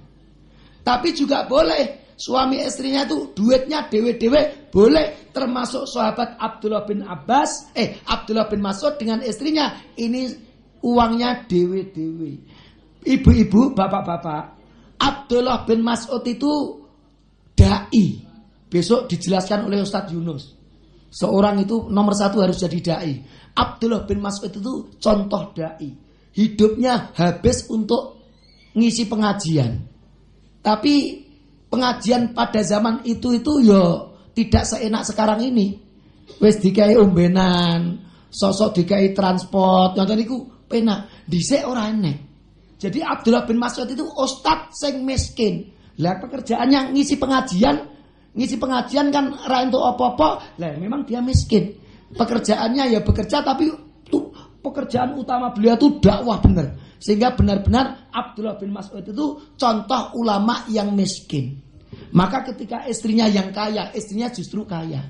Tapi 0.83 1.09
juga 1.15 1.47
boleh 1.47 2.03
suami 2.19 2.61
istrinya 2.61 3.07
itu 3.07 3.33
duitnya 3.33 3.89
dewe-dewe 3.89 4.69
boleh 4.69 5.33
termasuk 5.33 5.89
sahabat 5.89 6.37
Abdullah 6.37 6.85
bin 6.85 7.01
Abbas 7.01 7.73
eh 7.73 7.97
Abdullah 8.05 8.45
bin 8.45 8.61
Mas'ud 8.61 8.95
dengan 9.01 9.25
istrinya 9.25 9.73
ini 9.97 10.29
uangnya 10.85 11.49
dewe-dewe 11.49 12.37
ibu-ibu 13.01 13.73
bapak-bapak 13.73 14.43
Abdullah 15.01 15.65
bin 15.65 15.81
Mas'ud 15.81 16.21
itu 16.29 16.85
dai 17.57 18.22
besok 18.73 19.05
dijelaskan 19.05 19.69
oleh 19.69 19.85
Ustadz 19.85 20.09
Yunus 20.09 20.63
Seorang 21.13 21.61
itu 21.61 21.93
nomor 21.93 22.17
satu 22.17 22.41
harus 22.41 22.57
jadi 22.57 22.79
dai. 22.81 23.21
Abdullah 23.53 24.09
bin 24.09 24.17
Mas'ud 24.17 24.49
itu 24.49 24.97
contoh 24.97 25.53
dai. 25.53 25.93
Hidupnya 26.33 27.13
habis 27.13 27.69
untuk 27.69 28.17
ngisi 28.73 29.05
pengajian. 29.05 29.77
Tapi 30.65 31.21
pengajian 31.69 32.33
pada 32.33 32.65
zaman 32.65 33.05
itu 33.05 33.37
itu 33.37 33.61
yo 33.61 34.09
tidak 34.33 34.65
seenak 34.65 35.05
sekarang 35.05 35.45
ini. 35.45 35.77
Wes 36.41 36.57
dikai 36.57 36.97
umbenan, 36.97 38.01
sosok 38.33 38.81
dikai 38.81 39.13
transport, 39.13 39.93
tadi 39.93 40.25
ku 40.25 40.65
penak. 40.65 41.29
Dhisik 41.29 41.61
ora 41.69 41.93
enek. 41.93 42.17
Jadi 42.81 43.05
Abdullah 43.05 43.45
bin 43.45 43.61
Mas'ud 43.61 43.85
itu 43.85 44.01
ustad 44.17 44.73
sing 44.73 45.05
miskin. 45.05 45.69
Lah 46.01 46.17
pekerjaannya 46.17 46.89
ngisi 46.97 47.21
pengajian 47.21 47.92
Ngisi 48.33 48.57
pengajian 48.57 49.13
kan 49.13 49.37
ra 49.45 49.61
untuk 49.61 49.85
apa-apa. 49.85 50.57
Lah 50.57 50.73
memang 50.77 51.05
dia 51.05 51.21
miskin. 51.21 51.77
Pekerjaannya 52.13 52.93
ya 52.93 52.99
bekerja 53.01 53.41
tapi 53.45 53.69
tuh 54.09 54.29
pekerjaan 54.61 55.17
utama 55.17 55.53
beliau 55.53 55.77
itu 55.77 56.01
dakwah 56.01 56.41
benar. 56.41 56.97
Sehingga 56.97 57.35
benar-benar 57.35 58.09
Abdullah 58.09 58.55
bin 58.57 58.71
Mas'ud 58.71 59.03
itu 59.03 59.25
contoh 59.59 60.01
ulama 60.17 60.65
yang 60.71 60.95
miskin. 60.95 61.59
Maka 62.13 62.45
ketika 62.53 62.85
istrinya 62.85 63.25
yang 63.29 63.49
kaya, 63.51 63.93
istrinya 63.93 64.29
justru 64.29 64.65
kaya. 64.65 65.01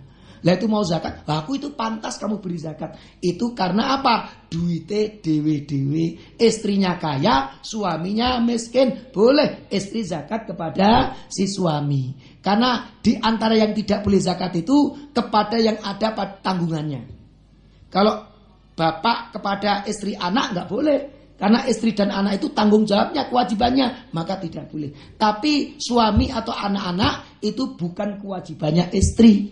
Lah 0.43 0.59
itu 0.59 0.67
mau 0.67 0.83
zakat, 0.83 1.23
lah 1.23 1.47
aku 1.47 1.55
itu 1.55 1.71
pantas 1.71 2.19
kamu 2.19 2.43
beri 2.43 2.59
zakat. 2.59 2.99
Itu 3.23 3.55
karena 3.55 3.95
apa? 3.95 4.43
Duite 4.51 5.23
dewe-dewe, 5.23 6.35
istrinya 6.35 6.99
kaya, 6.99 7.63
suaminya 7.63 8.43
miskin. 8.43 9.07
Boleh 9.15 9.71
istri 9.71 10.03
zakat 10.03 10.43
kepada 10.51 11.15
si 11.31 11.47
suami. 11.47 12.32
Karena 12.43 12.91
di 12.99 13.15
antara 13.15 13.55
yang 13.55 13.71
tidak 13.71 14.03
boleh 14.03 14.19
zakat 14.19 14.51
itu 14.59 15.07
kepada 15.15 15.55
yang 15.55 15.79
ada 15.79 16.11
pada 16.11 16.43
tanggungannya. 16.43 17.07
Kalau 17.87 18.27
bapak 18.75 19.31
kepada 19.39 19.87
istri 19.87 20.19
anak 20.19 20.51
nggak 20.51 20.67
boleh. 20.67 20.99
Karena 21.33 21.65
istri 21.65 21.91
dan 21.91 22.13
anak 22.13 22.39
itu 22.39 22.55
tanggung 22.55 22.87
jawabnya, 22.87 23.27
kewajibannya, 23.27 24.15
maka 24.15 24.39
tidak 24.39 24.69
boleh. 24.69 24.95
Tapi 25.17 25.75
suami 25.75 26.31
atau 26.31 26.55
anak-anak 26.55 27.43
itu 27.43 27.73
bukan 27.75 28.21
kewajibannya 28.21 28.93
istri. 28.95 29.51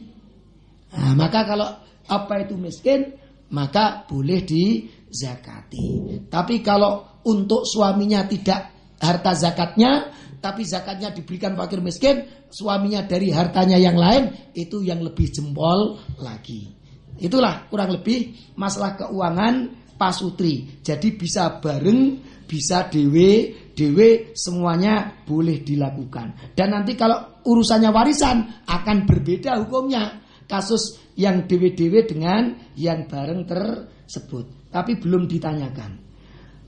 Nah, 0.94 1.12
maka 1.18 1.44
kalau 1.44 1.68
apa 2.08 2.34
itu 2.48 2.56
miskin, 2.56 3.12
maka 3.52 4.08
boleh 4.08 4.40
dizakati. 4.46 5.88
Tapi 6.32 6.64
kalau 6.64 7.20
untuk 7.28 7.68
suaminya 7.68 8.24
tidak 8.30 8.72
harta 9.02 9.34
zakatnya, 9.36 10.14
tapi 10.42 10.66
zakatnya 10.66 11.14
diberikan 11.14 11.54
fakir 11.54 11.86
miskin, 11.86 12.26
suaminya 12.50 13.06
dari 13.06 13.30
hartanya 13.30 13.78
yang 13.78 13.94
lain, 13.94 14.34
itu 14.58 14.82
yang 14.82 15.06
lebih 15.06 15.30
jempol 15.30 16.02
lagi. 16.18 16.74
Itulah 17.22 17.70
kurang 17.70 17.94
lebih 17.94 18.34
masalah 18.58 18.98
keuangan 18.98 19.70
pasutri. 20.02 20.82
Jadi 20.82 21.14
bisa 21.14 21.62
bareng, 21.62 22.18
bisa 22.50 22.90
dewe, 22.90 23.54
dewe 23.78 24.34
semuanya 24.34 25.22
boleh 25.22 25.62
dilakukan. 25.62 26.58
Dan 26.58 26.74
nanti 26.74 26.98
kalau 26.98 27.46
urusannya 27.46 27.94
warisan 27.94 28.66
akan 28.66 29.06
berbeda 29.06 29.62
hukumnya 29.62 30.26
kasus 30.50 30.98
yang 31.14 31.46
dewe-dewe 31.46 32.10
dengan 32.10 32.58
yang 32.74 33.06
bareng 33.06 33.46
tersebut. 33.46 34.74
Tapi 34.74 34.98
belum 34.98 35.30
ditanyakan. 35.30 36.01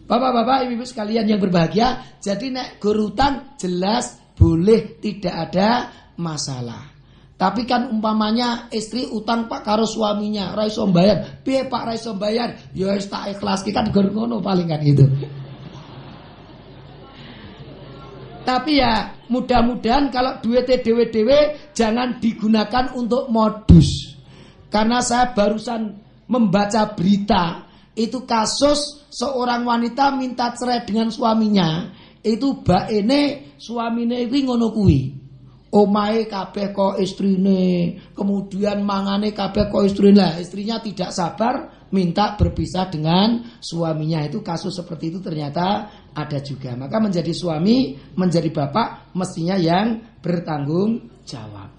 Bapak-bapak, 0.04 0.68
ibu-ibu 0.68 0.84
sekalian 0.84 1.26
yang 1.26 1.40
berbahagia, 1.40 2.20
jadi 2.20 2.52
nek 2.52 2.70
gurutan 2.84 3.56
jelas 3.56 4.20
boleh 4.36 5.00
tidak 5.00 5.36
ada 5.50 5.70
masalah. 6.20 6.94
Tapi 7.34 7.68
kan 7.68 7.92
umpamanya 7.92 8.72
istri 8.72 9.04
utang 9.10 9.52
Pak 9.52 9.68
karo 9.68 9.84
suaminya, 9.84 10.56
raiso 10.56 10.88
bayar. 10.88 11.44
Piye 11.44 11.68
Pak 11.68 11.84
raiso 11.92 12.16
bayar? 12.16 12.72
Ya 12.72 12.94
wis 12.94 13.10
tak 13.12 13.36
ikhlas 13.36 13.66
kan 13.68 13.90
ngono 13.92 14.40
paling 14.40 14.70
kan 14.70 14.80
itu. 14.80 15.04
Tapi 18.44 18.72
ya 18.76 19.24
mudah-mudahan 19.32 20.12
kalau 20.12 20.40
duit 20.44 20.68
dewe-dewe 20.68 21.72
jangan 21.72 22.20
digunakan 22.20 22.92
untuk 22.96 23.32
modus. 23.32 24.20
Karena 24.68 25.00
saya 25.00 25.32
barusan 25.32 25.96
membaca 26.28 26.92
berita 26.92 27.63
itu 27.94 28.26
kasus 28.26 29.06
seorang 29.14 29.66
wanita 29.66 30.14
minta 30.18 30.54
cerai 30.54 30.86
dengan 30.86 31.14
suaminya. 31.14 31.94
Itu 32.24 32.64
ini 32.90 33.54
suamine 33.60 34.26
iki 34.26 34.48
ngono 34.48 34.72
kuwi. 34.74 35.24
Omae 35.74 36.30
kabeh 36.30 36.70
kok 36.70 37.02
istrine, 37.02 37.98
kemudian 38.14 38.86
mangane 38.86 39.34
kabeh 39.34 39.74
kok 39.74 39.82
istrine 39.82 40.22
lah. 40.22 40.38
Istrinya 40.38 40.78
tidak 40.78 41.10
sabar 41.10 41.84
minta 41.90 42.38
berpisah 42.38 42.94
dengan 42.94 43.58
suaminya 43.58 44.22
itu 44.22 44.46
kasus 44.46 44.78
seperti 44.78 45.10
itu 45.10 45.20
ternyata 45.22 45.90
ada 46.14 46.40
juga. 46.46 46.78
Maka 46.78 47.02
menjadi 47.02 47.34
suami, 47.34 47.98
menjadi 48.14 48.54
bapak 48.54 49.18
mestinya 49.18 49.58
yang 49.58 49.98
bertanggung 50.22 51.10
jawab. 51.26 51.73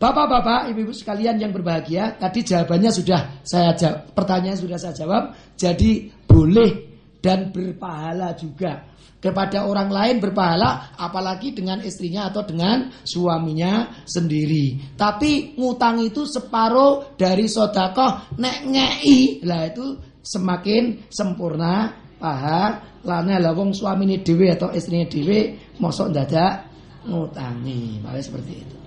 Bapak-bapak, 0.00 0.72
ibu-ibu 0.72 0.96
sekalian 0.96 1.36
yang 1.36 1.52
berbahagia, 1.52 2.16
tadi 2.16 2.40
jawabannya 2.40 2.88
sudah 2.88 3.44
saya 3.44 3.76
jawab, 3.76 4.16
pertanyaan 4.16 4.56
sudah 4.56 4.80
saya 4.80 4.96
jawab. 4.96 5.36
Jadi 5.60 6.08
boleh 6.24 6.72
dan 7.20 7.52
berpahala 7.52 8.32
juga. 8.32 8.88
Kepada 9.20 9.68
orang 9.68 9.92
lain 9.92 10.16
berpahala 10.16 10.96
apalagi 10.96 11.52
dengan 11.52 11.84
istrinya 11.84 12.32
atau 12.32 12.40
dengan 12.48 12.88
suaminya 13.04 13.92
sendiri. 14.08 14.96
Tapi 14.96 15.60
ngutang 15.60 16.00
itu 16.00 16.24
separuh 16.24 17.20
dari 17.20 17.44
sodakoh 17.44 18.40
nek 18.40 18.64
ngei. 18.64 19.44
Lah 19.44 19.68
itu 19.68 20.00
semakin 20.24 21.12
sempurna 21.12 21.92
paha. 22.16 22.88
Lana 23.04 23.36
lah 23.36 23.52
wong 23.52 23.76
suamine 23.76 24.24
dhewe 24.24 24.48
atau 24.56 24.72
istrinya 24.72 25.04
dhewe 25.04 25.52
mosok 25.76 26.08
dadak 26.16 26.64
ngutangi. 27.04 28.00
Malah 28.00 28.24
seperti 28.24 28.52
itu 28.56 28.79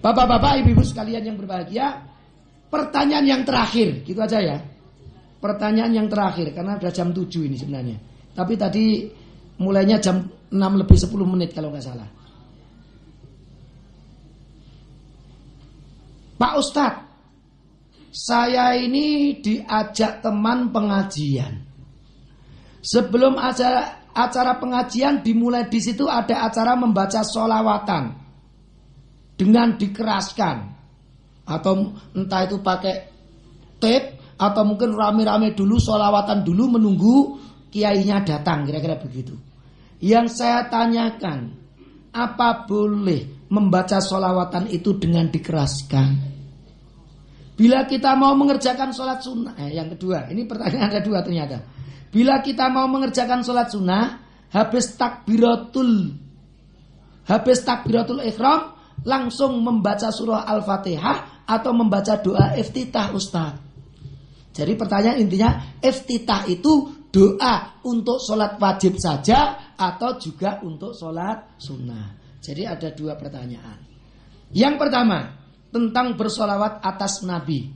Bapak-bapak, 0.00 0.64
ibu-ibu 0.64 0.80
sekalian 0.80 1.20
yang 1.20 1.36
berbahagia, 1.36 2.00
pertanyaan 2.72 3.26
yang 3.28 3.42
terakhir, 3.44 4.00
gitu 4.00 4.16
aja 4.16 4.40
ya. 4.40 4.58
Pertanyaan 5.40 5.92
yang 5.92 6.08
terakhir 6.08 6.52
karena 6.56 6.76
sudah 6.80 6.92
jam 6.92 7.08
7 7.12 7.48
ini 7.48 7.56
sebenarnya. 7.56 7.96
Tapi 8.32 8.54
tadi 8.56 9.08
mulainya 9.60 10.00
jam 10.00 10.24
6 10.24 10.56
lebih 10.56 10.96
10 10.96 11.32
menit 11.32 11.52
kalau 11.52 11.72
nggak 11.72 11.84
salah. 11.84 12.08
Pak 16.40 16.54
Ustadz, 16.56 17.04
saya 18.12 18.76
ini 18.76 19.36
diajak 19.40 20.24
teman 20.24 20.72
pengajian. 20.72 21.60
Sebelum 22.80 23.36
acara, 23.36 24.08
acara 24.16 24.56
pengajian 24.56 25.20
dimulai 25.20 25.68
di 25.68 25.80
situ 25.80 26.08
ada 26.08 26.48
acara 26.48 26.76
membaca 26.80 27.20
solawatan 27.20 28.19
dengan 29.40 29.80
dikeraskan 29.80 30.56
atau 31.48 31.96
entah 32.12 32.44
itu 32.44 32.60
pakai 32.60 33.08
tape 33.80 34.36
atau 34.36 34.62
mungkin 34.68 34.92
rame-rame 34.92 35.56
dulu 35.56 35.80
solawatan 35.80 36.44
dulu 36.44 36.76
menunggu 36.76 37.40
kiainya 37.72 38.20
datang 38.20 38.68
kira-kira 38.68 39.00
begitu. 39.00 39.32
Yang 40.04 40.36
saya 40.36 40.68
tanyakan, 40.68 41.56
apa 42.12 42.68
boleh 42.68 43.48
membaca 43.48 43.96
solawatan 44.00 44.68
itu 44.68 44.96
dengan 45.00 45.32
dikeraskan? 45.32 46.08
Bila 47.56 47.84
kita 47.84 48.16
mau 48.16 48.32
mengerjakan 48.32 48.92
sholat 48.96 49.20
sunnah, 49.20 49.52
eh, 49.60 49.76
yang 49.76 49.92
kedua, 49.92 50.32
ini 50.32 50.48
pertanyaan 50.48 50.88
ada 50.88 51.00
dua 51.04 51.20
ternyata. 51.20 51.60
Bila 52.08 52.40
kita 52.40 52.72
mau 52.72 52.88
mengerjakan 52.88 53.44
sholat 53.44 53.68
sunnah, 53.68 54.24
habis 54.48 54.96
takbiratul, 54.96 56.16
habis 57.28 57.60
takbiratul 57.60 58.24
ikhram, 58.24 58.79
langsung 59.06 59.60
membaca 59.60 60.12
surah 60.12 60.44
al-fatihah 60.44 61.46
atau 61.48 61.72
membaca 61.72 62.20
doa 62.20 62.54
iftitah 62.56 63.10
Ustaz. 63.16 63.56
Jadi 64.50 64.72
pertanyaan 64.74 65.18
intinya, 65.22 65.78
iftitah 65.78 66.46
itu 66.50 67.06
doa 67.10 67.80
untuk 67.86 68.18
sholat 68.22 68.58
wajib 68.58 68.98
saja 68.98 69.72
atau 69.74 70.18
juga 70.18 70.62
untuk 70.62 70.94
sholat 70.94 71.58
sunnah. 71.58 72.38
Jadi 72.42 72.62
ada 72.66 72.88
dua 72.94 73.14
pertanyaan. 73.18 73.78
Yang 74.50 74.74
pertama, 74.78 75.18
tentang 75.70 76.18
bersolawat 76.18 76.82
atas 76.82 77.22
Nabi. 77.22 77.70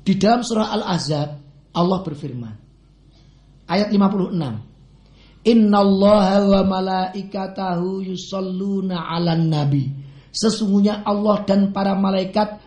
Di 0.00 0.14
dalam 0.16 0.42
surah 0.42 0.74
Al-Ahzab 0.74 1.28
Allah 1.76 1.98
berfirman 2.02 2.54
ayat 3.70 3.94
56 3.94 4.69
Innallaha 5.40 6.44
wa 6.44 6.60
malaikatahu 6.68 8.04
yusalluna 8.04 9.08
'alan 9.08 9.48
nabi. 9.48 9.88
Sesungguhnya 10.30 11.02
Allah 11.02 11.42
dan 11.48 11.72
para 11.72 11.96
malaikat 11.96 12.60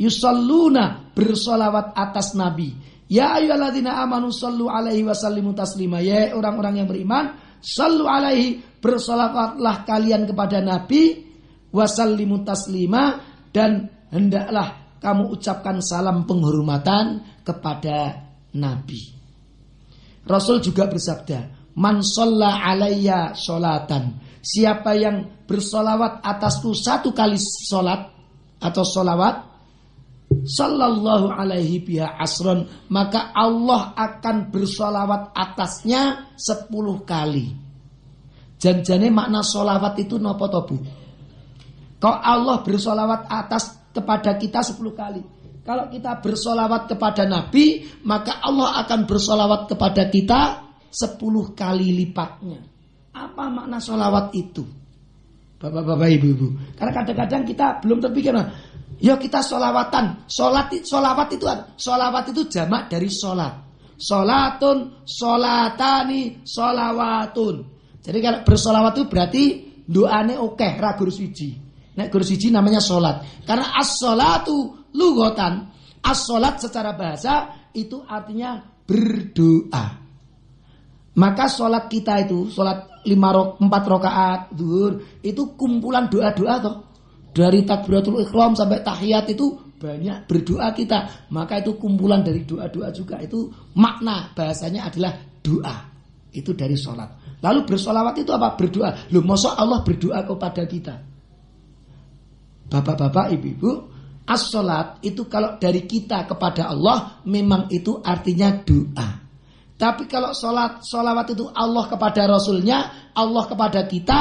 yusalluna 0.00 1.12
bersolawat 1.12 1.92
atas 1.92 2.32
nabi. 2.32 2.72
Ya 3.10 3.36
ayyuhalladzina 3.36 4.00
amanu 4.00 4.32
sallu 4.32 4.72
alaihi 4.72 5.04
wa 5.04 5.12
sallimu 5.12 5.52
taslima. 5.52 6.00
Ya 6.00 6.32
orang-orang 6.32 6.80
yang 6.80 6.88
beriman, 6.88 7.36
sallu 7.60 8.08
alaihi 8.08 8.80
bersolawatlah 8.80 9.84
kalian 9.84 10.24
kepada 10.24 10.64
nabi 10.64 11.20
wa 11.68 11.84
sallimu 11.84 12.40
taslima 12.48 13.20
dan 13.52 13.92
hendaklah 14.08 14.96
kamu 15.04 15.36
ucapkan 15.36 15.84
salam 15.84 16.24
penghormatan 16.24 17.20
kepada 17.44 18.24
nabi. 18.56 19.20
Rasul 20.24 20.62
juga 20.64 20.86
bersabda, 20.86 21.59
"Man 21.76 22.02
sholla 22.02 22.64
alayya 22.64 23.36
sholatan." 23.36 24.18
Siapa 24.40 24.96
yang 24.96 25.44
bersolawat 25.44 26.24
atasku 26.24 26.72
satu 26.72 27.12
kali 27.12 27.36
sholat 27.38 28.08
atau 28.60 28.84
sholawat, 28.84 29.50
Sallallahu 30.30 31.34
alaihi 31.34 31.82
biha 31.82 32.14
asron 32.22 32.62
Maka 32.86 33.34
Allah 33.34 33.90
akan 33.98 34.54
bersolawat 34.54 35.34
atasnya 35.34 36.30
sepuluh 36.38 37.02
kali. 37.02 37.50
Janjane 38.54 39.10
makna 39.10 39.42
solawat 39.42 39.98
itu 39.98 40.22
nopo 40.22 40.46
tobu 40.46 40.78
Kau 41.98 42.14
Allah 42.14 42.62
bersolawat 42.62 43.26
atas 43.26 43.90
kepada 43.90 44.38
kita 44.38 44.62
sepuluh 44.62 44.94
kali? 44.94 45.20
Kalau 45.66 45.92
kita 45.92 46.22
bersolawat 46.24 46.88
kepada 46.88 47.28
Nabi, 47.28 47.84
maka 48.08 48.40
Allah 48.40 48.80
akan 48.86 49.04
bersolawat 49.04 49.68
kepada 49.68 50.08
kita 50.08 50.40
sepuluh 50.90 51.54
kali 51.54 51.94
lipatnya. 51.94 52.60
Apa 53.14 53.50
makna 53.50 53.78
solawat 53.78 54.34
itu? 54.34 54.66
Bapak-bapak, 55.60 56.08
ibu-ibu. 56.20 56.76
Karena 56.76 56.92
kadang-kadang 56.94 57.42
kita 57.44 57.66
belum 57.84 57.98
terpikir, 58.00 58.32
ya 58.98 59.14
kita 59.20 59.44
solawatan. 59.44 60.24
Solat, 60.24 60.72
solawat 60.82 61.28
itu 61.36 61.44
solawat 61.76 62.24
itu 62.32 62.42
jamak 62.48 62.88
dari 62.88 63.08
solat. 63.12 63.54
Solatun, 64.00 65.04
solatani, 65.04 66.40
solawatun. 66.48 67.54
Jadi 68.00 68.18
kalau 68.24 68.40
bersolawat 68.40 68.92
itu 68.96 69.04
berarti 69.04 69.42
doane 69.84 70.40
oke, 70.40 70.56
okay, 70.56 71.10
suci. 71.12 71.48
Nek 72.00 72.08
guru 72.08 72.24
suci 72.24 72.48
namanya 72.48 72.80
solat. 72.80 73.44
Karena 73.44 73.76
as-solatu 73.76 74.88
lugotan 74.96 75.68
as-salat 76.00 76.56
secara 76.56 76.96
bahasa 76.96 77.68
itu 77.76 78.00
artinya 78.08 78.56
berdoa. 78.88 80.09
Maka 81.20 81.44
sholat 81.52 81.92
kita 81.92 82.24
itu, 82.24 82.48
sholat 82.48 83.04
lima 83.04 83.28
rok, 83.28 83.60
empat 83.60 83.82
rakaat 83.84 84.40
duhur 84.56 85.20
itu 85.20 85.52
kumpulan 85.52 86.08
doa-doa 86.08 86.54
toh. 86.64 86.76
Dari 87.30 87.62
takbiratul 87.62 88.24
ikhram 88.24 88.56
sampai 88.56 88.80
tahiyat 88.80 89.28
itu 89.28 89.76
banyak 89.76 90.24
berdoa 90.24 90.72
kita. 90.72 91.28
Maka 91.28 91.60
itu 91.60 91.76
kumpulan 91.76 92.24
dari 92.24 92.48
doa-doa 92.48 92.88
juga 92.90 93.20
itu 93.20 93.52
makna 93.76 94.32
bahasanya 94.32 94.88
adalah 94.88 95.12
doa. 95.44 95.76
Itu 96.32 96.56
dari 96.56 96.74
sholat. 96.74 97.38
Lalu 97.44 97.68
bersolawat 97.68 98.16
itu 98.16 98.32
apa? 98.32 98.56
Berdoa. 98.56 99.12
Loh, 99.12 99.24
masa 99.24 99.60
Allah 99.60 99.84
berdoa 99.84 100.24
kepada 100.24 100.62
kita? 100.64 100.94
Bapak-bapak, 102.70 103.34
ibu-ibu, 103.34 103.90
As-salat 104.30 105.02
itu 105.02 105.26
kalau 105.26 105.58
dari 105.58 105.90
kita 105.90 106.22
kepada 106.22 106.70
Allah 106.70 107.18
memang 107.26 107.66
itu 107.66 107.98
artinya 107.98 108.62
doa. 108.62 109.19
Tapi 109.80 110.04
kalau 110.12 110.36
salat 110.36 110.84
solawat 110.84 111.32
itu 111.32 111.48
Allah 111.56 111.88
kepada 111.88 112.28
Rasulnya, 112.28 113.08
Allah 113.16 113.44
kepada 113.48 113.88
kita, 113.88 114.20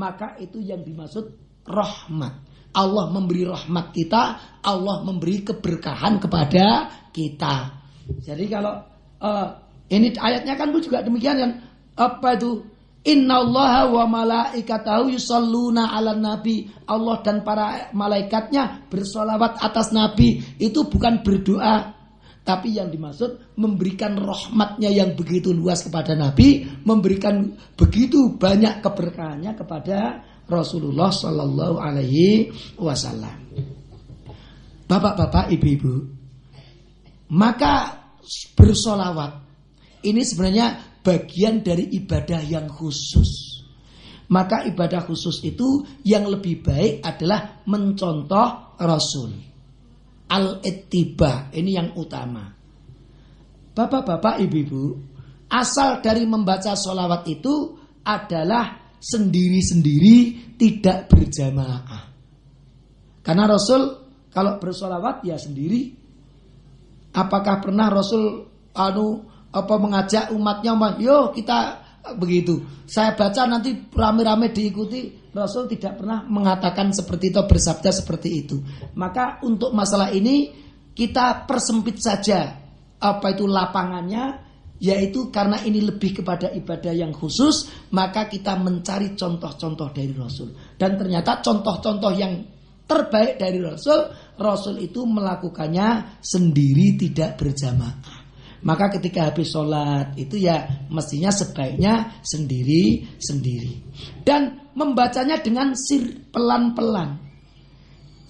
maka 0.00 0.40
itu 0.40 0.64
yang 0.64 0.80
dimaksud 0.80 1.28
rahmat. 1.68 2.40
Allah 2.72 3.12
memberi 3.12 3.44
rahmat 3.44 3.92
kita, 3.92 4.22
Allah 4.64 5.04
memberi 5.04 5.44
keberkahan 5.44 6.16
kepada 6.18 6.88
kita. 7.12 7.84
Jadi 8.24 8.44
kalau 8.48 8.80
uh, 9.20 9.48
ini 9.92 10.16
ayatnya 10.16 10.56
kan 10.56 10.72
juga 10.72 11.04
demikian 11.04 11.36
kan 11.36 11.52
apa 11.94 12.40
itu 12.40 12.64
Innallaha 13.04 13.92
wa 13.92 14.04
malaikatahu 14.08 15.12
yusalluna 15.12 15.92
ala 15.92 16.16
nabi. 16.16 16.72
Allah 16.88 17.20
dan 17.20 17.44
para 17.44 17.92
malaikatnya 17.92 18.88
bersolawat 18.88 19.60
atas 19.60 19.92
nabi. 19.92 20.40
Itu 20.56 20.88
bukan 20.88 21.20
berdoa. 21.20 21.92
Tapi 22.44 22.76
yang 22.76 22.92
dimaksud 22.92 23.56
memberikan 23.56 24.20
rahmatnya 24.20 24.92
yang 24.92 25.16
begitu 25.16 25.56
luas 25.56 25.80
kepada 25.80 26.12
nabi. 26.12 26.68
Memberikan 26.84 27.56
begitu 27.72 28.36
banyak 28.36 28.84
keberkahannya 28.84 29.56
kepada 29.56 30.20
Rasulullah 30.44 31.08
Sallallahu 31.08 31.80
Alaihi 31.80 32.52
Wasallam. 32.76 33.48
Bapak-bapak, 34.84 35.48
ibu-ibu. 35.56 36.04
Maka 37.32 38.04
bersolawat. 38.52 39.40
Ini 40.04 40.20
sebenarnya 40.20 41.00
bagian 41.00 41.64
dari 41.64 41.88
ibadah 41.96 42.44
yang 42.44 42.68
khusus. 42.68 43.64
Maka 44.28 44.68
ibadah 44.68 45.04
khusus 45.08 45.40
itu 45.48 45.80
yang 46.04 46.28
lebih 46.28 46.60
baik 46.60 47.00
adalah 47.00 47.64
mencontoh 47.64 48.76
Rasul. 48.76 49.53
Al-ittiba, 50.34 51.54
ini 51.54 51.78
yang 51.78 51.94
utama. 51.94 52.50
Bapak-bapak, 53.74 54.42
ibu-ibu, 54.42 54.98
asal 55.46 56.02
dari 56.02 56.26
membaca 56.26 56.74
sholawat 56.74 57.22
itu 57.30 57.78
adalah 58.02 58.98
sendiri-sendiri 58.98 60.56
tidak 60.58 61.06
berjamaah. 61.06 62.04
Karena 63.22 63.44
Rasul 63.46 63.82
kalau 64.34 64.58
bersolawat 64.58 65.22
ya 65.22 65.38
sendiri. 65.38 65.94
Apakah 67.14 67.62
pernah 67.62 67.86
Rasul 67.86 68.50
anu 68.74 69.22
apa 69.54 69.74
mengajak 69.78 70.34
umatnya 70.34 70.74
yo 70.98 71.30
kita 71.30 71.58
begitu. 72.18 72.60
Saya 72.90 73.14
baca 73.14 73.46
nanti 73.46 73.70
rame-rame 73.94 74.50
diikuti 74.50 75.23
Rasul 75.34 75.66
tidak 75.66 75.98
pernah 75.98 76.22
mengatakan 76.24 76.94
seperti 76.94 77.34
itu 77.34 77.42
bersabda 77.42 77.90
seperti 77.90 78.28
itu. 78.46 78.56
Maka 78.94 79.42
untuk 79.42 79.74
masalah 79.74 80.14
ini 80.14 80.54
kita 80.94 81.42
persempit 81.44 81.98
saja 81.98 82.54
apa 83.02 83.26
itu 83.34 83.44
lapangannya 83.44 84.46
yaitu 84.78 85.30
karena 85.30 85.58
ini 85.62 85.82
lebih 85.82 86.22
kepada 86.22 86.50
ibadah 86.50 86.94
yang 86.94 87.14
khusus 87.14 87.70
maka 87.94 88.26
kita 88.26 88.58
mencari 88.58 89.14
contoh-contoh 89.14 89.90
dari 89.94 90.14
Rasul 90.14 90.54
dan 90.78 90.98
ternyata 90.98 91.38
contoh-contoh 91.38 92.12
yang 92.14 92.42
terbaik 92.84 93.38
dari 93.38 93.62
Rasul 93.62 94.10
Rasul 94.34 94.82
itu 94.82 95.06
melakukannya 95.06 96.18
sendiri 96.18 96.98
tidak 96.98 97.38
berjamaah 97.38 98.23
maka 98.64 98.88
ketika 98.96 99.28
habis 99.28 99.52
sholat 99.52 100.16
itu 100.16 100.40
ya 100.40 100.88
mestinya 100.88 101.28
sebaiknya 101.28 102.24
sendiri-sendiri. 102.24 103.84
Dan 104.24 104.72
membacanya 104.72 105.36
dengan 105.36 105.76
sir 105.76 106.32
pelan-pelan. 106.32 107.20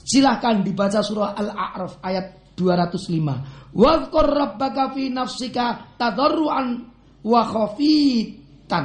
Silahkan 0.05 0.61
dibaca 0.66 1.01
surah 1.01 1.39
Al-A'raf 1.39 2.03
ayat 2.03 2.59
205. 2.59 3.78
Wa 3.78 4.11
rabbaka 4.11 4.91
fi 4.91 5.09
nafsika 5.09 5.95
tadarruan 5.95 6.82
wa 7.22 7.41
khafitan. 7.47 8.85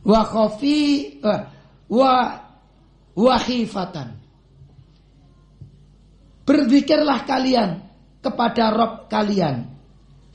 Wa 0.00 0.20
khafi 0.24 0.80
uh, 1.20 1.40
wa 1.92 2.12
wa 3.12 3.36
khifatan. 3.36 4.08
Berzikirlah 6.48 7.28
kalian 7.28 7.70
kepada 8.24 8.72
Rob 8.72 8.92
kalian 9.06 9.79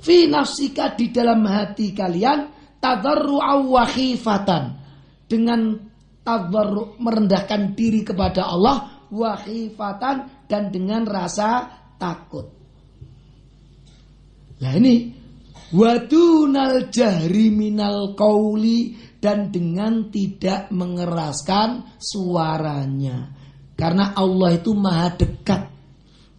fi 0.05 0.29
nafsika 0.29 0.93
di 0.93 1.09
dalam 1.09 1.41
hati 1.49 1.89
kalian 1.97 2.53
tadarru'aw 2.77 3.65
wa 3.65 3.83
khifatan 3.89 4.63
dengan 5.25 5.73
tadarru 6.21 7.01
merendahkan 7.01 7.73
diri 7.73 8.05
kepada 8.05 8.45
Allah 8.45 9.09
wa 9.09 9.33
khifatan 9.33 10.45
dan 10.45 10.69
dengan 10.69 11.09
rasa 11.09 11.65
takut. 11.97 12.45
Nah 14.61 14.73
ini 14.77 15.09
wadunal 15.73 16.93
jahri 16.93 17.49
minal 17.49 18.13
kauli 18.13 18.93
dan 19.17 19.49
dengan 19.49 20.13
tidak 20.13 20.69
mengeraskan 20.69 21.97
suaranya. 21.97 23.33
Karena 23.73 24.13
Allah 24.13 24.55
itu 24.55 24.71
maha 24.71 25.17
dekat. 25.17 25.73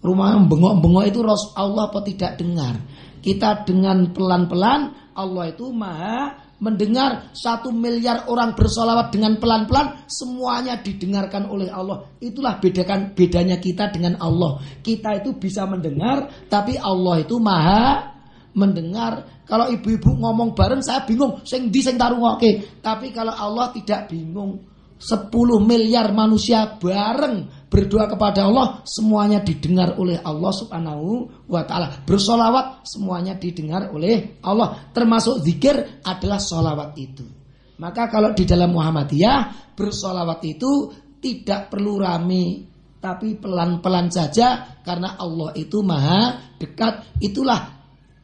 Rumah 0.00 0.38
bengok-bengok 0.46 1.04
itu 1.10 1.18
Allah 1.58 1.90
apa 1.90 2.00
tidak 2.06 2.38
dengar. 2.38 2.78
Kita 3.26 3.66
dengan 3.66 4.14
pelan-pelan 4.14 5.10
Allah 5.18 5.50
itu 5.50 5.74
maha 5.74 6.46
mendengar 6.62 7.34
satu 7.34 7.74
miliar 7.74 8.30
orang 8.30 8.56
bersolawat 8.56 9.12
dengan 9.12 9.36
pelan-pelan, 9.36 10.06
semuanya 10.08 10.80
didengarkan 10.80 11.50
oleh 11.50 11.68
Allah. 11.68 12.06
Itulah 12.22 12.62
bedakan 12.62 13.12
bedanya 13.12 13.58
kita 13.58 13.92
dengan 13.92 14.16
Allah. 14.22 14.62
Kita 14.80 15.18
itu 15.18 15.36
bisa 15.36 15.66
mendengar, 15.66 16.46
tapi 16.46 16.78
Allah 16.78 17.20
itu 17.20 17.36
maha 17.42 18.14
mendengar. 18.56 19.44
Kalau 19.44 19.68
ibu-ibu 19.68 20.16
ngomong 20.16 20.56
bareng, 20.56 20.80
saya 20.80 21.04
bingung. 21.04 21.44
Sing 21.44 21.68
di 21.68 21.84
sing 21.84 22.00
oke. 22.00 22.80
Tapi 22.80 23.12
kalau 23.12 23.36
Allah 23.36 23.74
tidak 23.74 24.08
bingung. 24.08 24.64
10 24.96 25.28
miliar 25.60 26.08
manusia 26.16 26.80
bareng 26.80 27.55
berdoa 27.76 28.08
kepada 28.08 28.48
Allah 28.48 28.80
semuanya 28.88 29.44
didengar 29.44 30.00
oleh 30.00 30.16
Allah 30.24 30.48
Subhanahu 30.48 31.28
wa 31.44 31.60
taala. 31.68 32.00
Bersolawat 32.08 32.88
semuanya 32.88 33.36
didengar 33.36 33.92
oleh 33.92 34.40
Allah. 34.40 34.88
Termasuk 34.96 35.44
zikir 35.44 36.00
adalah 36.00 36.40
solawat 36.40 36.96
itu. 36.96 37.28
Maka 37.76 38.08
kalau 38.08 38.32
di 38.32 38.48
dalam 38.48 38.72
Muhammadiyah 38.72 39.76
bersolawat 39.76 40.40
itu 40.48 40.88
tidak 41.20 41.68
perlu 41.68 42.00
rame 42.00 42.64
tapi 42.96 43.36
pelan-pelan 43.36 44.08
saja 44.08 44.80
karena 44.80 45.20
Allah 45.20 45.52
itu 45.52 45.84
maha 45.84 46.56
dekat. 46.56 47.20
Itulah 47.20 47.76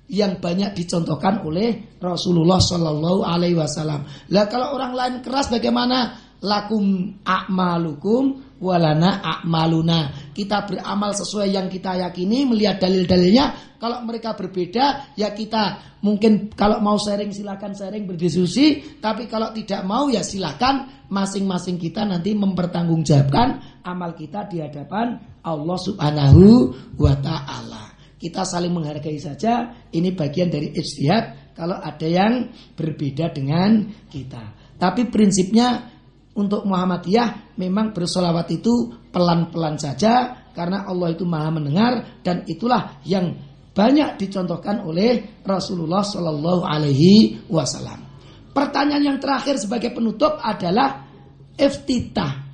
yang 0.09 0.41
banyak 0.41 0.73
dicontohkan 0.73 1.45
oleh 1.45 2.01
Rasulullah 2.01 2.57
Shallallahu 2.57 3.21
Alaihi 3.21 3.61
Wasallam. 3.61 4.33
Lah 4.33 4.49
kalau 4.49 4.73
orang 4.81 4.97
lain 4.97 5.15
keras 5.21 5.53
bagaimana? 5.53 6.33
lakum 6.43 7.15
a'malukum 7.23 8.52
walana 8.63 9.19
a'maluna. 9.19 10.31
Kita 10.31 10.63
beramal 10.65 11.13
sesuai 11.19 11.51
yang 11.51 11.67
kita 11.67 11.99
yakini, 11.99 12.47
melihat 12.47 12.79
dalil-dalilnya. 12.79 13.77
Kalau 13.83 14.07
mereka 14.07 14.39
berbeda, 14.39 15.19
ya 15.19 15.35
kita 15.35 15.99
mungkin 16.07 16.55
kalau 16.55 16.79
mau 16.79 16.95
sharing 16.95 17.35
silakan 17.35 17.75
sharing 17.75 18.07
berdiskusi, 18.07 18.99
tapi 19.03 19.27
kalau 19.27 19.51
tidak 19.51 19.83
mau 19.83 20.07
ya 20.07 20.23
silakan 20.23 21.03
masing-masing 21.11 21.83
kita 21.83 22.07
nanti 22.07 22.33
mempertanggungjawabkan 22.39 23.83
amal 23.83 24.15
kita 24.15 24.47
di 24.47 24.63
hadapan 24.63 25.19
Allah 25.43 25.79
Subhanahu 25.83 26.71
wa 26.95 27.15
taala. 27.19 27.91
Kita 28.23 28.47
saling 28.47 28.71
menghargai 28.71 29.19
saja, 29.19 29.75
ini 29.91 30.15
bagian 30.15 30.47
dari 30.47 30.71
ijtihad 30.71 31.59
kalau 31.59 31.83
ada 31.83 32.07
yang 32.07 32.55
berbeda 32.79 33.35
dengan 33.35 33.91
kita. 34.07 34.63
Tapi 34.79 35.11
prinsipnya 35.11 35.92
untuk 36.33 36.65
Muhammadiyah 36.65 37.57
memang 37.61 37.93
bersolawat 37.93 38.49
itu 38.49 38.89
pelan-pelan 39.13 39.77
saja 39.77 40.49
karena 40.57 40.89
Allah 40.89 41.13
itu 41.13 41.29
maha 41.29 41.53
mendengar 41.53 42.21
dan 42.25 42.45
itulah 42.49 43.01
yang 43.05 43.37
banyak 43.73 44.21
dicontohkan 44.21 44.85
oleh 44.85 45.41
Rasulullah 45.45 46.05
Shallallahu 46.05 46.63
Alaihi 46.65 47.41
Wasallam. 47.49 48.05
Pertanyaan 48.53 49.17
yang 49.17 49.19
terakhir 49.21 49.57
sebagai 49.57 49.97
penutup 49.97 50.37
adalah 50.45 51.09
iftitah. 51.57 52.45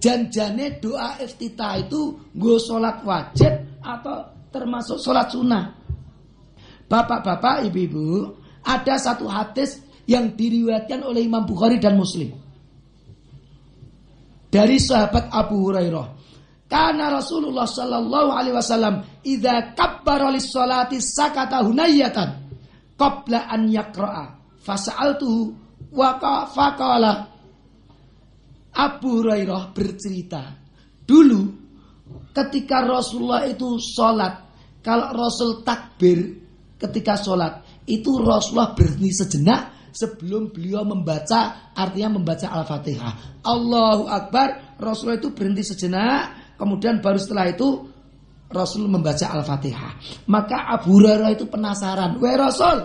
Janjane 0.00 0.80
doa 0.80 1.20
iftitah 1.20 1.76
itu 1.76 2.32
gue 2.32 2.56
sholat 2.56 3.04
wajib 3.04 3.80
atau 3.84 4.48
termasuk 4.48 4.96
sholat 4.96 5.28
sunnah. 5.28 5.76
Bapak-bapak, 6.88 7.68
ibu-ibu, 7.68 8.32
ada 8.64 8.96
satu 8.96 9.28
hadis 9.28 9.80
yang 10.08 10.32
diriwayatkan 10.32 11.04
oleh 11.04 11.24
Imam 11.24 11.44
Bukhari 11.44 11.78
dan 11.78 12.00
Muslim 12.00 12.41
dari 14.52 14.76
sahabat 14.76 15.32
Abu 15.32 15.64
Hurairah. 15.64 16.06
Karena 16.68 17.08
Rasulullah 17.08 17.64
Shallallahu 17.64 18.30
Alaihi 18.32 18.56
Wasallam 18.56 19.24
idza 19.24 19.72
kabbara 19.72 20.28
lis 20.28 20.52
salati 20.52 21.00
sakata 21.00 21.64
hunayatan 21.64 22.28
qabla 22.96 23.48
an 23.48 23.68
yaqra'a 23.72 24.24
fasa'altuhu 24.60 25.40
wa 25.92 26.16
faqala 26.48 27.12
Abu 28.72 29.20
Hurairah 29.20 29.72
bercerita 29.76 30.42
dulu 31.04 31.40
ketika 32.32 32.88
Rasulullah 32.88 33.44
itu 33.44 33.76
sholat 33.76 34.48
kalau 34.80 35.12
Rasul 35.12 35.60
takbir 35.60 36.40
ketika 36.80 37.20
sholat 37.20 37.84
itu 37.84 38.16
Rasulullah 38.16 38.72
berhenti 38.72 39.12
sejenak 39.12 39.60
sebelum 39.92 40.50
beliau 40.50 40.82
membaca 40.82 41.70
artinya 41.76 42.16
membaca 42.16 42.48
Al-Fatihah. 42.48 43.44
Allahu 43.44 44.08
Akbar, 44.08 44.76
Rasulullah 44.80 45.20
itu 45.20 45.30
berhenti 45.36 45.62
sejenak, 45.62 46.56
kemudian 46.56 46.98
baru 47.04 47.20
setelah 47.20 47.52
itu 47.52 47.92
Rasul 48.52 48.88
membaca 48.88 49.32
Al-Fatihah. 49.32 50.24
Maka 50.28 50.68
Abu 50.76 51.00
Hurairah 51.00 51.32
itu 51.32 51.48
penasaran, 51.48 52.20
"Wahai 52.20 52.36
Rasul, 52.36 52.78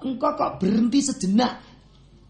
engkau 0.00 0.32
kok 0.32 0.56
berhenti 0.60 1.04
sejenak? 1.04 1.60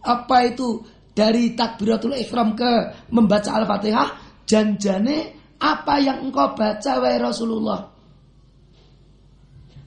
Apa 0.02 0.50
itu 0.50 0.82
dari 1.14 1.54
takbiratul 1.54 2.18
ihram 2.18 2.58
ke 2.58 2.70
membaca 3.14 3.50
Al-Fatihah? 3.62 4.42
Janjane 4.42 5.18
apa 5.62 6.02
yang 6.02 6.26
engkau 6.26 6.54
baca 6.58 6.92
wahai 6.98 7.18
Rasulullah?" 7.22 7.80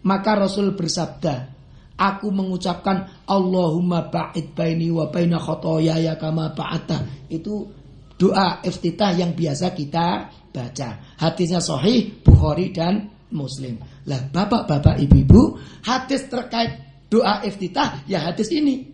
Maka 0.03 0.31
Rasul 0.35 0.75
bersabda, 0.75 1.52
Aku 1.93 2.33
mengucapkan 2.33 3.05
Allahumma 3.29 4.09
ba'id 4.09 4.57
baini 4.57 4.89
wa 4.89 5.13
baina 5.13 5.37
khotoyaya 5.37 6.17
kama 6.17 6.51
ba'ata. 6.57 7.29
Itu 7.29 7.69
doa 8.17 8.61
iftitah 8.65 9.13
yang 9.13 9.37
biasa 9.37 9.77
kita 9.77 10.07
baca. 10.49 10.89
Hadisnya 11.21 11.61
sahih 11.61 12.21
Bukhari 12.25 12.73
dan 12.73 13.13
Muslim. 13.33 13.81
Lah 14.05 14.21
bapak-bapak 14.29 15.01
ibu-ibu, 15.05 15.57
hadis 15.85 16.29
terkait 16.29 17.03
doa 17.09 17.41
iftitah 17.45 18.05
ya 18.09 18.25
hadis 18.25 18.53
ini. 18.53 18.93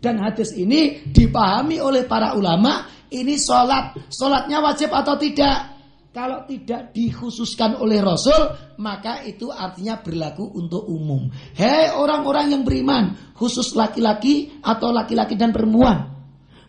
Dan 0.00 0.16
hadis 0.16 0.56
ini 0.56 1.04
dipahami 1.12 1.76
oleh 1.76 2.08
para 2.08 2.32
ulama, 2.32 2.88
ini 3.12 3.36
sholat. 3.36 3.96
Sholatnya 4.08 4.64
wajib 4.64 4.88
atau 4.96 5.12
tidak? 5.20 5.79
Kalau 6.10 6.42
tidak 6.42 6.90
dikhususkan 6.90 7.78
oleh 7.78 8.02
Rasul, 8.02 8.34
maka 8.82 9.22
itu 9.22 9.46
artinya 9.54 10.02
berlaku 10.02 10.42
untuk 10.58 10.82
umum. 10.90 11.30
Hei 11.54 11.94
orang-orang 11.94 12.50
yang 12.50 12.62
beriman, 12.66 13.14
khusus 13.38 13.78
laki-laki 13.78 14.58
atau 14.58 14.90
laki-laki 14.90 15.38
dan 15.38 15.54
perempuan. 15.54 16.10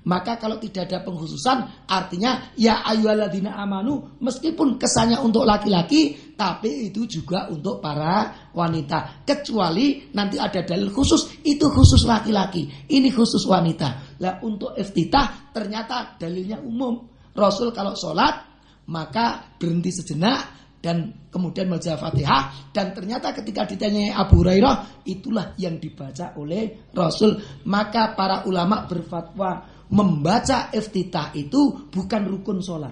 Maka 0.06 0.38
kalau 0.38 0.62
tidak 0.62 0.90
ada 0.90 1.02
pengkhususan, 1.02 1.90
artinya 1.90 2.54
ya 2.54 2.86
ayyuhalladzina 2.86 3.58
amanu, 3.58 4.18
meskipun 4.22 4.78
kesannya 4.78 5.18
untuk 5.22 5.46
laki-laki, 5.46 6.34
tapi 6.38 6.94
itu 6.94 7.10
juga 7.10 7.50
untuk 7.50 7.82
para 7.82 8.50
wanita. 8.54 9.26
Kecuali 9.26 10.14
nanti 10.14 10.38
ada 10.38 10.62
dalil 10.62 10.94
khusus, 10.94 11.42
itu 11.42 11.66
khusus 11.70 12.06
laki-laki, 12.06 12.70
ini 12.94 13.10
khusus 13.10 13.42
wanita. 13.50 14.22
Lah 14.22 14.38
untuk 14.46 14.78
iftitah 14.78 15.50
ternyata 15.50 16.18
dalilnya 16.22 16.62
umum. 16.62 17.10
Rasul 17.34 17.74
kalau 17.74 17.98
sholat 17.98 18.51
maka 18.92 19.56
berhenti 19.56 19.96
sejenak 19.96 20.60
dan 20.84 21.30
kemudian 21.32 21.72
membaca 21.72 21.96
Fatihah. 21.96 22.74
Dan 22.76 22.92
ternyata 22.92 23.32
ketika 23.32 23.64
ditanya 23.64 24.20
Abu 24.20 24.44
Hurairah 24.44 25.08
itulah 25.08 25.56
yang 25.56 25.80
dibaca 25.80 26.36
oleh 26.36 26.92
Rasul. 26.92 27.40
Maka 27.70 28.12
para 28.18 28.44
ulama 28.44 28.84
berfatwa 28.90 29.64
membaca 29.94 30.74
iftitah 30.76 31.32
itu 31.38 31.88
bukan 31.88 32.22
rukun 32.28 32.60
sholat. 32.60 32.92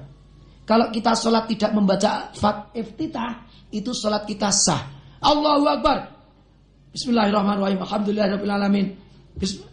Kalau 0.64 0.94
kita 0.94 1.18
sholat 1.18 1.50
tidak 1.50 1.74
membaca 1.74 2.30
fat 2.32 2.72
iftitah 2.78 3.50
itu 3.74 3.92
sholat 3.92 4.24
kita 4.24 4.54
sah. 4.54 4.86
Allahu 5.20 5.66
Akbar. 5.68 5.98
Bismillahirrahmanirrahim. 6.94 7.82
Alhamdulillahirrahmanirrahim 7.84 8.88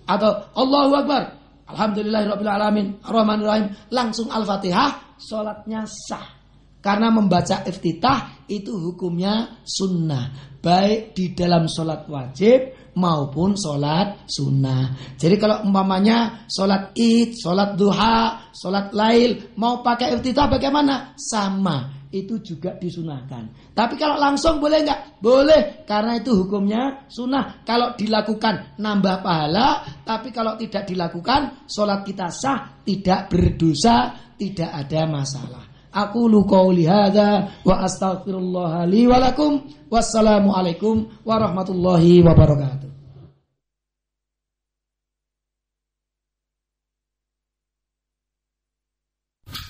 atau 0.08 0.30
Allahu 0.56 0.92
Akbar. 1.04 1.22
Alhamdulillahirrahmanirrahim 1.66 3.02
Rahmanirrahim 3.02 3.66
langsung 3.90 4.30
Al-Fatihah 4.30 5.05
sholatnya 5.20 5.84
sah. 5.88 6.36
Karena 6.80 7.10
membaca 7.10 7.66
iftitah 7.66 8.46
itu 8.46 8.70
hukumnya 8.78 9.64
sunnah. 9.66 10.54
Baik 10.62 11.18
di 11.18 11.34
dalam 11.34 11.66
sholat 11.66 12.06
wajib 12.06 12.92
maupun 12.94 13.58
sholat 13.58 14.30
sunnah. 14.30 15.16
Jadi 15.18 15.34
kalau 15.34 15.66
umpamanya 15.66 16.46
sholat 16.46 16.94
id, 16.94 17.34
sholat 17.34 17.74
duha, 17.74 18.50
sholat 18.54 18.94
lail, 18.94 19.50
mau 19.58 19.82
pakai 19.82 20.14
iftitah 20.14 20.46
bagaimana? 20.46 21.18
Sama 21.18 21.95
itu 22.14 22.38
juga 22.42 22.76
disunahkan. 22.78 23.74
Tapi 23.74 23.94
kalau 23.98 24.18
langsung 24.20 24.62
boleh 24.62 24.84
nggak? 24.86 25.00
Boleh, 25.18 25.82
karena 25.88 26.20
itu 26.20 26.36
hukumnya 26.44 27.08
sunnah. 27.10 27.64
Kalau 27.66 27.96
dilakukan 27.98 28.78
nambah 28.78 29.24
pahala, 29.24 29.82
tapi 30.06 30.30
kalau 30.30 30.54
tidak 30.54 30.86
dilakukan, 30.86 31.66
sholat 31.66 32.06
kita 32.06 32.30
sah, 32.30 32.84
tidak 32.86 33.32
berdosa, 33.32 34.14
tidak 34.36 34.70
ada 34.70 35.02
masalah. 35.08 35.64
Aku 35.96 36.28
qauli 36.44 36.84
hadza 36.84 37.48
wa 37.64 37.80
astaghfirullah 37.80 38.84
li 38.84 39.08
wa 39.08 39.16
lakum. 39.16 39.64
Wassalamualaikum 39.88 41.24
warahmatullahi 41.24 42.20
wabarakatuh. 42.20 42.90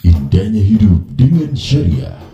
Indahnya 0.02 0.62
hidup 0.66 0.98
dengan 1.14 1.54
syariah 1.54 2.25